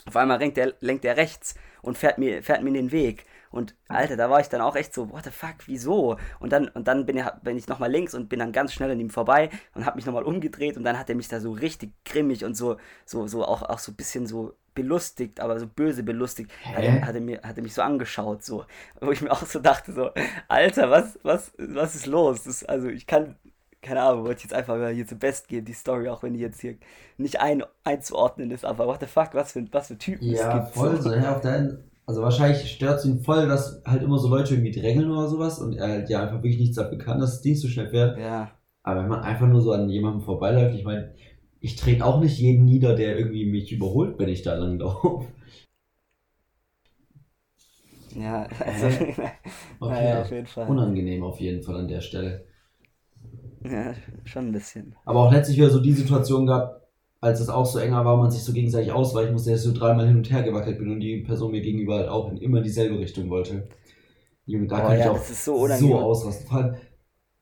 Auf 0.06 0.16
einmal 0.16 0.40
lenkt 0.40 0.58
der, 0.58 0.74
lenkt 0.80 1.04
der 1.04 1.18
rechts 1.18 1.56
und 1.82 1.98
fährt 1.98 2.18
mir, 2.18 2.44
fährt 2.44 2.64
mir 2.64 2.70
in 2.70 2.74
den 2.74 2.92
Weg. 2.92 3.26
Und 3.52 3.76
Alter, 3.88 4.16
da 4.16 4.30
war 4.30 4.40
ich 4.40 4.50
dann 4.50 4.62
auch 4.62 4.76
echt 4.76 4.94
so, 4.94 5.12
what 5.12 5.24
the 5.24 5.32
fuck, 5.32 5.56
wieso? 5.66 6.18
Und 6.40 6.52
dann, 6.52 6.68
und 6.68 6.88
dann 6.88 7.06
bin 7.06 7.18
ich, 7.18 7.26
bin 7.42 7.58
ich 7.58 7.68
nochmal 7.68 7.92
links 7.92 8.14
und 8.14 8.30
bin 8.30 8.40
dann 8.40 8.52
ganz 8.52 8.74
schnell 8.74 8.92
an 8.92 9.00
ihm 9.00 9.10
vorbei 9.10 9.50
und 9.74 9.86
habe 9.86 9.96
mich 9.96 10.06
nochmal 10.06 10.24
umgedreht 10.24 10.78
und 10.78 10.84
dann 10.84 11.00
hat 11.00 11.10
er 11.10 11.16
mich 11.16 11.28
da 11.28 11.40
so 11.40 11.52
richtig 11.52 11.94
grimmig 12.06 12.46
und 12.46 12.56
so, 12.56 12.78
so, 13.06 13.28
so 13.28 13.44
auch, 13.44 13.64
auch 13.64 13.80
so 13.80 13.92
ein 13.92 13.96
bisschen 13.96 14.28
so 14.28 14.54
belustigt, 14.76 15.40
aber 15.40 15.60
so 15.60 15.68
böse 15.68 16.04
belustigt, 16.04 16.52
hat 16.64 16.84
er, 16.84 17.06
hat, 17.06 17.16
er 17.16 17.22
mir, 17.22 17.42
hat 17.42 17.58
er 17.58 17.64
mich 17.64 17.74
so 17.74 17.82
angeschaut, 17.82 18.44
so, 18.44 18.66
wo 19.02 19.12
ich 19.12 19.22
mir 19.22 19.32
auch 19.32 19.46
so 19.46 19.60
dachte, 19.60 19.94
so, 19.94 20.12
Alter, 20.48 20.90
was, 20.90 21.20
was, 21.24 21.52
was 21.58 21.96
ist 21.96 22.06
los? 22.06 22.44
Das, 22.44 22.64
also 22.64 22.88
ich 22.88 23.08
kann, 23.08 23.36
keine 23.82 24.02
Ahnung, 24.02 24.26
wollte 24.26 24.38
ich 24.38 24.44
jetzt 24.44 24.54
einfach 24.54 24.78
mal 24.78 24.94
hier 24.94 25.08
zu 25.08 25.16
Best 25.16 25.48
gehen, 25.48 25.66
die 25.66 25.74
Story, 25.74 26.08
auch 26.08 26.24
wenn 26.24 26.34
die 26.34 26.40
jetzt 26.40 26.62
hier 26.62 26.78
nicht 27.18 27.42
ein, 27.42 27.64
einzuordnen 27.84 28.52
ist, 28.52 28.64
aber 28.64 28.88
what 28.88 29.00
the 29.00 29.08
fuck, 29.08 29.34
was 29.34 29.54
für, 29.54 29.66
was 29.72 29.88
für 29.88 29.98
Typen 29.98 30.26
ja, 30.26 30.34
es 30.34 30.54
gibt. 30.54 30.76
Ja, 30.76 30.82
voll 30.82 31.02
so, 31.02 31.14
ja, 31.14 31.36
auf 31.36 31.42
der 31.42 31.80
also 32.10 32.24
wahrscheinlich 32.24 32.72
stört 32.72 32.98
es 32.98 33.06
ihn 33.06 33.20
voll, 33.20 33.48
dass 33.48 33.84
halt 33.86 34.02
immer 34.02 34.18
so 34.18 34.30
Leute 34.30 34.56
irgendwie 34.56 34.72
drängeln 34.72 35.12
oder 35.12 35.28
sowas 35.28 35.60
und 35.60 35.74
er 35.74 35.90
halt 35.90 36.10
ja 36.10 36.24
einfach 36.24 36.38
wirklich 36.38 36.58
nichts 36.58 36.76
dafür 36.76 36.98
kann, 36.98 37.20
dass 37.20 37.34
das 37.34 37.42
Ding 37.44 37.54
so 37.54 37.68
schnell 37.68 37.88
fährt. 37.88 38.18
Ja. 38.18 38.50
Aber 38.82 39.04
wenn 39.04 39.10
man 39.10 39.22
einfach 39.22 39.46
nur 39.46 39.62
so 39.62 39.74
an 39.74 39.88
jemandem 39.92 40.22
vorbeiläuft, 40.22 40.76
ich 40.76 40.84
meine, 40.84 41.14
ich 41.60 41.76
trete 41.76 42.04
auch 42.04 42.20
nicht 42.20 42.40
jeden 42.40 42.66
nieder, 42.66 42.96
der 42.96 43.16
irgendwie 43.16 43.46
mich 43.46 43.72
überholt, 43.72 44.18
wenn 44.18 44.28
ich 44.28 44.42
da 44.42 44.56
lang 44.56 44.80
laufe. 44.80 45.28
Ja, 48.16 48.48
also, 48.60 48.88
okay, 49.80 49.94
naja, 49.94 50.22
auf 50.22 50.32
jeden 50.32 50.48
Fall. 50.48 50.68
Unangenehm 50.68 51.24
auf 51.24 51.40
jeden 51.40 51.62
Fall 51.62 51.76
an 51.76 51.88
der 51.88 52.02
Stelle. 52.02 52.44
Ja, 53.64 53.94
schon 54.26 54.48
ein 54.48 54.52
bisschen. 54.52 54.96
Aber 55.06 55.28
auch 55.28 55.32
letztlich 55.32 55.58
wieder 55.58 55.70
so 55.70 55.80
die 55.80 55.94
Situation 55.94 56.48
gab, 56.48 56.89
als 57.22 57.40
es 57.40 57.50
auch 57.50 57.66
so 57.66 57.80
enger 57.80 58.06
war, 58.06 58.18
man 58.18 58.32
sich 58.32 58.44
so 58.44 58.54
gegenseitig 58.54 58.92
ausweichen 58.92 59.34
musste, 59.34 59.52
dass 59.52 59.60
ich 59.60 59.66
so 59.66 59.78
dreimal 59.78 60.08
hin 60.08 60.18
und 60.18 60.32
her 60.32 60.44
gewackelt 60.44 60.78
bin 60.78 60.92
und 60.92 61.00
die 61.02 61.18
Person 61.18 61.52
mir 61.52 61.62
gegenüber 61.62 61.98
halt 61.98 62.10
auch 62.10 62.32
in 62.32 62.38
immer 62.38 62.62
dieselbe 62.62 62.98
Richtung 62.98 63.30
wollte. 63.30 63.68
Junge, 64.46 64.68
da 64.68 64.78
oh, 64.78 64.88
kann 64.88 64.98
ja, 64.98 65.06
ich 65.06 65.10
auch 65.10 65.24
so, 65.24 65.68
so, 65.68 65.96
ausrasten. 65.96 66.78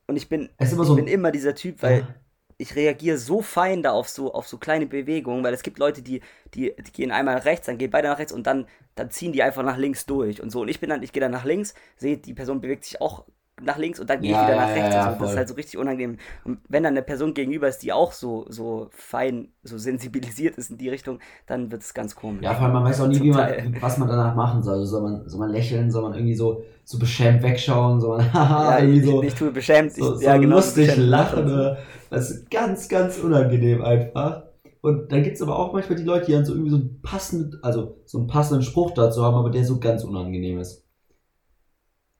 Und 0.07 0.15
ich 0.15 0.27
bin, 0.27 0.49
ich 0.59 0.69
so, 0.69 0.95
bin 0.95 1.07
immer 1.07 1.31
dieser 1.31 1.53
Typ, 1.53 1.81
weil 1.83 1.99
ja. 1.99 2.15
ich 2.57 2.75
reagiere 2.75 3.17
so 3.17 3.41
fein 3.41 3.83
da 3.83 3.91
auf 3.91 4.09
so, 4.09 4.33
auf 4.33 4.47
so 4.47 4.57
kleine 4.57 4.87
Bewegungen, 4.87 5.43
weil 5.43 5.53
es 5.53 5.63
gibt 5.63 5.79
Leute, 5.79 6.01
die, 6.01 6.21
die, 6.53 6.73
die 6.75 6.91
gehen 6.91 7.11
einmal 7.11 7.35
nach 7.35 7.45
rechts, 7.45 7.67
dann 7.67 7.77
gehen 7.77 7.91
beide 7.91 8.07
nach 8.07 8.19
rechts 8.19 8.33
und 8.33 8.47
dann, 8.47 8.65
dann 8.95 9.11
ziehen 9.11 9.31
die 9.31 9.43
einfach 9.43 9.63
nach 9.63 9.77
links 9.77 10.05
durch 10.05 10.41
und 10.41 10.49
so. 10.49 10.61
Und 10.61 10.69
ich 10.69 10.79
bin 10.79 10.89
dann, 10.89 11.03
ich 11.03 11.11
gehe 11.11 11.21
dann 11.21 11.31
nach 11.31 11.45
links, 11.45 11.75
sehe, 11.97 12.17
die 12.17 12.33
Person 12.33 12.61
bewegt 12.61 12.85
sich 12.85 12.99
auch 12.99 13.25
nach 13.61 13.77
links 13.77 13.99
und 13.99 14.09
dann 14.09 14.21
gehe 14.21 14.31
ich 14.31 14.37
wieder 14.37 14.55
nach 14.55 14.69
rechts. 14.69 14.93
Ja, 14.93 15.13
so. 15.13 15.19
Das 15.19 15.31
ist 15.31 15.37
halt 15.37 15.47
so 15.47 15.55
richtig 15.55 15.77
unangenehm. 15.77 16.17
Und 16.43 16.59
wenn 16.69 16.83
dann 16.83 16.93
eine 16.93 17.01
Person 17.01 17.33
gegenüber 17.33 17.67
ist, 17.67 17.79
die 17.79 17.91
auch 17.91 18.11
so, 18.11 18.45
so 18.49 18.87
fein, 18.91 19.49
so 19.63 19.77
sensibilisiert 19.77 20.57
ist 20.57 20.69
in 20.69 20.77
die 20.77 20.89
Richtung, 20.89 21.19
dann 21.47 21.71
wird 21.71 21.81
es 21.81 21.93
ganz 21.93 22.15
komisch. 22.15 22.43
Ja, 22.43 22.53
vor 22.53 22.65
allem 22.65 22.73
man 22.73 22.83
weiß 22.83 23.01
auch 23.01 23.07
nie, 23.07 23.21
wie 23.21 23.31
man, 23.31 23.49
was 23.81 23.97
man 23.97 24.07
danach 24.07 24.35
machen 24.35 24.61
soll. 24.61 24.75
Also 24.75 24.85
soll 24.85 25.01
man, 25.01 25.27
soll 25.27 25.39
man 25.39 25.49
lächeln, 25.49 25.89
soll 25.89 26.03
man 26.03 26.13
irgendwie 26.13 26.35
so, 26.35 26.63
so 26.83 26.99
beschämt 26.99 27.41
wegschauen, 27.41 27.99
soll 27.99 28.17
man, 28.17 28.33
haha, 28.33 28.79
ja, 28.79 28.85
irgendwie 28.85 29.01
so. 29.01 29.23
Ich, 29.23 29.33
tue 29.33 29.51
beschämt, 29.51 29.93
so, 29.93 30.13
ich, 30.13 30.19
so 30.19 30.23
ja, 30.23 30.37
genau, 30.37 30.57
lustig 30.57 30.95
lachen. 30.97 31.45
Oder, 31.45 31.77
das 32.09 32.29
ist 32.29 32.51
ganz, 32.51 32.87
ganz 32.87 33.17
unangenehm 33.17 33.81
einfach. 33.81 34.43
Und 34.81 35.11
dann 35.11 35.23
gibt 35.23 35.35
es 35.35 35.41
aber 35.41 35.57
auch 35.57 35.73
manchmal 35.73 35.97
die 35.97 36.05
Leute, 36.05 36.27
die 36.27 36.31
dann 36.33 36.45
so 36.45 36.53
irgendwie 36.53 36.69
so 36.69 36.77
einen 36.77 37.01
passenden, 37.01 37.59
also 37.63 37.97
so 38.05 38.19
einen 38.19 38.27
passenden 38.27 38.63
Spruch 38.63 38.91
dazu 38.91 39.23
haben, 39.23 39.35
aber 39.35 39.49
der 39.49 39.65
so 39.65 39.79
ganz 39.79 40.03
unangenehm 40.03 40.59
ist. 40.59 40.86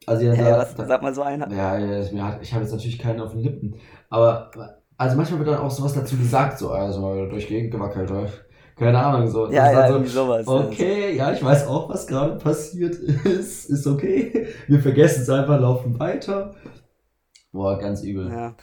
Also 0.08 0.24
ja, 0.26 0.34
ja 0.34 0.58
was, 0.58 0.74
sag 0.76 1.02
mal 1.02 1.13
so 1.13 1.22
einer. 1.22 1.52
Ja, 1.52 1.78
ja 1.78 2.39
ich 2.41 2.54
habe 2.54 2.63
jetzt 2.63 2.72
natürlich 2.72 2.98
keinen 2.98 3.20
auf 3.20 3.32
den 3.32 3.41
Lippen. 3.41 3.76
Aber 4.10 4.52
also 4.98 5.17
manchmal 5.17 5.39
wird 5.39 5.50
dann 5.50 5.60
auch 5.60 5.70
sowas 5.70 5.93
dazu 5.93 6.17
gesagt, 6.17 6.58
so, 6.58 6.72
also 6.72 7.26
durch 7.26 7.48
Gegend 7.48 7.72
gewackelt, 7.72 8.10
oder? 8.10 8.30
Keine 8.78 8.98
Ahnung, 9.00 9.28
so. 9.28 9.52
Ja, 9.52 9.72
ja, 9.72 9.91
so, 9.91 10.04
sowas. 10.06 10.48
Okay, 10.48 11.15
ja, 11.15 11.34
ich 11.34 11.43
weiß 11.43 11.67
auch, 11.67 11.89
was 11.89 12.08
gerade 12.08 12.38
passiert 12.38 12.96
ist. 12.96 13.65
Ist 13.70 13.86
okay. 13.86 14.48
Wir 14.67 14.80
vergessen 14.80 15.24
es 15.24 15.30
einfach, 15.30 15.60
laufen 15.60 16.00
weiter. 16.00 16.56
Boah, 17.52 17.78
ganz 17.78 18.02
übel. 18.04 18.32
Ja. 18.32 18.56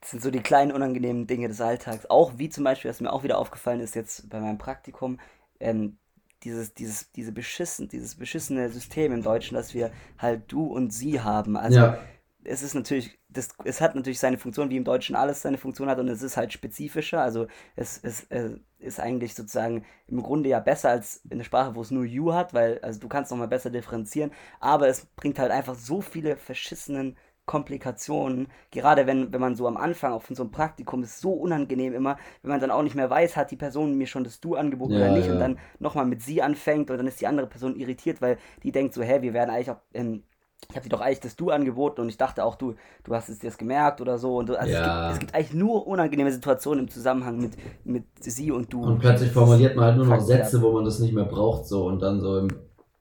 Das 0.00 0.10
sind 0.10 0.22
so 0.22 0.30
die 0.30 0.40
kleinen 0.40 0.70
unangenehmen 0.70 1.26
Dinge 1.26 1.48
des 1.48 1.62
Alltags. 1.62 2.10
Auch 2.10 2.32
wie 2.36 2.50
zum 2.50 2.64
Beispiel, 2.64 2.90
was 2.90 3.00
mir 3.00 3.10
auch 3.10 3.22
wieder 3.22 3.38
aufgefallen 3.38 3.80
ist 3.80 3.94
jetzt 3.94 4.28
bei 4.28 4.38
meinem 4.38 4.58
Praktikum, 4.58 5.18
ähm, 5.60 5.96
dieses, 6.44 6.74
dieses, 6.74 7.10
diese 7.12 7.32
beschissen, 7.32 7.88
dieses 7.88 8.14
beschissene 8.14 8.68
System 8.68 9.12
im 9.12 9.22
Deutschen, 9.22 9.54
dass 9.54 9.74
wir 9.74 9.90
halt 10.18 10.50
du 10.52 10.66
und 10.66 10.92
sie 10.92 11.20
haben. 11.20 11.56
Also 11.56 11.78
ja. 11.78 11.98
es 12.44 12.62
ist 12.62 12.74
natürlich, 12.74 13.18
das, 13.28 13.48
es 13.64 13.80
hat 13.80 13.94
natürlich 13.94 14.20
seine 14.20 14.38
Funktion, 14.38 14.70
wie 14.70 14.76
im 14.76 14.84
Deutschen 14.84 15.16
alles 15.16 15.42
seine 15.42 15.58
Funktion 15.58 15.88
hat 15.88 15.98
und 15.98 16.08
es 16.08 16.22
ist 16.22 16.36
halt 16.36 16.52
spezifischer. 16.52 17.22
Also 17.22 17.46
es, 17.76 17.98
es, 18.02 18.26
es 18.28 18.52
ist 18.78 19.00
eigentlich 19.00 19.34
sozusagen 19.34 19.84
im 20.06 20.22
Grunde 20.22 20.50
ja 20.50 20.60
besser 20.60 20.90
als 20.90 21.22
in 21.30 21.38
der 21.38 21.44
Sprache, 21.44 21.74
wo 21.74 21.80
es 21.80 21.90
nur 21.90 22.04
you 22.04 22.32
hat, 22.32 22.52
weil 22.52 22.78
also 22.80 23.00
du 23.00 23.08
kannst 23.08 23.30
nochmal 23.30 23.48
besser 23.48 23.70
differenzieren, 23.70 24.30
aber 24.60 24.88
es 24.88 25.06
bringt 25.06 25.38
halt 25.38 25.50
einfach 25.50 25.74
so 25.74 26.00
viele 26.00 26.36
verschissenen 26.36 27.16
Komplikationen, 27.46 28.48
gerade 28.70 29.06
wenn, 29.06 29.32
wenn 29.32 29.40
man 29.40 29.54
so 29.54 29.66
am 29.66 29.76
Anfang 29.76 30.12
auch 30.12 30.22
von 30.22 30.34
so 30.34 30.42
einem 30.42 30.50
Praktikum 30.50 31.02
ist, 31.02 31.20
so 31.20 31.32
unangenehm 31.32 31.94
immer, 31.94 32.16
wenn 32.42 32.50
man 32.50 32.60
dann 32.60 32.70
auch 32.70 32.82
nicht 32.82 32.94
mehr 32.94 33.10
weiß, 33.10 33.36
hat 33.36 33.50
die 33.50 33.56
Person 33.56 33.98
mir 33.98 34.06
schon 34.06 34.24
das 34.24 34.40
Du 34.40 34.54
angeboten 34.54 34.94
ja, 34.94 35.00
oder 35.00 35.12
nicht 35.12 35.26
ja. 35.26 35.34
und 35.34 35.40
dann 35.40 35.58
nochmal 35.78 36.06
mit 36.06 36.22
sie 36.22 36.40
anfängt 36.40 36.90
und 36.90 36.96
dann 36.96 37.06
ist 37.06 37.20
die 37.20 37.26
andere 37.26 37.46
Person 37.46 37.76
irritiert, 37.76 38.22
weil 38.22 38.38
die 38.62 38.72
denkt 38.72 38.94
so, 38.94 39.02
hä, 39.02 39.20
wir 39.20 39.34
werden 39.34 39.50
eigentlich 39.50 39.70
auch, 39.70 39.80
ähm, 39.92 40.22
ich 40.70 40.76
habe 40.76 40.84
dir 40.84 40.96
doch 40.96 41.00
eigentlich 41.00 41.20
das 41.20 41.36
Du 41.36 41.50
angeboten 41.50 42.00
und 42.00 42.08
ich 42.08 42.16
dachte 42.16 42.44
auch, 42.44 42.54
du, 42.54 42.74
du 43.04 43.14
hast 43.14 43.28
es 43.28 43.40
dir 43.40 43.50
gemerkt 43.50 44.00
oder 44.00 44.16
so. 44.16 44.38
Und 44.38 44.50
also 44.50 44.72
ja. 44.72 45.10
es, 45.10 45.12
gibt, 45.12 45.12
es 45.12 45.18
gibt 45.20 45.34
eigentlich 45.34 45.54
nur 45.54 45.86
unangenehme 45.86 46.32
Situationen 46.32 46.84
im 46.84 46.90
Zusammenhang 46.90 47.38
mit, 47.38 47.52
mit 47.84 48.04
sie 48.20 48.50
und 48.50 48.72
du. 48.72 48.82
Und 48.82 49.00
plötzlich 49.00 49.30
formuliert 49.30 49.76
man 49.76 49.84
halt 49.84 49.96
nur 49.98 50.06
noch 50.06 50.20
Sätze, 50.20 50.62
wo 50.62 50.72
man 50.72 50.86
das 50.86 50.98
nicht 51.00 51.12
mehr 51.12 51.24
braucht, 51.24 51.66
so 51.66 51.84
und 51.86 52.00
dann 52.00 52.20
so 52.20 52.38
im, 52.38 52.48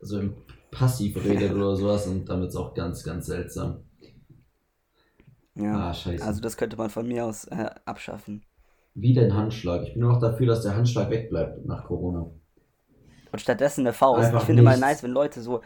so 0.02 0.20
im 0.20 0.34
Passiv 0.72 1.24
redet 1.24 1.54
oder 1.54 1.76
sowas 1.76 2.08
und 2.08 2.28
damit 2.28 2.50
ist 2.50 2.56
auch 2.56 2.74
ganz, 2.74 3.04
ganz 3.04 3.28
seltsam. 3.28 3.78
Ja, 5.56 5.90
ah, 5.90 5.94
scheiße. 5.94 6.26
Also 6.26 6.42
das 6.42 6.58
könnte 6.58 6.78
man 6.78 6.90
von 6.90 7.08
mir 7.08 7.26
aus 7.26 7.46
äh, 7.46 7.70
abschaffen. 7.86 8.44
Wie 8.96 9.14
den 9.14 9.36
Handschlag. 9.36 9.84
Ich 9.84 9.94
bin 9.94 10.02
nur 10.02 10.14
noch 10.14 10.20
dafür, 10.20 10.48
dass 10.48 10.62
der 10.62 10.76
Handschlag 10.76 11.10
wegbleibt 11.10 11.66
nach 11.66 11.86
Corona. 11.86 12.28
Und 13.32 13.40
stattdessen 13.40 13.82
eine 13.82 13.94
Faust. 13.94 14.26
Einfach 14.26 14.42
ich 14.42 14.46
finde 14.46 14.62
mal 14.64 14.78
nice, 14.78 15.04
wenn 15.04 15.12
Leute 15.12 15.42
so. 15.42 15.62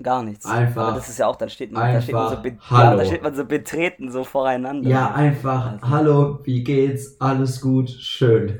Gar 0.00 0.24
nichts. 0.24 0.44
Einfach. 0.44 0.88
Aber 0.88 0.96
das 0.96 1.08
ist 1.08 1.18
ja 1.18 1.28
auch, 1.28 1.36
dann 1.36 1.48
steht 1.48 1.70
man, 1.70 1.92
da 1.92 2.00
steht 2.00 2.14
man 2.16 2.28
so, 2.28 2.74
ja, 2.74 2.96
da 2.96 3.04
steht 3.04 3.22
man 3.22 3.34
so 3.34 3.44
betreten 3.44 4.10
so 4.10 4.24
voreinander. 4.24 4.88
Ja, 4.88 5.14
einfach, 5.14 5.72
Also- 5.72 5.88
hallo, 5.88 6.38
wie 6.42 6.64
geht's? 6.64 7.20
Alles 7.20 7.60
gut, 7.60 7.90
schön. 7.90 8.58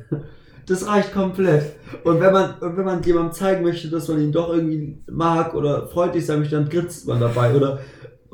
Das 0.66 0.86
reicht 0.86 1.12
komplett. 1.12 1.76
Und 2.04 2.20
wenn 2.20 2.32
man, 2.32 2.58
und 2.60 2.76
wenn 2.76 2.84
man 2.84 3.02
jemandem 3.02 3.32
zeigen 3.32 3.64
möchte, 3.64 3.90
dass 3.90 4.08
man 4.08 4.20
ihn 4.20 4.32
doch 4.32 4.48
irgendwie 4.48 5.02
mag 5.10 5.54
oder 5.54 5.88
freundlich 5.88 6.24
sein 6.24 6.38
möchte, 6.38 6.56
dann 6.56 6.68
grinst 6.68 7.06
man 7.06 7.20
dabei 7.20 7.54
oder, 7.54 7.80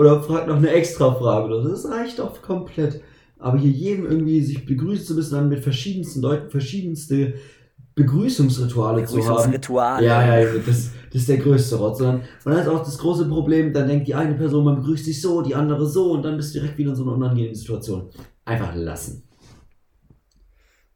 oder 0.00 0.22
fragt 0.22 0.48
noch 0.48 0.56
eine 0.56 0.70
extra 0.70 1.14
Frage 1.14 1.44
oder 1.44 1.62
so. 1.62 1.68
Das 1.68 1.86
reicht 1.86 2.20
doch 2.20 2.40
komplett. 2.40 3.02
Aber 3.38 3.58
hier 3.58 3.70
jedem 3.70 4.06
irgendwie 4.06 4.40
sich 4.40 4.64
begrüßen 4.64 5.04
zu 5.04 5.14
müssen, 5.14 5.34
dann 5.34 5.50
mit 5.50 5.62
verschiedensten 5.62 6.22
Leuten 6.22 6.48
verschiedenste 6.48 7.34
Begrüßungsrituale 7.96 9.04
zu 9.04 9.18
haben. 9.18 9.26
Begrüßungsrituale. 9.26 10.06
Ja, 10.06 10.38
ja, 10.38 10.54
das, 10.54 10.90
das 11.12 11.20
ist 11.20 11.28
der 11.28 11.36
größte 11.36 11.76
Rotz. 11.76 11.98
Dann, 11.98 12.20
und 12.20 12.24
dann 12.46 12.60
ist 12.60 12.68
auch 12.68 12.82
das 12.82 12.96
große 12.96 13.26
Problem, 13.26 13.74
dann 13.74 13.88
denkt 13.88 14.08
die 14.08 14.14
eine 14.14 14.34
Person, 14.36 14.64
man 14.64 14.76
begrüßt 14.76 15.04
sich 15.04 15.20
so, 15.20 15.42
die 15.42 15.54
andere 15.54 15.86
so 15.86 16.12
und 16.12 16.22
dann 16.22 16.38
bist 16.38 16.54
du 16.54 16.60
direkt 16.60 16.78
wieder 16.78 16.90
in 16.90 16.96
so 16.96 17.02
einer 17.02 17.12
unangenehmen 17.12 17.54
Situation. 17.54 18.08
Einfach 18.46 18.74
lassen. 18.74 19.28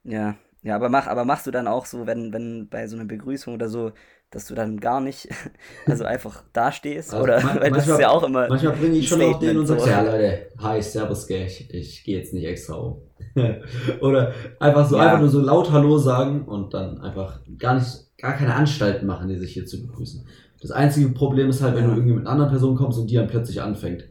Ja, 0.03 0.37
ja, 0.63 0.77
aber 0.77 0.89
mach, 0.89 1.09
aber 1.09 1.27
machst 1.27 1.47
du 1.47 1.51
dann 1.51 1.69
auch 1.69 1.85
so, 1.85 2.07
wenn, 2.07 2.33
wenn 2.33 2.71
bei 2.71 2.87
so 2.87 2.97
einer 2.97 3.05
Begrüßung 3.05 3.53
oder 3.53 3.69
so, 3.69 3.93
dass 4.31 4.47
du 4.47 4.55
dann 4.55 4.81
gar 4.81 5.01
nicht, 5.01 5.29
also 5.87 6.05
einfach 6.05 6.43
dastehst? 6.53 7.13
Also 7.13 7.25
oder 7.25 7.41
man- 7.43 7.57
weil 7.61 7.71
das 7.71 7.83
ist 7.85 7.89
manchmal- 7.89 8.01
ja 8.01 8.11
auch 8.11 8.23
immer. 8.25 8.49
Manchmal 8.49 8.73
bringe 8.77 8.97
ich 8.99 9.09
schon 9.09 9.23
auch 9.23 9.39
den 9.39 9.57
und 9.59 9.67
sage, 9.67 9.81
so. 9.81 9.87
ja 9.89 10.03
Leute, 10.03 10.47
hi, 10.59 10.83
servus, 10.83 11.27
gell, 11.27 11.47
ich, 11.47 11.73
ich 11.73 12.05
gehe 12.05 12.19
jetzt 12.19 12.33
nicht 12.35 12.45
extra 12.47 12.75
um. 12.75 12.97
Oder 14.01 14.33
einfach 14.61 14.89
so, 14.89 14.97
Ja. 14.97 15.03
einfach 15.05 15.21
nur 15.21 15.29
so 15.29 15.41
laut 15.41 15.71
Hallo 15.71 15.99
sagen 15.99 16.45
und 16.47 16.75
dann 16.75 17.01
einfach 17.01 17.41
gar 17.59 17.75
nicht, 17.75 17.87
gar 18.19 18.33
keine 18.35 18.55
Anstalten 18.55 19.07
machen, 19.07 19.29
die 19.29 19.37
sich 19.37 19.53
hier 19.53 19.67
zu 19.67 19.87
begrüßen. 19.87 20.27
Das 20.61 20.71
einzige 20.71 21.11
Problem 21.11 21.51
ist 21.51 21.63
halt, 21.63 21.75
wenn 21.77 21.83
Ja. 21.85 21.91
du 21.91 21.97
irgendwie 21.97 22.15
mit 22.15 22.23
einer 22.23 22.31
anderen 22.31 22.51
Person 22.51 22.75
kommst 22.77 22.99
und 22.99 23.11
die 23.11 23.17
dann 23.17 23.27
plötzlich 23.29 23.61
anfängt. 23.61 24.05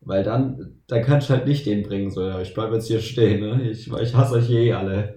Weil 0.00 0.22
dann, 0.22 0.76
dann 0.86 1.02
kannst 1.02 1.28
du 1.28 1.34
halt 1.34 1.46
nicht 1.46 1.66
den 1.66 1.82
bringen, 1.82 2.10
so, 2.10 2.22
ja, 2.22 2.40
ich 2.40 2.54
bleibe 2.54 2.74
jetzt 2.76 2.86
hier 2.86 3.00
stehen, 3.00 3.40
ne? 3.40 3.68
Ich, 3.68 3.90
ich 3.92 4.14
hasse 4.14 4.34
euch 4.36 4.48
eh 4.50 4.72
alle. 4.72 5.12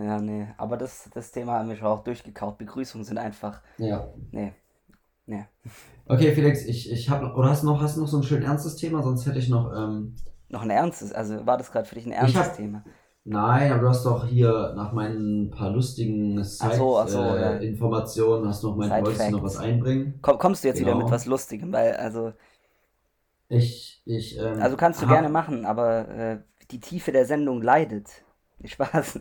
Ja, 0.00 0.18
nee, 0.20 0.48
aber 0.56 0.76
das, 0.76 1.10
das 1.12 1.30
Thema 1.32 1.54
haben 1.58 1.68
wir 1.68 1.76
schon 1.76 1.86
auch 1.88 2.02
durchgekaut. 2.04 2.58
Begrüßungen 2.58 3.04
sind 3.04 3.18
einfach, 3.18 3.60
Ja. 3.78 4.08
nee, 4.32 4.52
nee. 5.26 5.46
Okay, 6.06 6.34
Felix, 6.34 6.64
ich, 6.64 6.90
ich 6.90 7.08
habe 7.08 7.26
noch, 7.26 7.36
oder 7.36 7.50
hast 7.50 7.62
du 7.62 7.66
noch, 7.66 7.80
hast 7.80 7.96
noch 7.96 8.08
so 8.08 8.16
ein 8.18 8.22
schön 8.22 8.42
ernstes 8.42 8.76
Thema? 8.76 9.02
Sonst 9.02 9.26
hätte 9.26 9.38
ich 9.38 9.48
noch, 9.48 9.72
ähm, 9.76 10.16
Noch 10.48 10.62
ein 10.62 10.70
ernstes, 10.70 11.12
also 11.12 11.46
war 11.46 11.56
das 11.56 11.70
gerade 11.70 11.86
für 11.86 11.94
dich 11.94 12.06
ein 12.06 12.12
ernstes 12.12 12.40
hab- 12.40 12.56
Thema? 12.56 12.82
Nein, 13.24 13.70
aber 13.70 13.82
du 13.82 13.88
hast 13.88 14.04
doch 14.06 14.26
hier 14.26 14.72
nach 14.74 14.92
meinen 14.92 15.50
paar 15.50 15.70
lustigen 15.70 16.42
Ach 16.58 16.72
so, 16.72 17.06
so. 17.06 17.18
Side-Informationen, 17.36 18.48
hast 18.48 18.62
du 18.64 18.68
noch 18.70 18.76
wolltest 18.78 19.18
Side 19.18 19.32
noch 19.32 19.42
was 19.44 19.56
einbringen. 19.58 20.18
Komm, 20.22 20.38
kommst 20.38 20.64
du 20.64 20.68
jetzt 20.68 20.80
wieder 20.80 20.92
Genau. 20.92 21.04
mit 21.04 21.12
was 21.12 21.26
Lustigem, 21.26 21.72
weil, 21.72 21.94
also, 21.96 22.32
Ich, 23.48 24.02
ich, 24.06 24.38
ähm, 24.38 24.60
also 24.60 24.76
kannst 24.76 25.02
du 25.02 25.06
gerne 25.06 25.28
machen, 25.28 25.66
aber 25.66 26.08
äh, 26.08 26.38
die 26.70 26.80
Tiefe 26.80 27.12
der 27.12 27.26
Sendung 27.26 27.62
leidet. 27.62 28.24
Spaß, 28.64 29.20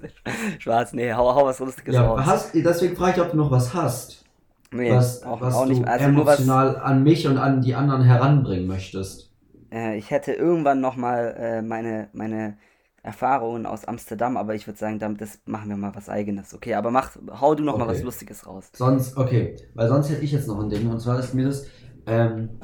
Spaß, 0.60 0.93
nee, 0.93 1.13
hau, 1.13 1.34
hau 1.36 1.45
was 1.45 1.60
Lustiges 1.60 1.97
Ja, 1.97 2.04
raus. 2.04 2.25
hast, 2.25 2.54
deswegen 2.56 2.95
frage 2.95 3.13
ich, 3.17 3.21
ob 3.21 3.32
du 3.32 3.38
noch 3.38 3.52
was 3.52 3.73
hast, 3.73 4.23
nee, 4.71 5.02
was, 5.02 5.21
auch, 5.21 5.41
was 5.41 5.54
auch 5.54 5.65
du 5.65 5.84
nicht, 5.84 5.88
also 5.88 6.10
nur 6.10 6.25
was, 6.25 6.47
emotional 6.47 6.78
an 6.78 7.04
mich 7.04 7.28
und 7.28 7.38
an 7.38 7.62
die 7.62 7.75
anderen 7.75 8.04
heranbringen 8.04 8.67
möchtest. 8.67 9.34
äh, 9.71 9.97
ich 9.97 10.12
hätte 10.12 10.34
irgendwann 10.34 10.82
nochmal 10.82 11.36
äh, 11.38 11.62
meine, 11.62 12.10
meine 12.13 12.58
Erfahrungen 13.04 13.65
aus 13.65 13.86
Amsterdam, 13.86 14.38
aber 14.38 14.56
ich 14.56 14.67
würde 14.67 14.80
sagen, 14.80 14.99
damit, 14.99 15.21
das 15.21 15.39
machen 15.45 15.69
wir 15.69 15.78
mal 15.78 15.95
was 15.95 16.10
Eigenes. 16.10 16.54
Okay, 16.54 16.75
aber 16.75 16.91
mach, 16.91 17.15
hau 17.41 17.56
du 17.56 17.63
noch 17.63 17.75
mal 17.75 17.88
Okay. 17.88 17.88
was 17.88 18.02
Lustiges 18.02 18.45
raus. 18.45 18.71
Sonst, 18.73 19.17
okay, 19.17 19.58
weil 19.75 19.89
sonst 19.89 20.10
hätte 20.10 20.23
ich 20.23 20.32
jetzt 20.32 20.47
noch 20.47 20.60
ein 20.60 20.69
Ding, 20.69 20.89
und 20.89 20.99
zwar 21.02 21.19
ist 21.19 21.34
mir 21.34 21.45
das, 21.45 21.67
ähm, 22.08 22.60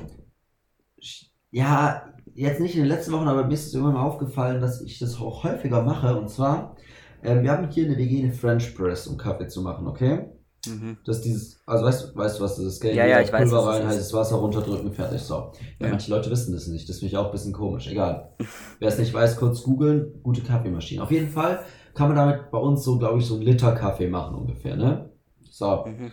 ja, 1.51 2.13
jetzt 2.43 2.60
nicht 2.60 2.76
in 2.76 2.82
den 2.82 2.89
letzten 2.89 3.12
Wochen, 3.13 3.28
aber 3.28 3.45
mir 3.45 3.54
ist 3.54 3.67
es 3.67 3.74
irgendwann 3.74 3.95
mal 3.95 4.04
aufgefallen, 4.04 4.62
dass 4.62 4.82
ich 4.82 5.00
das 5.00 5.19
auch 5.19 5.43
häufiger 5.43 5.82
mache, 5.82 6.15
und 6.15 6.30
zwar, 6.30 6.76
ähm, 7.24 7.43
wir 7.43 7.52
haben 7.52 7.69
hier 7.69 7.86
eine 7.86 7.98
WG 7.98 8.24
eine 8.24 8.34
French 8.34 8.76
Press, 8.76 9.08
um 9.08 9.17
Kaffee 9.17 9.48
zu 9.48 9.62
machen, 9.62 9.88
okay? 9.88 10.26
Mhm. 10.67 10.98
Das 11.06 11.17
ist 11.17 11.26
dieses, 11.26 11.60
also 11.67 11.86
weißt, 11.86 12.12
du- 12.13 12.17
weißt 12.17 12.39
du, 12.39 12.43
was 12.43 12.56
das 12.56 12.65
ist, 12.65 12.82
gell? 12.82 12.95
Ja, 12.95 13.06
ja, 13.06 13.21
ich 13.21 13.32
weiß, 13.32 13.41
Pulver 13.50 13.65
was 13.65 13.76
das 13.76 13.76
rein, 13.84 13.88
heißes 13.88 14.13
Wasser 14.13 14.36
runterdrücken, 14.38 14.91
fertig, 14.93 15.21
so. 15.21 15.52
Ja, 15.80 15.86
Ja. 15.86 15.89
manche 15.89 16.10
Leute 16.12 16.30
wissen 16.32 16.54
das 16.54 16.67
nicht, 16.67 16.89
das 16.89 16.98
finde 17.00 17.12
ich 17.12 17.17
auch 17.17 17.26
ein 17.28 17.32
bisschen 17.32 17.54
komisch, 17.54 17.88
egal. 17.88 18.32
Wer 18.80 18.88
es 18.89 18.98
nicht 18.98 19.13
weiß, 19.13 19.38
kurz 19.38 19.62
googeln, 19.63 20.19
gute 20.24 20.41
Kaffeemaschine. 20.41 21.04
Auf 21.04 21.12
jeden 21.12 21.30
Fall 21.30 21.60
kann 21.93 22.08
man 22.08 22.17
damit 22.17 22.52
bei 22.52 22.58
uns 22.58 22.84
so, 22.84 22.98
glaube 22.98 23.19
ich, 23.19 23.26
so 23.26 23.36
einen 23.36 23.43
Liter 23.43 23.74
Kaffee 23.74 24.08
machen 24.10 24.36
ungefähr, 24.36 24.76
ne? 24.76 25.10
So. 25.52 25.86
Mhm. 25.86 26.12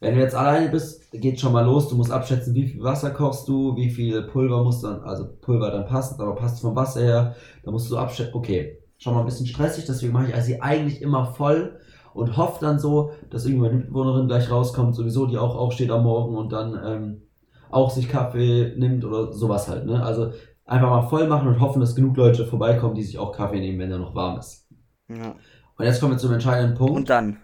Wenn 0.00 0.14
du 0.14 0.20
jetzt 0.20 0.34
alleine 0.34 0.68
bist, 0.68 1.10
geht 1.12 1.40
schon 1.40 1.52
mal 1.52 1.64
los. 1.64 1.88
Du 1.88 1.96
musst 1.96 2.12
abschätzen, 2.12 2.54
wie 2.54 2.68
viel 2.68 2.82
Wasser 2.82 3.10
kochst 3.10 3.48
du, 3.48 3.74
wie 3.76 3.90
viel 3.90 4.22
Pulver 4.22 4.62
muss 4.62 4.80
dann, 4.80 5.00
also 5.02 5.26
Pulver 5.40 5.70
dann 5.70 5.86
passt, 5.86 6.20
aber 6.20 6.36
passt 6.36 6.60
vom 6.60 6.76
Wasser 6.76 7.00
her. 7.00 7.34
Da 7.64 7.70
musst 7.70 7.90
du 7.90 7.96
abschätzen, 7.96 8.34
okay, 8.34 8.78
schon 8.98 9.14
mal 9.14 9.20
ein 9.20 9.26
bisschen 9.26 9.46
stressig, 9.46 9.86
deswegen 9.86 10.12
mache 10.12 10.28
ich 10.28 10.34
also 10.34 10.46
sie 10.46 10.62
eigentlich 10.62 11.02
immer 11.02 11.26
voll 11.26 11.80
und 12.14 12.36
hoffe 12.36 12.58
dann 12.60 12.78
so, 12.78 13.12
dass 13.30 13.44
irgendwie 13.44 13.62
meine 13.62 13.76
Mitbewohnerin 13.76 14.28
gleich 14.28 14.50
rauskommt, 14.50 14.94
sowieso, 14.94 15.26
die 15.26 15.38
auch 15.38 15.56
aufsteht 15.56 15.90
am 15.90 16.04
Morgen 16.04 16.36
und 16.36 16.52
dann 16.52 16.80
ähm, 16.84 17.22
auch 17.70 17.90
sich 17.90 18.08
Kaffee 18.08 18.74
nimmt 18.76 19.04
oder 19.04 19.32
sowas 19.32 19.68
halt, 19.68 19.86
ne? 19.86 20.02
Also 20.02 20.32
einfach 20.64 20.90
mal 20.90 21.08
voll 21.08 21.26
machen 21.26 21.48
und 21.48 21.60
hoffen, 21.60 21.80
dass 21.80 21.94
genug 21.94 22.16
Leute 22.16 22.44
vorbeikommen, 22.44 22.94
die 22.94 23.02
sich 23.02 23.18
auch 23.18 23.32
Kaffee 23.32 23.60
nehmen, 23.60 23.78
wenn 23.78 23.90
er 23.90 23.98
noch 23.98 24.14
warm 24.14 24.38
ist. 24.38 24.68
Ja. 25.08 25.34
Und 25.76 25.84
jetzt 25.84 26.00
kommen 26.00 26.12
wir 26.12 26.18
zum 26.18 26.32
entscheidenden 26.32 26.76
Punkt. 26.76 26.96
Und 26.96 27.10
dann. 27.10 27.38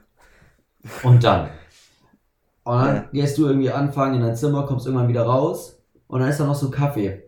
Und 1.02 1.24
dann. 1.24 1.48
Und 2.64 2.78
dann 2.78 2.94
Ja. 2.96 3.08
gehst 3.12 3.38
du 3.38 3.46
irgendwie 3.46 3.70
anfangen 3.70 4.14
in 4.16 4.20
dein 4.22 4.36
Zimmer, 4.36 4.64
kommst 4.66 4.86
irgendwann 4.86 5.08
wieder 5.08 5.22
raus 5.24 5.82
und 6.06 6.20
dann 6.20 6.28
ist 6.28 6.40
da 6.40 6.46
noch 6.46 6.54
so 6.54 6.70
Kaffee. 6.70 7.22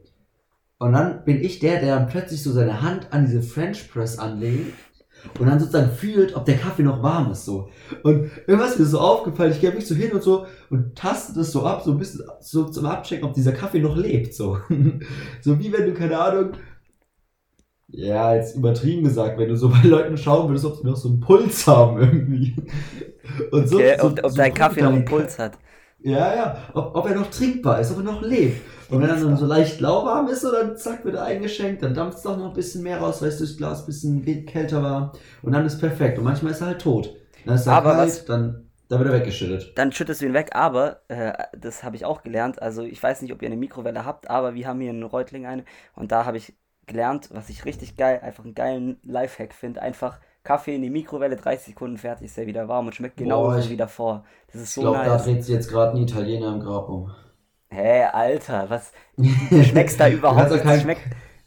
Und 0.79 0.93
dann 0.93 1.25
bin 1.25 1.43
ich 1.43 1.59
der, 1.59 1.81
der 1.81 1.97
dann 1.97 2.09
plötzlich 2.09 2.43
so 2.43 2.53
seine 2.53 2.83
Hand 2.83 3.13
an 3.13 3.25
diese 3.27 3.43
French 3.43 3.91
Press 3.91 4.19
anlegt 4.19 4.75
und 5.39 5.47
dann 5.47 5.59
sozusagen 5.59 5.91
fühlt, 5.91 6.37
ob 6.37 6.45
der 6.45 6.59
Kaffee 6.59 6.83
noch 6.83 7.03
warm 7.03 7.33
ist 7.33 7.45
so. 7.47 7.69
Und 8.03 8.31
irgendwas 8.47 8.73
ist 8.73 8.79
mir 8.81 8.85
so 8.87 9.01
aufgefallen, 9.01 9.53
ich 9.53 9.61
gehe 9.61 9.73
mich 9.73 9.87
so 9.87 9.95
hin 9.95 10.13
und 10.13 10.23
so 10.23 10.47
und 10.71 10.95
taste 10.97 11.33
das 11.35 11.53
so 11.53 11.65
ab, 11.65 11.83
so 11.83 11.93
ein 11.93 11.99
bisschen 11.99 12.23
so 12.41 12.65
zum 12.65 12.87
Abchecken, 12.87 13.27
ob 13.27 13.33
dieser 13.35 13.53
Kaffee 13.53 13.81
noch 13.81 13.97
lebt 13.97 14.35
so. 14.35 14.59
so 15.43 15.59
wie 15.59 15.73
wenn 15.73 15.87
du, 15.87 15.95
keine 15.95 16.19
Ahnung, 16.19 16.53
ja, 17.97 18.35
jetzt 18.35 18.57
übertrieben 18.57 19.05
gesagt, 19.05 19.39
wenn 19.39 19.49
du 19.49 19.57
so 19.57 19.69
bei 19.71 19.83
Leuten 19.85 20.17
schauen 20.19 20.49
würdest, 20.49 20.65
ob 20.67 20.77
sie 20.77 20.87
noch 20.87 20.97
so 20.97 21.09
einen 21.09 21.21
Puls 21.21 21.67
haben 21.67 21.99
irgendwie. 22.01 22.57
Und 23.53 23.69
so, 23.69 23.83
Okay, 23.83 23.97
so, 23.97 24.09
ob, 24.09 24.19
ob 24.25 24.35
so 24.35 24.37
dein 24.37 24.53
guckt 24.53 24.55
Kaffee 24.55 24.83
noch 24.83 24.93
dein 24.93 25.05
einen 25.05 25.05
Puls 25.05 25.39
hat. 25.39 25.59
Ja, 26.01 26.35
ja, 26.35 26.59
ob, 26.75 26.95
ob 26.97 27.09
er 27.09 27.17
noch 27.17 27.31
trinkbar 27.31 27.81
ist, 27.81 27.91
ob 27.91 27.99
er 27.99 28.03
noch 28.05 28.23
lebt. 28.23 28.61
Und 28.91 29.01
wenn 29.03 29.09
er 29.09 29.17
dann 29.17 29.37
so 29.37 29.47
leicht 29.47 29.81
lauwarm 29.81 30.29
ist, 30.29 30.45
dann 30.45 30.77
zack, 30.77 31.05
wird 31.05 31.17
er 31.17 31.25
eingeschenkt, 31.25 31.83
dann 31.83 31.95
dampft 31.95 32.19
es 32.19 32.25
doch 32.25 32.37
noch 32.37 32.49
ein 32.49 32.55
bisschen 32.55 32.83
mehr 32.83 32.99
raus, 33.01 33.23
weil 33.23 33.29
es 33.31 33.39
das 33.41 33.57
Glas 33.57 33.81
ein 33.83 33.87
bisschen 33.87 34.47
kälter 34.47 34.83
war. 34.83 35.13
Und 35.43 35.53
dann 35.53 35.67
ist 35.67 35.79
perfekt. 35.81 36.19
Und 36.19 36.25
manchmal 36.25 36.53
ist 36.53 36.61
er 36.61 36.69
halt 36.69 36.83
tot. 36.83 37.15
Dann 37.45 37.57
ist 37.57 37.67
er 37.67 37.77
Aber 37.77 37.91
kalt, 37.91 37.99
was- 37.99 38.25
dann, 38.29 38.71
dann 38.89 38.99
wird 39.01 39.11
er 39.11 39.19
weggeschüttet. 39.21 39.75
Dann 39.75 39.93
schüttest 39.93 40.23
du 40.23 40.27
ihn 40.27 40.33
weg, 40.35 40.51
aber, 40.55 41.03
äh, 41.09 41.33
das 41.57 41.85
habe 41.85 41.97
ich 41.97 42.05
auch 42.07 42.23
gelernt, 42.23 42.63
also 42.63 42.83
ich 42.83 43.03
weiß 43.03 43.21
nicht, 43.23 43.33
ob 43.33 43.43
ihr 43.43 43.47
eine 43.49 43.57
Mikrowelle 43.59 44.05
habt, 44.07 44.31
aber 44.31 44.55
wir 44.55 44.67
haben 44.67 44.81
hier 44.81 44.91
in 44.91 45.03
Reutling 45.03 45.45
eine 45.47 45.65
und 45.95 46.13
da 46.13 46.25
habe 46.25 46.39
ich 46.39 46.55
gelernt, 46.87 47.29
was 47.33 47.49
ich 47.49 47.65
richtig 47.65 47.97
geil, 47.97 48.21
einfach 48.23 48.45
einen 48.45 48.55
geilen 48.55 48.99
Lifehack 49.05 49.53
finde, 49.55 49.83
einfach 49.83 50.19
Kaffee 50.45 50.77
in 50.77 50.83
die 50.83 50.91
Mikrowelle, 50.91 51.37
30 51.37 51.67
Sekunden 51.75 51.99
fertig, 51.99 52.27
ist 52.27 52.39
er 52.39 52.47
wieder 52.47 52.69
warm 52.69 52.87
und 52.87 52.95
schmeckt 52.95 53.17
genauso 53.17 53.59
ich- 53.59 53.71
wie 53.71 53.77
davor. 53.77 54.25
Das 54.53 54.61
ist 54.63 54.69
Ich 54.69 54.75
so 54.75 54.81
glaube, 54.83 54.99
da 55.05 55.17
dreht 55.17 55.43
sich 55.45 55.55
jetzt 55.55 55.69
gerade 55.71 55.93
ein 55.97 56.03
Italiener 56.03 56.55
im 56.55 56.61
Grab 56.61 56.89
um. 56.89 57.11
Hä, 57.71 58.05
Alter, 58.05 58.71
was, 58.71 58.93
du 59.17 59.25
schmeckst 59.65 59.99
da 59.99 60.09
überhaupt 60.09 60.51
nicht, 60.51 60.65
das 60.65 60.81
schmeckt, 60.83 61.01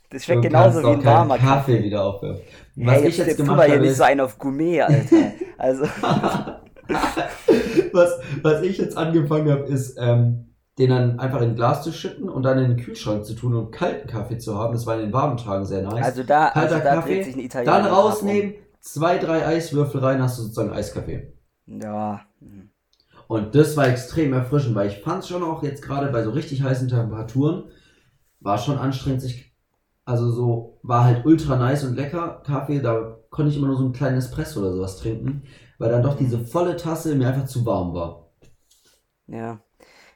das 0.10 0.26
schmeckt 0.26 0.42
genauso 0.42 0.84
wie 0.84 0.88
ein 0.88 1.06
warmer 1.06 1.38
Kaffee 1.38 1.74
Kaffee. 1.76 1.84
wieder 1.84 2.04
aufwärmen. 2.04 2.42
Was 2.76 2.96
Hey, 2.98 3.08
ich 3.08 3.18
jetzt 3.18 3.38
tu 3.38 3.44
gemacht 3.44 3.58
mal 3.58 3.66
hier 3.66 3.76
habe, 3.76 3.82
nicht 3.84 3.92
ist, 3.92 3.98
so 3.98 4.04
einen 4.04 4.20
auf 4.22 4.38
Gourmet, 4.38 4.82
Alter. 4.82 5.16
Also, 5.58 5.84
was, 7.94 8.20
was 8.42 8.62
ich 8.64 8.78
jetzt 8.78 8.98
angefangen 8.98 9.52
habe, 9.52 9.64
ist, 9.64 9.98
ähm, 10.00 10.49
den 10.80 10.90
dann 10.90 11.20
einfach 11.20 11.42
in 11.42 11.50
ein 11.50 11.56
Glas 11.56 11.84
zu 11.84 11.92
schütten 11.92 12.30
und 12.30 12.44
dann 12.44 12.58
in 12.58 12.70
den 12.70 12.78
Kühlschrank 12.78 13.26
zu 13.26 13.34
tun 13.34 13.54
und 13.54 13.72
kalten 13.72 14.08
Kaffee 14.08 14.38
zu 14.38 14.58
haben. 14.58 14.74
Das 14.74 14.88
war 14.88 14.96
in 14.96 15.02
den 15.02 15.14
warmen 15.14 15.36
Tagen 15.36 15.66
sehr 15.66 15.82
nice. 15.82 16.06
also 16.06 16.24
da, 16.24 16.48
also 16.48 16.76
Kalter 16.76 16.80
da 16.80 16.96
Kaffee, 16.96 17.16
dreht 17.16 17.26
sich 17.26 17.36
ein 17.36 17.40
Italiener. 17.42 17.72
dann 17.74 17.84
Grab 17.84 17.92
um. 17.92 18.00
rausnehmen, 18.00 18.54
zwei, 18.80 19.18
drei 19.18 19.46
Eiswürfel 19.46 20.00
rein, 20.00 20.22
hast 20.22 20.40
du 20.40 20.44
sozusagen 20.44 20.72
Eiskaffee. 20.72 21.34
Ja. 21.68 22.22
hm. 22.40 22.70
Und 23.28 23.54
das 23.54 23.78
war 23.78 23.88
extrem 23.88 24.34
erfrischend, 24.34 24.74
weil 24.74 24.88
ich 24.88 25.02
fand 25.02 25.22
es 25.22 25.30
schon 25.30 25.44
auch 25.44 25.62
jetzt 25.62 25.84
gerade 25.84 26.12
bei 26.12 26.24
so 26.24 26.32
richtig 26.32 26.64
heißen 26.64 26.88
Temperaturen, 26.88 27.66
war 28.40 28.58
schon 28.58 28.80
anstrengend, 28.80 29.22
sich, 29.22 29.54
also 30.06 30.32
so, 30.32 30.80
war 30.82 31.04
halt 31.04 31.26
ultra 31.26 31.58
nice 31.58 31.84
und 31.84 31.96
lecker 31.96 32.42
Kaffee, 32.44 32.80
da 32.80 33.18
konnte 33.30 33.52
ich 33.52 33.58
immer 33.58 33.68
nur 33.68 33.78
so 33.78 33.86
ein 33.86 33.94
kleines 33.94 34.26
Espresso 34.26 34.62
oder 34.62 34.74
sowas 34.74 34.98
trinken, 34.98 35.44
weil 35.78 35.92
dann 35.92 36.02
doch 36.02 36.16
diese 36.16 36.40
volle 36.40 36.78
Tasse 36.78 37.14
mir 37.16 37.28
einfach 37.28 37.46
zu 37.46 37.66
warm 37.66 37.94
war. 37.94 38.32
Ja. 39.28 39.60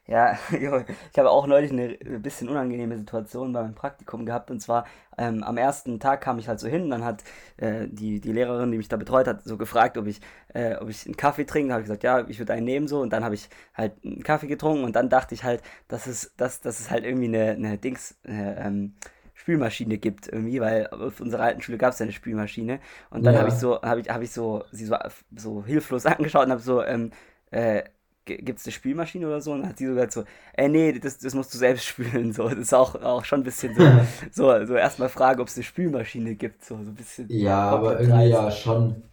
Ja, 0.06 0.38
ich 0.51 1.18
habe 1.18 1.30
auch 1.30 1.47
neulich 1.47 1.72
eine 1.72 1.95
bisschen 2.20 2.49
unangenehme 2.49 2.97
Situation 2.97 3.54
bei 3.54 3.62
meinem 3.62 3.76
Praktikum 3.76 4.26
gehabt. 4.26 4.51
Und 4.51 4.60
zwar 4.60 4.86
ähm, 5.18 5.43
am 5.43 5.58
ersten 5.58 5.99
Tag 5.99 6.22
kam 6.22 6.39
ich 6.39 6.47
halt 6.49 6.60
so 6.60 6.68
hin, 6.68 6.89
dann 6.89 7.06
hat 7.06 7.24
äh, 7.58 7.88
die, 7.88 8.20
die 8.20 8.34
Lehrerin, 8.34 8.72
die 8.72 8.78
mich 8.78 8.89
da 8.89 8.97
betreut 8.97 9.28
hat, 9.28 9.43
so 9.43 9.58
gefragt, 9.58 9.97
ob 9.97 10.08
ich, 10.08 10.20
äh, 10.54 10.76
ob 10.76 10.89
ich 10.89 11.06
einen 11.06 11.16
Kaffee 11.16 11.45
trinke. 11.45 11.72
habe 11.74 11.82
ich 11.82 11.86
gesagt, 11.86 12.04
ja, 12.04 12.28
ich 12.28 12.39
würde 12.39 12.54
einen 12.54 12.66
nehmen 12.66 12.88
so. 12.88 12.99
Und 13.01 13.14
dann 13.14 13.24
habe 13.24 13.36
ich 13.36 13.49
halt 13.74 13.93
einen 14.04 14.24
Kaffee 14.24 14.47
getrunken 14.47 14.84
und 14.84 14.95
dann 14.95 15.10
dachte 15.10 15.36
ich 15.36 15.43
halt, 15.45 15.62
dass 15.88 16.06
es, 16.08 16.34
dass, 16.36 16.60
dass 16.60 16.80
es 16.80 16.91
halt 16.91 17.06
irgendwie 17.06 17.28
eine, 17.28 17.51
eine 17.51 17.78
Dings, 17.78 18.18
äh, 18.26 18.68
ähm, 18.68 18.95
Spülmaschine 19.36 19.97
gibt 19.97 20.28
irgendwie, 20.28 20.62
weil 20.62 20.88
auf 20.88 21.20
unserer 21.20 21.43
alten 21.43 21.62
Schule 21.62 21.78
gab 21.78 21.91
es 21.93 21.99
ja 21.99 22.04
eine 22.04 22.14
Spülmaschine. 22.14 22.80
Und 23.10 23.26
dann 23.26 23.34
ja. 23.34 23.39
habe 23.39 23.49
ich 23.49 23.56
so, 23.56 23.82
habe 23.82 24.01
ich, 24.01 24.10
habe 24.10 24.24
ich 24.24 24.32
so, 24.32 24.64
sie 24.72 24.86
so, 24.86 24.95
so 25.36 25.66
hilflos 25.66 26.06
angeschaut 26.06 26.45
und 26.45 26.51
habe 26.51 26.62
so, 26.62 26.84
ähm, 26.84 27.12
äh, 27.51 27.84
gibt 28.26 28.60
es 28.60 28.66
eine 28.66 28.72
Spülmaschine 28.72 29.28
oder 29.28 29.42
so? 29.42 29.52
Und 29.52 29.62
dann 29.62 29.70
hat 29.70 29.78
sie 29.78 29.86
so 29.86 29.94
gesagt 29.94 30.14
so, 30.14 30.24
äh, 30.56 30.68
nee, 30.68 30.92
das, 31.00 31.18
das 31.18 31.34
musst 31.34 31.54
du 31.54 31.58
selbst 31.58 31.86
spülen. 31.88 32.34
So, 32.34 32.48
das 32.50 32.58
ist 32.58 32.74
auch, 32.74 32.96
auch 33.02 33.26
schon 33.26 33.42
ein 33.42 33.44
bisschen 33.44 33.76
so, 33.76 33.84
so, 34.32 34.66
so 34.66 34.76
erstmal 34.76 35.10
Frage, 35.10 35.42
ob 35.42 35.48
es 35.48 35.56
eine 35.56 35.64
Spülmaschine 35.64 36.36
gibt. 36.36 36.64
So, 36.64 36.76
so 36.76 36.92
ein 36.92 36.96
bisschen. 36.96 37.28
Ja, 37.30 37.70
aber 37.70 38.00
irgendwie 38.00 38.30
ja 38.30 38.52
schon, 38.52 39.04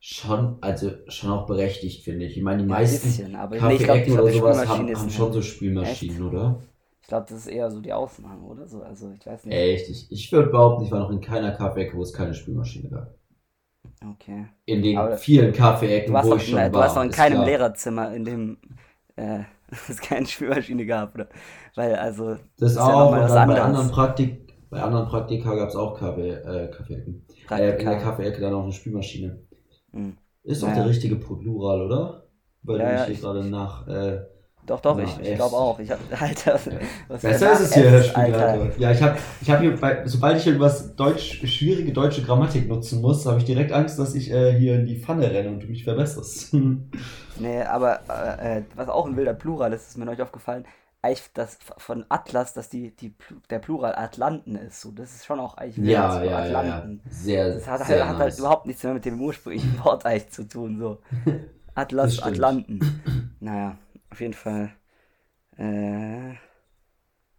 schon, 0.00 0.58
also 0.60 0.92
schon 1.08 1.30
auch 1.30 1.46
berechtigt, 1.46 2.04
finde 2.04 2.26
ich. 2.26 2.36
Ich 2.36 2.42
meine, 2.42 2.62
die 2.62 2.68
meisten 2.68 3.06
bisschen, 3.06 3.36
aber 3.36 3.56
nee, 3.56 4.10
oder 4.10 4.32
sowas 4.32 4.68
haben, 4.68 4.94
haben 4.94 5.10
schon 5.10 5.32
so 5.32 5.42
Spülmaschinen, 5.42 6.16
Echt? 6.16 6.34
oder? 6.34 6.62
Ich 7.02 7.08
glaube, 7.08 7.26
das 7.28 7.38
ist 7.38 7.46
eher 7.46 7.70
so 7.70 7.80
die 7.80 7.92
Ausnahme, 7.92 8.42
oder 8.42 8.66
so. 8.66 8.82
Also 8.82 9.12
ich 9.16 9.24
weiß 9.24 9.44
nicht. 9.44 9.56
Echt? 9.56 9.88
Ich, 9.88 10.10
ich 10.10 10.32
würde 10.32 10.50
behaupten, 10.50 10.84
ich 10.84 10.90
war 10.90 10.98
noch 10.98 11.10
in 11.10 11.20
keiner 11.20 11.52
Kaffeeecke, 11.52 11.96
wo 11.96 12.02
es 12.02 12.12
keine 12.12 12.34
Spülmaschine 12.34 12.88
gab. 12.88 13.14
Okay. 14.04 14.46
In 14.66 14.82
den 14.82 14.98
Aber 14.98 15.16
vielen 15.16 15.52
Kaffeeecken, 15.52 16.14
wo 16.14 16.36
ich 16.36 16.48
schon 16.48 16.58
war. 16.58 16.68
Du 16.68 16.78
warst 16.78 16.96
noch 16.96 17.02
in 17.02 17.10
keinem 17.10 17.34
klar. 17.34 17.46
Lehrerzimmer, 17.46 18.14
in 18.14 18.24
dem 18.24 18.58
äh, 19.16 19.40
es 19.88 20.00
keine 20.00 20.26
Spülmaschine 20.26 20.86
gab, 20.86 21.14
oder? 21.14 21.28
Weil, 21.74 21.94
also. 21.96 22.34
Das, 22.58 22.74
das 22.74 22.76
auch, 22.76 23.12
ja 23.14 23.22
und 23.22 23.30
dann 23.30 23.48
bei 23.48 23.60
anderen, 23.60 23.90
Praktik, 23.90 24.54
bei 24.70 24.82
anderen 24.82 25.08
Praktika 25.08 25.54
gab 25.54 25.68
es 25.68 25.76
auch 25.76 25.98
Kaffee, 25.98 26.30
äh, 26.30 26.70
Kaffeeecken. 26.70 27.26
Äh, 27.50 27.78
in 27.78 27.86
der 27.86 27.98
Kaffeeecke 27.98 28.40
dann 28.40 28.54
auch 28.54 28.64
eine 28.64 28.72
Spülmaschine. 28.72 29.42
Hm. 29.92 30.16
Ist 30.42 30.62
doch 30.62 30.68
ja. 30.68 30.74
der 30.74 30.88
richtige 30.88 31.16
Plural, 31.16 31.82
oder? 31.82 32.28
Weil 32.62 32.80
ja, 32.80 32.92
du 32.92 33.10
mich 33.10 33.18
hier 33.18 33.28
gerade 33.28 33.44
nach. 33.44 33.86
Äh, 33.88 34.20
doch, 34.66 34.80
doch, 34.80 34.98
ich, 34.98 35.18
ich 35.20 35.34
glaube 35.36 35.56
auch. 35.56 35.78
Ich 35.78 35.90
hab, 35.90 35.98
Alter, 36.20 36.58
was 37.08 37.22
Besser 37.22 37.52
ist 37.52 37.60
es 37.60 37.74
hier, 37.74 37.90
Herr 37.90 38.02
Spiegel. 38.02 38.72
Ja, 38.78 38.90
ich 38.90 39.00
habe 39.00 39.16
ich 39.40 39.50
hab 39.50 39.60
hier, 39.60 39.76
bei, 39.76 40.02
sobald 40.04 40.38
ich 40.38 40.46
irgendwas 40.46 40.96
Deutsch, 40.96 41.46
schwierige 41.46 41.92
deutsche 41.92 42.22
Grammatik 42.22 42.68
nutzen 42.68 43.00
muss, 43.00 43.24
habe 43.26 43.38
ich 43.38 43.44
direkt 43.44 43.72
Angst, 43.72 43.98
dass 43.98 44.14
ich 44.14 44.30
äh, 44.30 44.58
hier 44.58 44.74
in 44.74 44.86
die 44.86 44.96
Pfanne 44.96 45.30
renne 45.30 45.50
und 45.50 45.62
du 45.62 45.66
mich 45.66 45.84
verbesserst. 45.84 46.54
nee, 47.38 47.62
aber 47.62 48.00
äh, 48.40 48.62
was 48.74 48.88
auch 48.88 49.06
ein 49.06 49.16
wilder 49.16 49.34
Plural 49.34 49.72
ist, 49.72 49.88
ist 49.88 49.98
mir 49.98 50.04
neulich 50.04 50.22
aufgefallen, 50.22 50.64
eigentlich 51.02 51.30
das 51.34 51.58
von 51.76 52.04
Atlas, 52.08 52.52
dass 52.52 52.68
die, 52.68 52.94
die, 52.96 53.14
der 53.50 53.60
Plural 53.60 53.94
Atlanten 53.94 54.56
ist. 54.56 54.80
So, 54.80 54.90
das 54.90 55.14
ist 55.14 55.26
schon 55.26 55.38
auch 55.38 55.56
eigentlich 55.56 55.76
wild, 55.76 55.88
ja, 55.88 56.12
so 56.12 56.24
ja, 56.24 56.38
Atlanten. 56.38 57.00
Ja, 57.04 57.10
ja. 57.10 57.12
Sehr, 57.12 57.54
das 57.54 57.68
hat, 57.68 57.86
sehr 57.86 58.00
halt, 58.00 58.08
hat 58.08 58.18
halt 58.18 58.38
überhaupt 58.38 58.66
nichts 58.66 58.82
mehr 58.82 58.94
mit 58.94 59.04
dem 59.04 59.20
ursprünglichen 59.20 59.78
Wort 59.84 60.04
eigentlich 60.04 60.30
zu 60.30 60.48
tun. 60.48 60.78
So. 60.78 60.98
Atlas, 61.74 62.20
Atlanten. 62.20 62.80
Naja. 63.38 63.76
Auf 64.10 64.20
jeden 64.20 64.34
Fall. 64.34 64.72
Äh, 65.58 66.32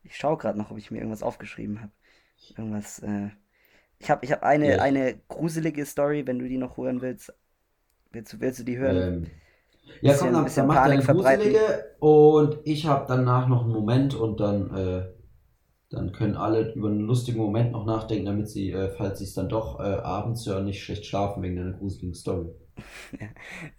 ich 0.04 0.16
schaue 0.16 0.38
gerade 0.38 0.58
noch, 0.58 0.72
ob 0.72 0.78
ich 0.78 0.92
mir 0.92 1.00
irgendwas 1.00 1.24
aufgeschrieben 1.24 1.82
habe. 1.82 1.92
Irgendwas. 2.58 3.00
Äh, 3.00 3.30
ich 4.00 4.10
habe 4.10 4.24
ich 4.26 4.32
hab 4.32 4.44
eine, 4.44 4.78
ja. 4.78 4.82
eine 4.82 5.20
gruselige 5.28 5.86
Story, 5.86 6.26
wenn 6.26 6.40
du 6.40 6.48
die 6.48 6.58
noch 6.58 6.78
hören 6.78 7.02
willst. 7.02 7.34
Willst 8.12 8.34
du, 8.34 8.40
willst 8.40 8.60
du 8.60 8.64
die 8.64 8.78
hören? 8.78 8.98
Ähm, 8.98 9.28
ja, 10.02 10.16
komm, 10.16 10.34
dann, 10.34 10.50
dann 10.54 10.68
mach 10.68 10.86
deine 10.86 11.02
gruselige 11.02 11.96
und 12.00 12.60
ich 12.66 12.86
habe 12.86 13.06
danach 13.08 13.48
noch 13.48 13.64
einen 13.64 13.74
Moment 13.74 14.16
und 14.16 14.40
dann, 14.40 14.76
äh, 14.76 15.06
dann 15.90 16.12
können 16.12 16.36
alle 16.36 16.74
über 16.74 16.90
einen 16.90 17.02
lustigen 17.02 17.40
Moment 17.40 17.72
noch 17.72 17.86
nachdenken, 17.86 18.26
damit 18.26 18.50
sie, 18.50 18.72
äh, 18.72 18.90
falls 18.90 19.20
sie 19.20 19.26
es 19.26 19.34
dann 19.34 19.50
doch 19.50 19.80
äh, 19.80 19.84
abends 19.84 20.46
hören, 20.46 20.66
nicht 20.66 20.84
schlecht 20.84 21.06
schlafen 21.06 21.42
wegen 21.42 21.56
deiner 21.56 21.74
gruseligen 21.74 22.14
Story. 22.14 22.48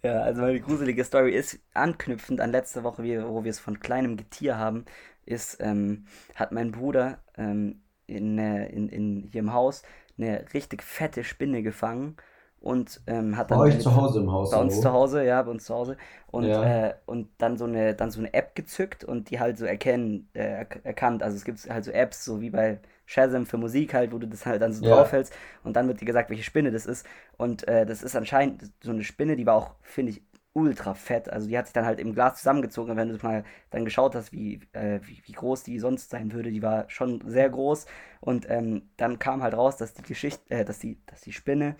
Ja, 0.03 0.21
also 0.21 0.41
meine 0.41 0.59
gruselige 0.59 1.03
Story 1.03 1.33
ist 1.33 1.59
anknüpfend 1.73 2.41
an 2.41 2.51
letzte 2.51 2.83
Woche, 2.83 3.03
wo 3.27 3.43
wir 3.43 3.49
es 3.49 3.59
von 3.59 3.79
kleinem 3.79 4.17
Getier 4.17 4.57
haben, 4.57 4.85
ist, 5.25 5.57
ähm, 5.61 6.05
hat 6.35 6.51
mein 6.51 6.71
Bruder 6.71 7.19
ähm, 7.37 7.81
in, 8.07 8.37
in, 8.37 8.89
in, 8.89 9.27
hier 9.31 9.39
im 9.39 9.53
Haus 9.53 9.83
eine 10.17 10.45
richtig 10.53 10.83
fette 10.83 11.23
Spinne 11.23 11.63
gefangen 11.63 12.17
und 12.61 13.01
ähm, 13.07 13.37
hat 13.37 13.51
dann 13.51 13.59
bei 13.59 13.65
euch 13.65 13.79
zu 13.79 13.95
Hause 13.95 14.19
im 14.19 14.31
Haus 14.31 14.51
bei 14.51 14.57
uns 14.57 14.81
zu 14.81 14.91
Hause 14.91 15.23
ja 15.23 15.41
bei 15.41 15.51
uns 15.51 15.65
zu 15.65 15.73
Hause. 15.73 15.97
Und 16.27 16.45
ja. 16.45 16.87
äh, 16.87 16.93
und 17.05 17.29
dann 17.37 17.57
so 17.57 17.65
eine 17.65 17.95
dann 17.95 18.11
so 18.11 18.19
eine 18.19 18.33
App 18.33 18.55
gezückt 18.55 19.03
und 19.03 19.29
die 19.29 19.39
halt 19.39 19.57
so 19.57 19.65
erkennen 19.65 20.29
äh, 20.33 20.65
erkannt. 20.83 21.23
Also 21.23 21.37
es 21.37 21.45
gibt 21.45 21.69
halt 21.69 21.85
so 21.85 21.91
Apps 21.91 22.25
so 22.25 22.41
wie 22.41 22.49
bei 22.49 22.79
Shazam 23.09 23.47
für 23.47 23.57
Musik 23.57 23.95
halt, 23.95 24.11
wo 24.11 24.19
du 24.19 24.27
das 24.27 24.45
halt 24.45 24.61
dann 24.61 24.71
so 24.71 24.85
ja. 24.85 24.95
draufhältst 24.95 25.33
und 25.63 25.75
dann 25.75 25.87
wird 25.87 25.99
dir 25.99 26.05
gesagt, 26.05 26.29
welche 26.29 26.43
Spinne 26.43 26.71
das 26.71 26.85
ist. 26.85 27.07
Und 27.37 27.67
äh, 27.67 27.83
das 27.83 28.03
ist 28.03 28.15
anscheinend 28.15 28.71
so 28.83 28.91
eine 28.91 29.03
Spinne, 29.03 29.35
die 29.35 29.47
war 29.47 29.55
auch, 29.55 29.71
finde 29.81 30.11
ich, 30.11 30.21
ultra 30.53 30.93
fett. 30.93 31.27
Also 31.27 31.47
die 31.47 31.57
hat 31.57 31.65
sich 31.65 31.73
dann 31.73 31.85
halt 31.85 31.99
im 31.99 32.13
Glas 32.13 32.37
zusammengezogen. 32.37 32.91
Und 32.91 32.97
wenn 32.97 33.09
du 33.09 33.17
mal 33.23 33.43
dann 33.71 33.83
geschaut 33.83 34.13
hast, 34.13 34.31
wie, 34.31 34.61
äh, 34.73 34.99
wie, 35.01 35.23
wie, 35.25 35.31
groß 35.31 35.63
die 35.63 35.79
sonst 35.79 36.11
sein 36.11 36.33
würde, 36.33 36.51
die 36.51 36.61
war 36.61 36.87
schon 36.87 37.23
sehr 37.25 37.49
groß. 37.49 37.87
Und 38.21 38.47
ähm, 38.47 38.83
dann 38.97 39.17
kam 39.17 39.41
halt 39.41 39.55
raus, 39.55 39.77
dass 39.77 39.95
die 39.95 40.03
Geschichte, 40.03 40.43
äh, 40.49 40.63
dass 40.63 40.77
die, 40.77 40.99
dass 41.07 41.21
die 41.21 41.33
Spinne, 41.33 41.77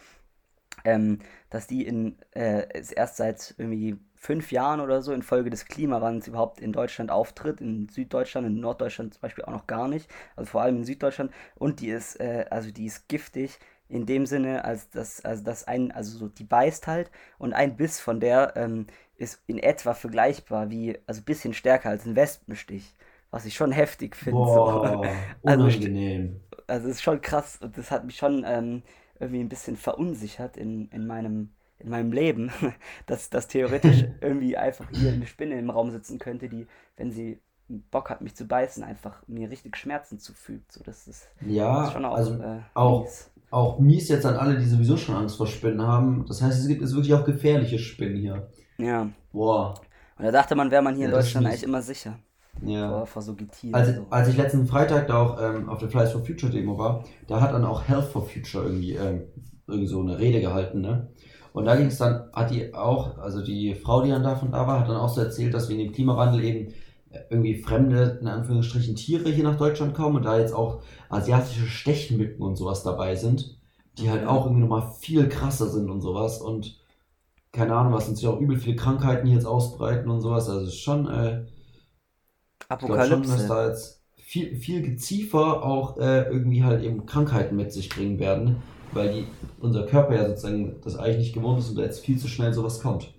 ähm, 0.83 1.19
dass 1.51 1.67
die 1.67 1.85
in 1.85 2.17
äh, 2.31 2.65
erst 2.95 3.17
seit 3.17 3.53
irgendwie 3.59 3.99
fünf 4.19 4.51
Jahren 4.51 4.81
oder 4.81 5.01
so 5.01 5.13
infolge 5.13 5.49
des 5.49 5.65
Klimawandels 5.65 6.27
überhaupt 6.27 6.59
in 6.59 6.73
Deutschland 6.73 7.09
auftritt. 7.09 7.61
In 7.61 7.87
Süddeutschland, 7.87 8.45
in 8.45 8.59
Norddeutschland 8.59 9.13
zum 9.13 9.21
Beispiel 9.21 9.45
auch 9.45 9.53
noch 9.53 9.65
gar 9.65 9.87
nicht. 9.87 10.09
Also 10.35 10.51
vor 10.51 10.61
allem 10.61 10.77
in 10.77 10.83
Süddeutschland. 10.83 11.31
Und 11.55 11.79
die 11.79 11.87
ist, 11.87 12.19
äh, 12.19 12.45
also 12.49 12.69
die 12.69 12.85
ist 12.85 13.07
giftig 13.07 13.57
in 13.87 14.05
dem 14.05 14.25
Sinne, 14.25 14.65
als 14.65 14.89
dass, 14.89 15.23
also 15.23 15.43
dass 15.43 15.63
ein, 15.63 15.91
also 15.91 16.17
so, 16.17 16.27
die 16.27 16.43
beißt 16.43 16.85
halt 16.85 17.09
und 17.39 17.53
ein 17.53 17.77
Biss 17.77 17.99
von 17.99 18.19
der 18.19 18.53
ähm, 18.55 18.87
ist 19.15 19.41
in 19.47 19.57
etwa 19.57 19.93
vergleichbar 19.93 20.69
wie, 20.69 20.99
also 21.07 21.21
ein 21.21 21.25
bisschen 21.25 21.53
stärker 21.53 21.89
als 21.89 22.05
ein 22.05 22.15
Wespenstich. 22.15 22.93
Was 23.31 23.45
ich 23.45 23.53
schon 23.53 23.71
heftig 23.71 24.15
finde. 24.15 24.43
So. 24.45 25.05
Also, 25.43 25.63
unangenehm. 25.63 26.41
Also, 26.67 26.87
es 26.87 26.95
ist 26.95 27.03
schon 27.03 27.21
krass 27.21 27.59
und 27.61 27.77
das 27.77 27.91
hat 27.91 28.03
mich 28.03 28.17
schon 28.17 28.43
ähm, 28.45 28.81
irgendwie 29.19 29.39
ein 29.39 29.49
bisschen 29.49 29.77
verunsichert 29.77 30.57
in, 30.57 30.89
in 30.89 31.05
meinem 31.05 31.51
in 31.79 31.89
meinem 31.89 32.11
Leben, 32.11 32.51
dass, 33.05 33.29
dass 33.29 33.47
theoretisch 33.47 34.05
irgendwie 34.21 34.57
einfach 34.57 34.87
hier 34.91 35.11
eine 35.11 35.27
Spinne 35.27 35.57
im 35.57 35.69
Raum 35.69 35.91
sitzen 35.91 36.19
könnte, 36.19 36.49
die, 36.49 36.67
wenn 36.97 37.11
sie 37.11 37.39
Bock 37.91 38.09
hat, 38.09 38.21
mich 38.21 38.35
zu 38.35 38.45
beißen, 38.45 38.83
einfach 38.83 39.21
mir 39.27 39.49
richtig 39.49 39.77
Schmerzen 39.77 40.19
zufügt. 40.19 40.71
So, 40.71 40.83
das 40.83 41.07
ist, 41.07 41.29
ja, 41.45 41.79
das 41.79 41.87
ist 41.87 41.93
schon 41.93 42.05
auch, 42.05 42.15
also 42.15 42.33
äh, 42.41 42.59
auch, 42.73 43.03
mies. 43.03 43.31
auch 43.51 43.79
mies 43.79 44.09
jetzt 44.09 44.25
an 44.25 44.35
alle, 44.35 44.57
die 44.57 44.65
sowieso 44.65 44.97
schon 44.97 45.15
Angst 45.15 45.37
vor 45.37 45.47
Spinnen 45.47 45.81
haben. 45.81 46.25
Das 46.27 46.41
heißt, 46.41 46.59
es 46.59 46.67
gibt 46.67 46.81
es 46.81 46.95
wirklich 46.95 47.13
auch 47.13 47.23
gefährliche 47.23 47.77
Spinnen 47.77 48.17
hier. 48.17 48.49
Ja. 48.77 49.09
Boah. 49.31 49.75
Und 50.17 50.25
da 50.25 50.31
dachte 50.31 50.55
man, 50.55 50.71
wäre 50.71 50.81
man 50.81 50.95
hier 50.95 51.03
ja, 51.03 51.09
in 51.09 51.15
Deutschland 51.15 51.45
eigentlich 51.45 51.63
immer 51.63 51.81
sicher. 51.81 52.17
Ja. 52.61 52.89
Vor, 52.89 53.05
vor 53.05 53.21
so 53.21 53.35
Getieren. 53.35 53.75
Als, 53.75 53.95
so. 53.95 54.07
als 54.09 54.27
ich 54.27 54.37
letzten 54.37 54.65
Freitag 54.65 55.07
da 55.07 55.21
auch 55.21 55.41
ähm, 55.41 55.69
auf 55.69 55.77
der 55.79 55.89
Flies 55.89 56.11
for 56.11 56.25
Future 56.25 56.51
Demo 56.51 56.77
war, 56.77 57.05
da 57.27 57.39
hat 57.39 57.53
dann 57.53 57.63
auch 57.65 57.87
Health 57.87 58.05
for 58.05 58.25
Future 58.25 58.65
irgendwie, 58.65 58.95
ähm, 58.95 59.23
irgendwie 59.67 59.87
so 59.87 60.01
eine 60.01 60.17
Rede 60.17 60.41
gehalten, 60.41 60.81
ne? 60.81 61.09
Und 61.59 61.65
da 61.65 61.75
ging 61.75 61.87
es 61.87 61.97
dann, 61.97 62.31
hat 62.33 62.51
die 62.51 62.73
auch, 62.73 63.17
also 63.17 63.41
die 63.43 63.75
Frau, 63.75 64.01
die 64.01 64.09
dann 64.09 64.23
davon 64.23 64.51
da 64.51 64.65
war, 64.65 64.79
hat 64.79 64.89
dann 64.89 64.97
auch 64.97 65.09
so 65.09 65.21
erzählt, 65.21 65.53
dass 65.53 65.69
wegen 65.69 65.79
dem 65.79 65.91
Klimawandel 65.91 66.43
eben 66.43 66.73
irgendwie 67.29 67.55
fremde, 67.55 68.17
in 68.21 68.27
Anführungsstrichen, 68.27 68.95
Tiere 68.95 69.29
hier 69.29 69.43
nach 69.43 69.57
Deutschland 69.57 69.93
kommen 69.93 70.17
und 70.17 70.23
da 70.23 70.39
jetzt 70.39 70.53
auch 70.53 70.81
asiatische 71.09 71.65
Stechmücken 71.65 72.43
und 72.43 72.55
sowas 72.55 72.83
dabei 72.83 73.15
sind, 73.15 73.57
die 73.97 74.09
halt 74.09 74.25
auch 74.25 74.45
irgendwie 74.45 74.61
nochmal 74.61 74.93
viel 74.99 75.27
krasser 75.27 75.67
sind 75.67 75.89
und 75.89 76.01
sowas 76.01 76.41
und 76.41 76.79
keine 77.51 77.75
Ahnung, 77.75 77.93
was 77.93 78.07
uns 78.07 78.21
ja 78.21 78.29
auch 78.29 78.39
übel 78.39 78.57
viele 78.57 78.75
Krankheiten 78.75 79.25
hier 79.25 79.35
jetzt 79.35 79.47
ausbreiten 79.47 80.09
und 80.09 80.21
sowas. 80.21 80.47
Also 80.47 80.61
es 80.61 80.69
ist 80.69 80.81
schon, 80.81 81.07
äh, 81.09 81.45
Apokalypse. 82.69 83.21
Ich 83.21 83.27
schon, 83.27 83.37
dass 83.37 83.47
da 83.47 83.67
jetzt 83.67 84.03
viel, 84.15 84.55
viel 84.55 84.83
Geziefer 84.83 85.63
auch 85.63 85.97
äh, 85.97 86.29
irgendwie 86.29 86.63
halt 86.63 86.83
eben 86.83 87.07
Krankheiten 87.07 87.55
mit 87.55 87.73
sich 87.73 87.89
bringen 87.89 88.19
werden, 88.19 88.57
weil 88.93 89.11
die, 89.11 89.27
unser 89.59 89.85
Körper 89.85 90.15
ja 90.15 90.27
sozusagen 90.27 90.75
das 90.83 90.95
eigentlich 90.95 91.17
nicht 91.17 91.33
gewohnt 91.33 91.59
ist 91.59 91.69
und 91.69 91.77
da 91.77 91.83
jetzt 91.83 92.03
viel 92.03 92.17
zu 92.17 92.27
schnell 92.27 92.53
sowas 92.53 92.81
kommt. 92.81 93.13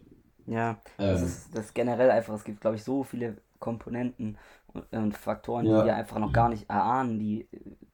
Ja, 0.47 0.79
ähm, 0.99 1.13
das, 1.13 1.23
ist, 1.23 1.57
das 1.57 1.65
ist 1.67 1.75
generell 1.75 2.11
einfach, 2.11 2.35
es 2.35 2.45
gibt 2.45 2.61
glaube 2.61 2.77
ich 2.77 2.85
so 2.85 3.05
viele 3.05 3.37
Komponenten 3.59 4.39
und, 4.73 4.85
und 4.93 5.17
Faktoren, 5.17 5.67
ja. 5.67 5.81
die 5.81 5.87
wir 5.87 5.97
einfach 5.97 6.19
noch 6.19 6.33
gar 6.33 6.49
nicht 6.49 6.69
erahnen, 6.69 7.19
die, 7.19 7.47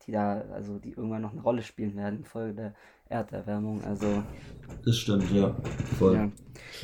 die 0.06 0.12
da, 0.12 0.42
also 0.52 0.78
die 0.78 0.90
irgendwann 0.90 1.22
noch 1.22 1.32
eine 1.32 1.42
Rolle 1.42 1.62
spielen 1.62 1.96
werden 1.96 2.18
infolge 2.18 2.54
der 2.54 2.74
Erderwärmung. 3.08 3.82
Also. 3.84 4.22
Das 4.84 4.96
stimmt, 4.96 5.30
ja. 5.32 5.54
Voll. 5.98 6.14
Ja. 6.14 6.28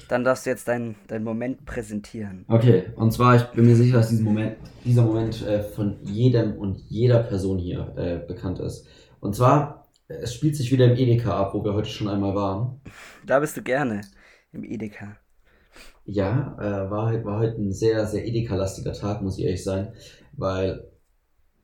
Dann 0.08 0.24
darfst 0.24 0.46
du 0.46 0.50
jetzt 0.50 0.68
deinen 0.68 0.94
dein 1.08 1.24
Moment 1.24 1.64
präsentieren. 1.64 2.44
Okay, 2.48 2.84
und 2.96 3.12
zwar, 3.12 3.36
ich 3.36 3.42
bin 3.44 3.66
mir 3.66 3.76
sicher, 3.76 3.96
dass 3.98 4.12
Moment, 4.12 4.56
dieser 4.84 5.02
Moment 5.02 5.44
äh, 5.46 5.62
von 5.62 5.96
jedem 6.02 6.54
und 6.54 6.78
jeder 6.88 7.20
Person 7.20 7.58
hier 7.58 7.92
äh, 7.96 8.18
bekannt 8.26 8.60
ist. 8.60 8.86
Und 9.20 9.34
zwar 9.34 9.81
es 10.20 10.34
spielt 10.34 10.56
sich 10.56 10.70
wieder 10.72 10.86
im 10.86 10.96
Edeka 10.96 11.36
ab, 11.36 11.54
wo 11.54 11.64
wir 11.64 11.74
heute 11.74 11.88
schon 11.88 12.08
einmal 12.08 12.34
waren. 12.34 12.80
Da 13.26 13.40
bist 13.40 13.56
du 13.56 13.62
gerne, 13.62 14.02
im 14.52 14.64
Edeka. 14.64 15.16
Ja, 16.04 16.56
äh, 16.58 16.90
war, 16.90 17.24
war 17.24 17.40
heute 17.40 17.60
ein 17.60 17.72
sehr, 17.72 18.06
sehr 18.06 18.26
Edeka-lastiger 18.26 18.92
Tag, 18.92 19.22
muss 19.22 19.38
ich 19.38 19.44
ehrlich 19.44 19.62
sein. 19.62 19.92
Weil, 20.32 20.84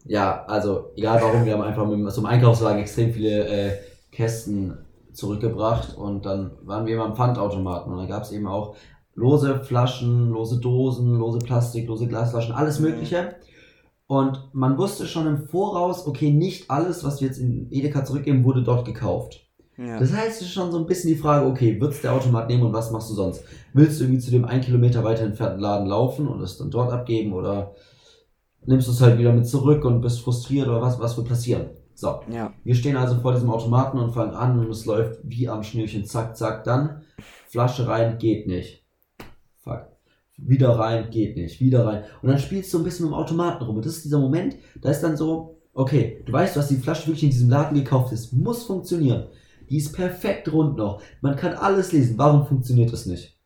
ja, 0.05 0.45
also, 0.45 0.93
egal 0.97 1.21
warum, 1.21 1.45
wir 1.45 1.55
haben 1.55 1.63
einfach 1.63 1.87
mit 1.87 2.13
so 2.13 2.21
einem 2.21 2.31
Einkaufswagen 2.31 2.81
extrem 2.81 3.13
viele 3.13 3.47
äh, 3.49 3.79
Kästen 4.13 4.79
zurückgebracht 5.13 5.97
und 5.97 6.25
dann 6.25 6.53
waren 6.63 6.87
wir 6.87 6.95
immer 6.95 7.07
am 7.07 7.17
Pfandautomaten 7.17 7.93
und 7.93 7.99
da 7.99 8.07
gab 8.07 8.23
es 8.23 8.31
eben 8.31 8.47
auch 8.47 8.77
lose 9.15 9.65
Flaschen, 9.65 10.31
lose 10.31 10.61
Dosen, 10.61 11.19
lose 11.19 11.41
Plastik, 11.41 11.89
lose 11.89 12.07
Glasflaschen, 12.07 12.55
alles 12.55 12.79
Mögliche. 12.79 13.35
Und 14.09 14.49
man 14.55 14.79
wusste 14.79 15.07
schon 15.07 15.27
im 15.27 15.49
Voraus, 15.49 16.07
okay, 16.07 16.33
nicht 16.33 16.71
alles, 16.71 17.05
was 17.05 17.21
wir 17.21 17.29
jetzt 17.29 17.39
in 17.39 17.71
Edeka 17.71 18.07
zurückgeben, 18.07 18.43
wurde 18.43 18.63
dort 18.63 18.87
gekauft. 18.87 19.47
Ja. 19.77 20.01
Das 20.01 20.13
heißt, 20.13 20.41
es 20.41 20.49
ist 20.49 20.53
schon 20.55 20.73
so 20.73 20.79
ein 20.79 20.87
bisschen 20.87 21.11
die 21.11 21.21
Frage, 21.21 21.47
okay, 21.47 21.79
wird 21.79 21.93
es 21.93 22.01
der 22.01 22.15
Automat 22.15 22.49
nehmen 22.49 22.65
und 22.65 22.73
was 22.73 22.91
machst 22.91 23.11
du 23.11 23.15
sonst? 23.15 23.45
Willst 23.75 24.01
du 24.01 24.05
irgendwie 24.05 24.21
zu 24.21 24.31
dem 24.31 24.47
ein 24.47 24.63
Kilometer 24.63 25.05
weiter 25.05 25.25
entfernten 25.25 25.61
Laden 25.61 25.87
laufen 25.87 26.27
und 26.27 26.41
es 26.41 26.57
dann 26.57 26.71
dort 26.71 26.91
abgeben 26.91 27.35
oder 27.35 27.75
nimmst 28.65 28.89
du 28.89 28.93
es 28.93 29.01
halt 29.03 29.19
wieder 29.19 29.33
mit 29.33 29.47
zurück 29.47 29.85
und 29.85 30.01
bist 30.01 30.21
frustriert 30.21 30.69
oder 30.69 30.81
was, 30.81 30.99
was 30.99 31.17
wird 31.17 31.29
passieren? 31.29 31.67
So, 31.95 32.21
ja. 32.33 32.53
wir 32.65 32.75
stehen 32.75 32.97
also 32.97 33.17
vor 33.21 33.35
diesem 33.35 33.51
Automaten 33.51 33.99
und 33.99 34.13
fangen 34.13 34.35
an 34.35 34.59
und 34.59 34.71
es 34.71 34.87
läuft 34.87 35.21
wie 35.23 35.49
am 35.49 35.63
Schnürchen, 35.63 36.07
zack, 36.07 36.37
zack, 36.37 36.65
dann 36.65 37.03
Flasche 37.47 37.87
rein, 37.87 38.19
geht 38.19 38.47
nicht. 38.47 38.88
Wieder 40.39 40.71
rein, 40.71 41.11
geht 41.11 41.37
nicht, 41.37 41.61
wieder 41.61 41.85
rein. 41.85 42.05
Und 42.23 42.29
dann 42.29 42.39
spielst 42.39 42.73
du 42.73 42.79
ein 42.79 42.85
bisschen 42.85 43.07
mit 43.07 43.13
dem 43.13 43.19
Automaten 43.19 43.65
rum. 43.65 43.77
Und 43.77 43.85
das 43.85 43.97
ist 43.97 44.05
dieser 44.05 44.21
Moment, 44.21 44.57
da 44.81 44.91
ist 44.91 45.01
dann 45.01 45.17
so, 45.17 45.59
okay, 45.75 46.23
du 46.25 46.33
weißt, 46.33 46.55
du 46.55 46.61
hast 46.61 46.71
die 46.71 46.77
Flasche 46.77 47.07
wirklich 47.07 47.25
in 47.25 47.31
diesem 47.31 47.51
Laden 47.51 47.77
gekauft, 47.77 48.13
es 48.13 48.33
muss 48.33 48.65
funktionieren. 48.65 49.27
Die 49.69 49.77
ist 49.77 49.93
perfekt 49.93 50.51
rund 50.53 50.77
noch. 50.77 51.03
Man 51.21 51.37
kann 51.37 51.53
alles 51.53 51.93
lesen. 51.93 52.17
Warum 52.17 52.47
funktioniert 52.47 52.93
das 52.93 53.07
nicht? 53.07 53.39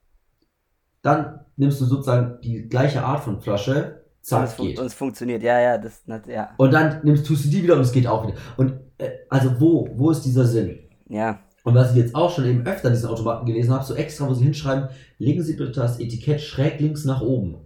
Dann 1.03 1.41
nimmst 1.57 1.81
du 1.81 1.85
sozusagen 1.85 2.41
die 2.43 2.69
gleiche 2.69 3.03
Art 3.03 3.25
von 3.25 3.41
Flasche, 3.41 4.05
zack, 4.21 4.59
und 4.59 4.67
geht. 4.67 4.79
Und 4.79 4.87
es 4.87 4.95
funktioniert, 4.95 5.43
ja, 5.43 5.61
ja, 5.61 5.79
das, 5.79 6.03
ja. 6.29 6.51
Und 6.57 6.73
dann 6.73 7.01
nimmst, 7.03 7.27
tust 7.27 7.45
du 7.45 7.49
die 7.49 7.63
wieder 7.63 7.75
und 7.75 7.81
es 7.81 7.93
geht 7.93 8.07
auch 8.07 8.27
wieder. 8.27 8.37
Und 8.57 8.75
äh, 8.99 9.11
also 9.29 9.61
wo, 9.61 9.89
wo 9.95 10.11
ist 10.11 10.23
dieser 10.23 10.45
Sinn? 10.45 10.79
Ja. 11.09 11.41
Und 11.65 11.75
was 11.75 11.93
ich 11.93 11.97
jetzt 11.97 12.15
auch 12.15 12.35
schon 12.35 12.45
eben 12.47 12.67
öfter 12.67 12.91
diesen 12.91 13.09
Automaten 13.09 13.47
gelesen 13.47 13.73
habe, 13.73 13.85
so 13.85 13.95
extra, 13.95 14.29
wo 14.29 14.35
sie 14.35 14.45
hinschreiben, 14.45 14.89
legen 15.19 15.43
Sie 15.43 15.55
bitte 15.55 15.73
das 15.73 16.01
Etikett 16.01 16.41
schräg 16.41 16.81
links 16.81 17.05
nach 17.05 17.21
oben. 17.21 17.57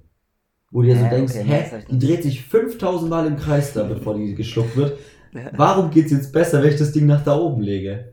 Wo 0.70 0.82
du 0.82 0.88
dir 0.88 0.96
ja, 0.96 1.04
so 1.04 1.08
denkst, 1.08 1.34
okay, 1.34 1.44
hä, 1.44 1.84
die 1.90 2.06
dreht 2.06 2.22
sich 2.22 2.42
5000 2.44 3.08
Mal 3.08 3.26
im 3.26 3.36
Kreis 3.36 3.72
da, 3.72 3.84
bevor 3.84 4.14
die 4.14 4.34
geschluckt 4.34 4.76
wird. 4.76 4.98
Warum 5.52 5.90
geht's 5.90 6.10
jetzt 6.10 6.32
besser, 6.32 6.62
wenn 6.62 6.70
ich 6.70 6.78
das 6.78 6.92
Ding 6.92 7.06
nach 7.06 7.22
da 7.22 7.38
oben 7.38 7.62
lege? 7.62 8.12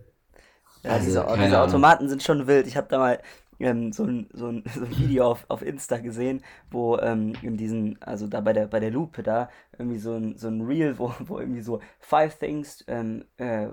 Ja, 0.83 0.91
also, 0.91 1.05
diese, 1.05 1.25
diese 1.41 1.61
Automaten 1.61 2.09
sind 2.09 2.23
schon 2.23 2.47
wild. 2.47 2.67
Ich 2.67 2.75
habe 2.77 2.87
da 2.89 2.97
mal 2.97 3.19
ähm, 3.59 3.91
so, 3.93 4.03
ein, 4.03 4.29
so, 4.33 4.47
ein, 4.47 4.63
so 4.73 4.85
ein 4.85 4.97
Video 4.97 5.25
auf, 5.25 5.45
auf 5.47 5.61
Insta 5.61 5.97
gesehen, 5.97 6.41
wo 6.69 6.97
ähm, 6.97 7.33
in 7.41 7.57
diesen, 7.57 8.01
also 8.01 8.27
da 8.27 8.41
bei 8.41 8.53
der, 8.53 8.67
bei 8.67 8.79
der 8.79 8.91
Lupe 8.91 9.23
da, 9.23 9.49
irgendwie 9.77 9.99
so 9.99 10.13
ein, 10.13 10.37
so 10.37 10.47
ein 10.47 10.61
Reel, 10.61 10.97
wo, 10.99 11.13
wo 11.19 11.39
irgendwie 11.39 11.61
so 11.61 11.79
Five 11.99 12.37
Things 12.37 12.83
ähm, 12.87 13.25
äh, 13.37 13.67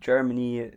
Germany 0.00 0.72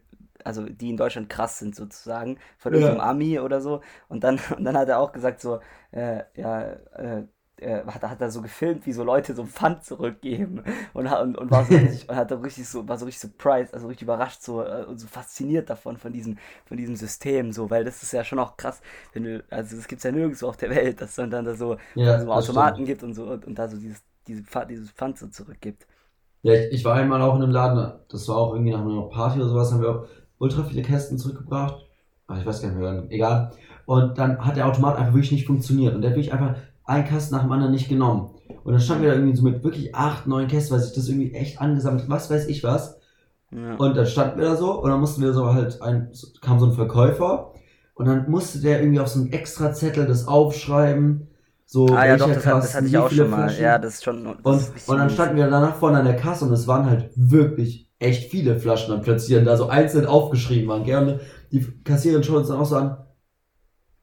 also 0.46 0.66
die 0.66 0.90
in 0.90 0.98
Deutschland 0.98 1.30
krass 1.30 1.60
sind 1.60 1.76
sozusagen, 1.76 2.38
von 2.58 2.74
ja. 2.74 2.80
irgendeinem 2.80 3.02
Ami 3.02 3.40
oder 3.40 3.62
so. 3.62 3.82
Und 4.08 4.24
dann, 4.24 4.40
und 4.58 4.64
dann 4.64 4.78
hat 4.78 4.90
er 4.90 5.00
auch 5.00 5.12
gesagt, 5.12 5.42
so, 5.42 5.60
äh, 5.92 6.24
ja, 6.36 6.62
äh, 6.96 7.24
äh, 7.62 7.84
hat, 7.86 8.04
hat 8.04 8.22
er 8.22 8.32
so 8.32 8.42
gefilmt, 8.42 8.86
wie 8.86 8.94
so 8.94 9.04
Leute 9.04 9.36
so 9.36 9.46
Pfand 9.46 9.84
zurückgeben 9.84 10.64
und, 10.94 11.08
und, 11.08 11.38
und 11.38 11.52
war 11.52 11.66
so 11.66 11.74
richtig, 11.78 12.08
und 12.10 12.16
hat 12.16 12.32
richtig 12.32 12.68
so, 12.68 12.88
war 12.88 12.98
so 12.98 13.06
richtig 13.06 13.22
surprised, 13.22 13.74
also 13.74 13.88
richtig 13.88 14.04
überrascht 14.04 14.42
so, 14.42 14.64
äh, 14.64 14.86
und 14.86 14.98
so 15.00 15.08
fasziniert 15.08 15.70
davon, 15.70 15.98
von 15.98 16.14
diesem, 16.14 16.38
von 16.66 16.78
diesem 16.78 16.96
System, 16.96 17.52
so, 17.52 17.70
weil 17.70 17.84
das 17.84 18.02
ist 18.04 18.12
ja 18.14 18.24
schon 18.24 18.40
auch 18.40 18.58
krass, 18.58 18.82
wenn 19.14 19.24
du, 19.24 19.44
also 19.50 19.76
das 19.76 19.88
gibt 19.88 20.00
es 20.00 20.04
ja 20.04 20.12
nirgendwo 20.12 20.48
auf 20.48 20.58
der 20.58 20.70
Welt, 20.70 21.02
dass 21.02 21.10
es 21.12 21.16
dann 21.16 21.32
da 21.32 21.56
so, 21.56 21.78
ja, 21.96 22.20
so 22.20 22.32
Automaten 22.32 22.76
stimmt. 22.78 22.88
gibt 22.88 23.04
und 23.04 23.14
so 23.14 23.26
und, 23.26 23.46
und 23.46 23.56
da 23.56 23.68
so 23.68 23.78
dieses, 23.78 24.02
diese 24.28 24.44
Pfand, 24.44 24.72
dieses 24.72 24.92
Pfand 24.92 25.18
so 25.18 25.28
zurückgibt. 25.28 25.86
Ja, 26.42 26.54
ich, 26.54 26.72
ich 26.72 26.86
war 26.86 26.96
einmal 26.96 27.22
auch 27.22 27.36
in 27.36 27.44
einem 27.44 27.52
Laden, 27.52 28.00
das 28.10 28.28
war 28.30 28.38
auch 28.38 28.54
irgendwie 28.54 28.72
nach 28.72 28.82
einer 28.82 29.10
Party 29.10 29.40
oder 29.40 29.50
sowas, 29.50 29.74
haben 29.74 29.82
wir 29.82 29.90
auch 29.90 30.08
ultra 30.40 30.64
viele 30.64 30.82
Kästen 30.82 31.18
zurückgebracht. 31.18 31.86
Ach, 32.28 32.40
ich 32.40 32.46
weiß 32.46 32.62
gar 32.62 32.70
nicht 32.70 32.80
mehr, 32.80 33.04
egal. 33.10 33.52
Und 33.86 34.18
dann 34.18 34.44
hat 34.44 34.56
der 34.56 34.68
Automat 34.68 34.98
einfach 34.98 35.14
wirklich 35.14 35.32
nicht 35.32 35.48
funktioniert. 35.48 35.96
Und 35.96 36.02
der 36.02 36.12
hat 36.12 36.18
wirklich 36.18 36.34
einfach 36.34 36.56
einen 36.86 37.06
Kasten 37.06 37.36
nach 37.36 37.44
dem 37.44 37.52
anderen 37.52 37.72
nicht 37.72 37.90
genommen. 37.90 38.32
Und 38.64 38.74
dann 38.74 38.82
standen 38.82 39.04
wir 39.04 39.10
da 39.10 39.16
irgendwie 39.16 39.36
so 39.36 39.44
mit 39.44 39.64
wirklich 39.64 39.96
acht, 39.96 40.28
neun 40.28 40.48
Kästen, 40.48 40.76
weil 40.76 40.84
sich 40.84 40.94
das 40.94 41.08
irgendwie 41.08 41.34
echt 41.34 41.62
angesammelt 41.62 42.04
hat, 42.04 42.10
was 42.10 42.30
weiß 42.30 42.48
ich 42.48 42.64
was. 42.64 43.00
Ja. 43.52 43.76
Und 43.76 43.98
dann 43.98 44.06
standen 44.06 44.40
wir 44.40 44.46
da 44.46 44.56
so 44.56 44.80
und 44.80 44.90
dann 44.90 45.00
mussten 45.00 45.22
wir 45.22 45.34
so 45.34 45.54
halt 45.54 45.82
ein, 45.82 46.12
kam 46.42 46.60
so 46.60 46.68
ein 46.68 46.74
Verkäufer 46.74 47.54
und 47.96 48.06
dann 48.06 48.30
musste 48.30 48.62
der 48.62 48.80
irgendwie 48.80 49.00
auf 49.00 49.08
so 49.08 49.20
einen 49.20 49.32
extra 49.34 49.74
Zettel 49.74 50.06
das 50.06 50.28
aufschreiben. 50.28 51.28
So, 51.66 51.88
ah 51.88 52.06
ja, 52.06 52.18
doch, 52.18 52.32
das, 52.32 52.46
hat, 52.46 52.64
das 52.64 52.76
hatte 52.76 52.88
ich 52.88 52.98
auch 52.98 53.12
schon 53.12 53.30
mal. 53.30 53.52
Ja, 53.60 53.78
das 53.78 53.96
ist 53.96 54.04
schon. 54.04 54.24
Das 54.24 54.36
und, 54.44 54.76
ist 54.76 54.90
und 54.90 54.98
dann 54.98 55.10
standen 55.10 55.36
wir 55.36 55.50
danach 55.50 55.76
vorne 55.76 56.00
an 56.00 56.06
der 56.06 56.16
Kasse 56.16 56.46
und 56.46 56.54
es 56.54 56.68
waren 56.68 56.86
halt 56.88 57.10
wirklich 57.16 57.89
echt 58.00 58.32
viele 58.32 58.60
Flaschen 58.60 58.92
dann 58.92 59.02
platzieren, 59.02 59.46
da 59.46 59.58
so 59.58 59.68
einzeln 59.68 60.06
aufgeschrieben 60.06 60.70
waren. 60.70 60.86
Gerne. 60.86 61.20
Die 61.52 61.66
Kassiererin 61.84 62.24
schaut 62.24 62.38
uns 62.38 62.48
dann 62.48 62.58
auch 62.58 62.66
so 62.66 62.78
an, 62.78 62.98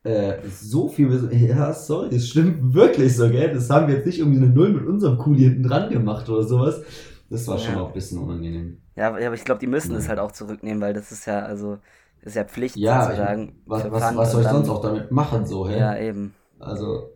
äh, 0.04 0.38
so 0.48 0.88
viel, 0.88 1.28
ja, 1.48 1.72
sorry, 1.72 2.10
das 2.10 2.28
stimmt 2.28 2.74
wirklich 2.74 3.16
so, 3.16 3.28
gell? 3.28 3.52
Das 3.52 3.68
haben 3.70 3.88
wir 3.88 3.96
jetzt 3.96 4.06
nicht 4.06 4.18
irgendwie 4.18 4.38
eine 4.38 4.52
Null 4.52 4.72
mit 4.72 4.86
unserem 4.86 5.18
Kuli 5.18 5.44
hinten 5.44 5.64
dran 5.64 5.90
gemacht 5.90 6.28
oder 6.28 6.44
sowas. 6.44 6.82
Das 7.28 7.48
war 7.48 7.58
schon 7.58 7.74
ja. 7.74 7.80
auch 7.80 7.88
ein 7.88 7.94
bisschen 7.94 8.18
unangenehm. 8.18 8.80
Ja, 8.94 9.08
aber 9.08 9.34
ich 9.34 9.44
glaube, 9.44 9.58
die 9.58 9.66
müssen 9.66 9.92
ja. 9.92 9.98
es 9.98 10.08
halt 10.08 10.20
auch 10.20 10.30
zurücknehmen, 10.30 10.80
weil 10.80 10.94
das 10.94 11.10
ist 11.10 11.26
ja, 11.26 11.40
also, 11.40 11.78
das 12.20 12.28
ist 12.28 12.34
ja 12.36 12.44
Pflicht 12.44 12.76
ja, 12.76 13.02
sozusagen. 13.02 13.60
Was, 13.66 13.90
was, 13.90 14.16
was 14.16 14.32
soll 14.32 14.42
ich 14.42 14.46
dann, 14.46 14.56
sonst 14.56 14.68
auch 14.68 14.80
damit 14.80 15.10
machen, 15.10 15.44
so, 15.44 15.68
hä? 15.68 15.78
Ja, 15.78 15.98
eben. 15.98 16.34
Also. 16.60 17.10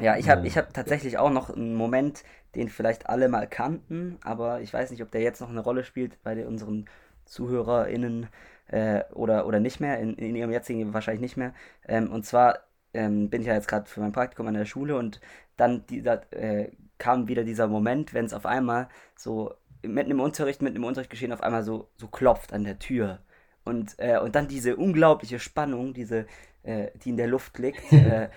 Ja, 0.00 0.16
ich 0.16 0.28
habe 0.28 0.46
ich 0.46 0.56
hab 0.56 0.72
tatsächlich 0.72 1.18
auch 1.18 1.30
noch 1.30 1.50
einen 1.50 1.74
Moment, 1.74 2.24
den 2.54 2.68
vielleicht 2.68 3.08
alle 3.08 3.28
mal 3.28 3.48
kannten, 3.48 4.18
aber 4.22 4.60
ich 4.60 4.72
weiß 4.72 4.90
nicht, 4.90 5.02
ob 5.02 5.10
der 5.10 5.20
jetzt 5.22 5.40
noch 5.40 5.50
eine 5.50 5.60
Rolle 5.60 5.84
spielt 5.84 6.22
bei 6.22 6.46
unseren 6.46 6.86
ZuhörerInnen 7.24 8.28
äh, 8.68 9.04
oder, 9.12 9.46
oder 9.46 9.60
nicht 9.60 9.80
mehr, 9.80 9.98
in, 9.98 10.14
in 10.14 10.34
ihrem 10.34 10.50
jetzigen 10.50 10.92
wahrscheinlich 10.92 11.20
nicht 11.20 11.36
mehr. 11.36 11.54
Ähm, 11.86 12.10
und 12.10 12.26
zwar 12.26 12.60
ähm, 12.92 13.30
bin 13.30 13.42
ich 13.42 13.46
ja 13.46 13.54
jetzt 13.54 13.68
gerade 13.68 13.88
für 13.88 14.00
mein 14.00 14.12
Praktikum 14.12 14.46
an 14.46 14.54
der 14.54 14.64
Schule 14.64 14.96
und 14.96 15.20
dann 15.56 15.86
dieser, 15.86 16.32
äh, 16.32 16.70
kam 16.98 17.28
wieder 17.28 17.44
dieser 17.44 17.68
Moment, 17.68 18.14
wenn 18.14 18.26
es 18.26 18.34
auf 18.34 18.46
einmal 18.46 18.88
so 19.16 19.54
mitten 19.82 20.10
im 20.10 20.20
Unterricht, 20.20 20.62
mitten 20.62 20.76
im 20.76 20.84
Unterricht 20.84 21.10
geschehen, 21.10 21.32
auf 21.32 21.42
einmal 21.42 21.62
so, 21.62 21.88
so 21.96 22.08
klopft 22.08 22.52
an 22.52 22.64
der 22.64 22.78
Tür. 22.78 23.20
Und, 23.64 23.94
äh, 23.98 24.18
und 24.18 24.34
dann 24.34 24.48
diese 24.48 24.76
unglaubliche 24.76 25.38
Spannung, 25.38 25.94
diese, 25.94 26.26
äh, 26.62 26.88
die 27.02 27.10
in 27.10 27.16
der 27.16 27.28
Luft 27.28 27.58
liegt, 27.58 27.92
äh, 27.92 28.28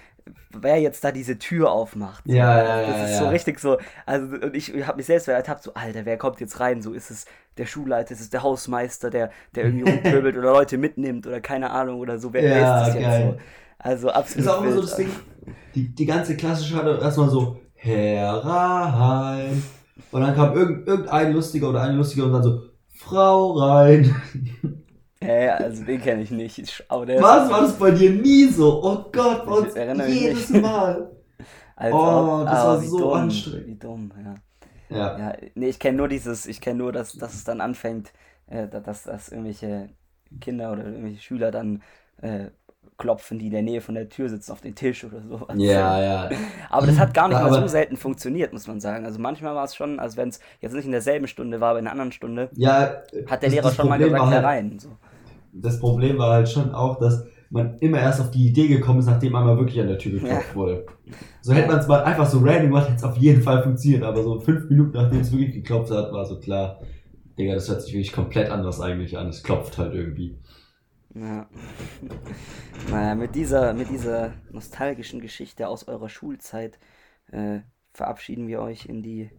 wer 0.52 0.80
jetzt 0.80 1.04
da 1.04 1.12
diese 1.12 1.38
Tür 1.38 1.72
aufmacht. 1.72 2.24
So. 2.26 2.34
Ja, 2.34 2.58
ja, 2.58 2.82
ja. 2.82 2.88
Das 2.88 3.10
ist 3.10 3.16
ja. 3.18 3.24
so 3.24 3.30
richtig 3.30 3.60
so. 3.60 3.78
Also, 4.06 4.36
und 4.36 4.56
ich 4.56 4.72
habe 4.86 4.98
mich 4.98 5.06
selbst 5.06 5.28
ertappt, 5.28 5.64
so, 5.64 5.74
Alter, 5.74 6.06
wer 6.06 6.18
kommt 6.18 6.40
jetzt 6.40 6.60
rein? 6.60 6.82
So 6.82 6.94
ist 6.94 7.12
es 7.12 7.26
der 7.58 7.66
Schulleiter, 7.66 8.12
ist 8.12 8.22
es 8.22 8.30
der 8.30 8.44
Hausmeister, 8.44 9.10
der, 9.10 9.32
der 9.56 9.66
irgendwie 9.66 9.84
umpöbelt 9.92 10.38
oder 10.38 10.52
Leute 10.54 10.78
mitnimmt 10.78 11.28
oder 11.28 11.42
keine 11.42 11.72
Ahnung 11.72 12.00
oder 12.00 12.18
so. 12.18 12.34
Wer, 12.34 12.44
ja, 12.44 12.82
ist 12.82 12.88
das 12.88 12.94
geil. 12.96 13.04
jetzt 13.04 13.38
so? 13.38 13.38
Also 13.80 14.10
absolut. 14.10 14.46
Ist 14.46 14.52
auch 14.52 14.62
immer 14.62 14.72
so 14.72 14.82
das 14.82 14.96
Ding, 14.96 15.10
die, 15.76 15.94
die 15.94 16.06
ganze 16.06 16.38
klassische 16.38 16.76
hatte 16.76 17.00
erstmal 17.02 17.30
so, 17.30 17.60
herein. 17.76 19.64
Und 20.12 20.22
dann 20.22 20.36
kam 20.36 20.56
irgend, 20.56 20.88
irgendein 20.88 21.34
Lustiger 21.34 21.70
oder 21.70 21.82
eine 21.82 21.98
Lustige 21.98 22.26
und 22.26 22.34
dann 22.34 22.44
so, 22.44 22.62
Frau 22.96 23.54
rein. 23.54 24.16
Hä, 25.24 25.50
also 25.50 25.84
den 25.84 26.02
kenne 26.02 26.22
ich 26.22 26.32
nicht. 26.32 26.84
Aber 26.88 27.06
der 27.06 27.22
Was 27.22 27.50
war 27.50 27.62
das 27.62 27.74
bei 27.74 27.92
dir 27.92 28.12
nie 28.12 28.46
so? 28.46 28.84
Oh 28.84 29.10
Gott, 29.12 29.46
bei 29.46 29.52
uns 29.52 29.74
jedes 30.08 30.50
Mal. 30.50 31.10
Also, 31.76 31.98
oh, 31.98 32.44
das 32.46 32.54
war 32.54 32.78
ah, 32.78 32.78
so 32.78 33.00
dumm, 33.00 33.14
anstrengend. 33.14 33.68
Wie 33.68 33.76
dumm, 33.76 34.14
ja. 34.24 34.36
Ja. 34.96 35.18
ja 35.18 35.36
nee, 35.56 35.70
ich 35.70 35.80
kenne 35.80 35.98
nur 35.98 36.08
dieses, 36.08 36.46
ich 36.46 36.62
kenne 36.62 36.78
nur, 36.78 36.92
dass, 36.92 37.14
dass 37.14 37.34
es 37.34 37.44
dann 37.44 37.62
anfängt, 37.62 38.14
äh, 38.46 38.68
dass, 38.68 39.04
dass 39.04 39.30
irgendwelche 39.30 39.90
Kinder 40.40 40.72
oder 40.72 40.86
irgendwelche 40.86 41.20
Schüler 41.20 41.50
dann 41.50 41.82
äh, 42.22 42.52
klopfen, 42.98 43.40
die 43.40 43.48
in 43.48 43.54
der 43.54 43.64
Nähe 43.64 43.82
von 43.82 43.96
der 43.96 44.08
Tür 44.08 44.30
sitzen, 44.30 44.52
auf 44.52 44.62
den 44.62 44.76
Tisch 44.76 45.04
oder 45.04 45.22
so. 45.22 45.48
Ja, 45.56 46.02
ja. 46.30 46.30
Aber 46.70 46.86
das 46.86 47.00
hat 47.00 47.14
gar 47.14 47.28
nicht 47.28 47.42
mal 47.42 47.52
so 47.52 47.68
selten 47.68 47.98
funktioniert, 47.98 48.54
muss 48.54 48.68
man 48.68 48.80
sagen. 48.80 49.06
Also 49.06 49.20
manchmal 49.20 49.56
war 49.56 49.66
es 49.66 49.76
schon, 49.76 50.00
also 50.00 50.16
wenn 50.16 50.30
es 50.30 50.40
jetzt 50.62 50.74
nicht 50.74 50.86
in 50.86 50.92
derselben 50.92 51.28
Stunde 51.28 51.60
war, 51.60 51.72
aber 51.72 51.80
in 51.80 51.86
einer 51.86 51.92
anderen 51.92 52.12
Stunde, 52.12 52.50
ja, 52.54 53.02
hat 53.28 53.42
der 53.42 53.50
Lehrer 53.50 53.72
schon 53.72 53.90
mal 53.90 53.98
gesagt, 53.98 54.22
halt, 54.22 54.32
herein. 54.32 54.78
So 54.78 54.90
das 55.54 55.80
Problem 55.80 56.18
war 56.18 56.34
halt 56.34 56.50
schon 56.50 56.74
auch, 56.74 57.00
dass 57.00 57.26
man 57.50 57.78
immer 57.80 58.00
erst 58.00 58.20
auf 58.20 58.32
die 58.32 58.48
Idee 58.48 58.68
gekommen 58.68 59.00
ist, 59.00 59.06
nachdem 59.06 59.36
einmal 59.36 59.58
wirklich 59.58 59.80
an 59.80 59.88
der 59.88 60.00
Tür 60.00 60.14
geklopft 60.14 60.50
ja. 60.50 60.56
wurde. 60.56 60.86
So 61.42 61.54
hätte 61.54 61.68
man 61.68 61.80
es 61.80 61.88
mal 61.88 62.04
einfach 62.04 62.26
so 62.26 62.40
random 62.40 62.64
gemacht, 62.64 62.88
hätte 62.88 62.98
es 62.98 63.04
auf 63.04 63.18
jeden 63.18 63.44
Fall 63.44 63.62
funktioniert, 63.62 64.04
aber 64.04 64.24
so 64.24 64.40
fünf 64.40 64.70
Minuten 64.70 64.94
nachdem 64.94 65.20
es 65.20 65.32
wirklich 65.32 65.54
geklopft 65.54 65.92
hat, 65.92 66.12
war 66.12 66.26
so 66.26 66.40
klar, 66.40 66.82
Digga, 67.38 67.54
das 67.54 67.70
hört 67.70 67.82
sich 67.82 67.94
wirklich 67.94 68.12
komplett 68.12 68.50
anders 68.50 68.82
eigentlich 68.82 69.18
an. 69.18 69.28
Es 69.28 69.44
klopft 69.44 69.78
halt 69.78 69.94
irgendwie. 69.94 70.38
Ja. 71.16 71.48
Naja, 72.90 73.16
mit 73.16 73.34
dieser, 73.34 73.74
mit 73.74 73.90
dieser 73.90 74.34
nostalgischen 74.52 75.22
Geschichte 75.22 75.70
aus 75.70 75.88
eurer 75.88 76.10
Schulzeit 76.10 76.80
äh, 77.32 77.60
verabschieden 77.94 78.48
wir 78.48 78.62
euch 78.62 78.88
in 78.88 79.02
die, 79.02 79.30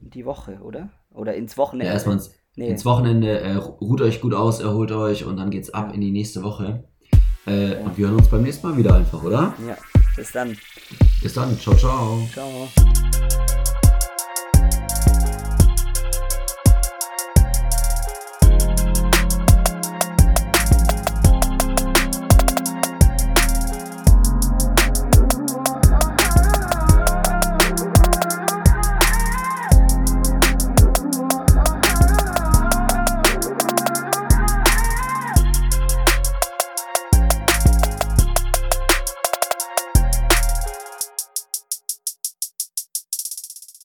in 0.00 0.10
die 0.10 0.24
Woche, 0.24 0.58
oder? 0.62 0.90
Oder 1.12 1.34
ins 1.34 1.56
Wochenende. 1.56 1.86
Ja, 1.86 1.92
erstmal 1.92 2.16
ins, 2.16 2.34
Nee. 2.60 2.68
Ins 2.68 2.84
Wochenende 2.84 3.40
äh, 3.40 3.54
ruht 3.54 4.02
euch 4.02 4.20
gut 4.20 4.34
aus, 4.34 4.60
erholt 4.60 4.92
euch 4.92 5.24
und 5.24 5.38
dann 5.38 5.48
geht's 5.48 5.70
ab 5.70 5.86
ja. 5.88 5.94
in 5.94 6.02
die 6.02 6.10
nächste 6.10 6.42
Woche. 6.42 6.84
Äh, 7.46 7.76
Und 7.76 7.96
wir 7.96 8.08
hören 8.08 8.18
uns 8.18 8.28
beim 8.28 8.42
nächsten 8.42 8.68
Mal 8.68 8.76
wieder 8.76 8.94
einfach, 8.96 9.22
oder? 9.22 9.54
Ja, 9.66 9.78
bis 10.14 10.30
dann. 10.30 10.54
Bis 11.22 11.32
dann. 11.32 11.58
Ciao, 11.58 11.74
ciao. 11.74 12.20
Ciao. 12.30 12.68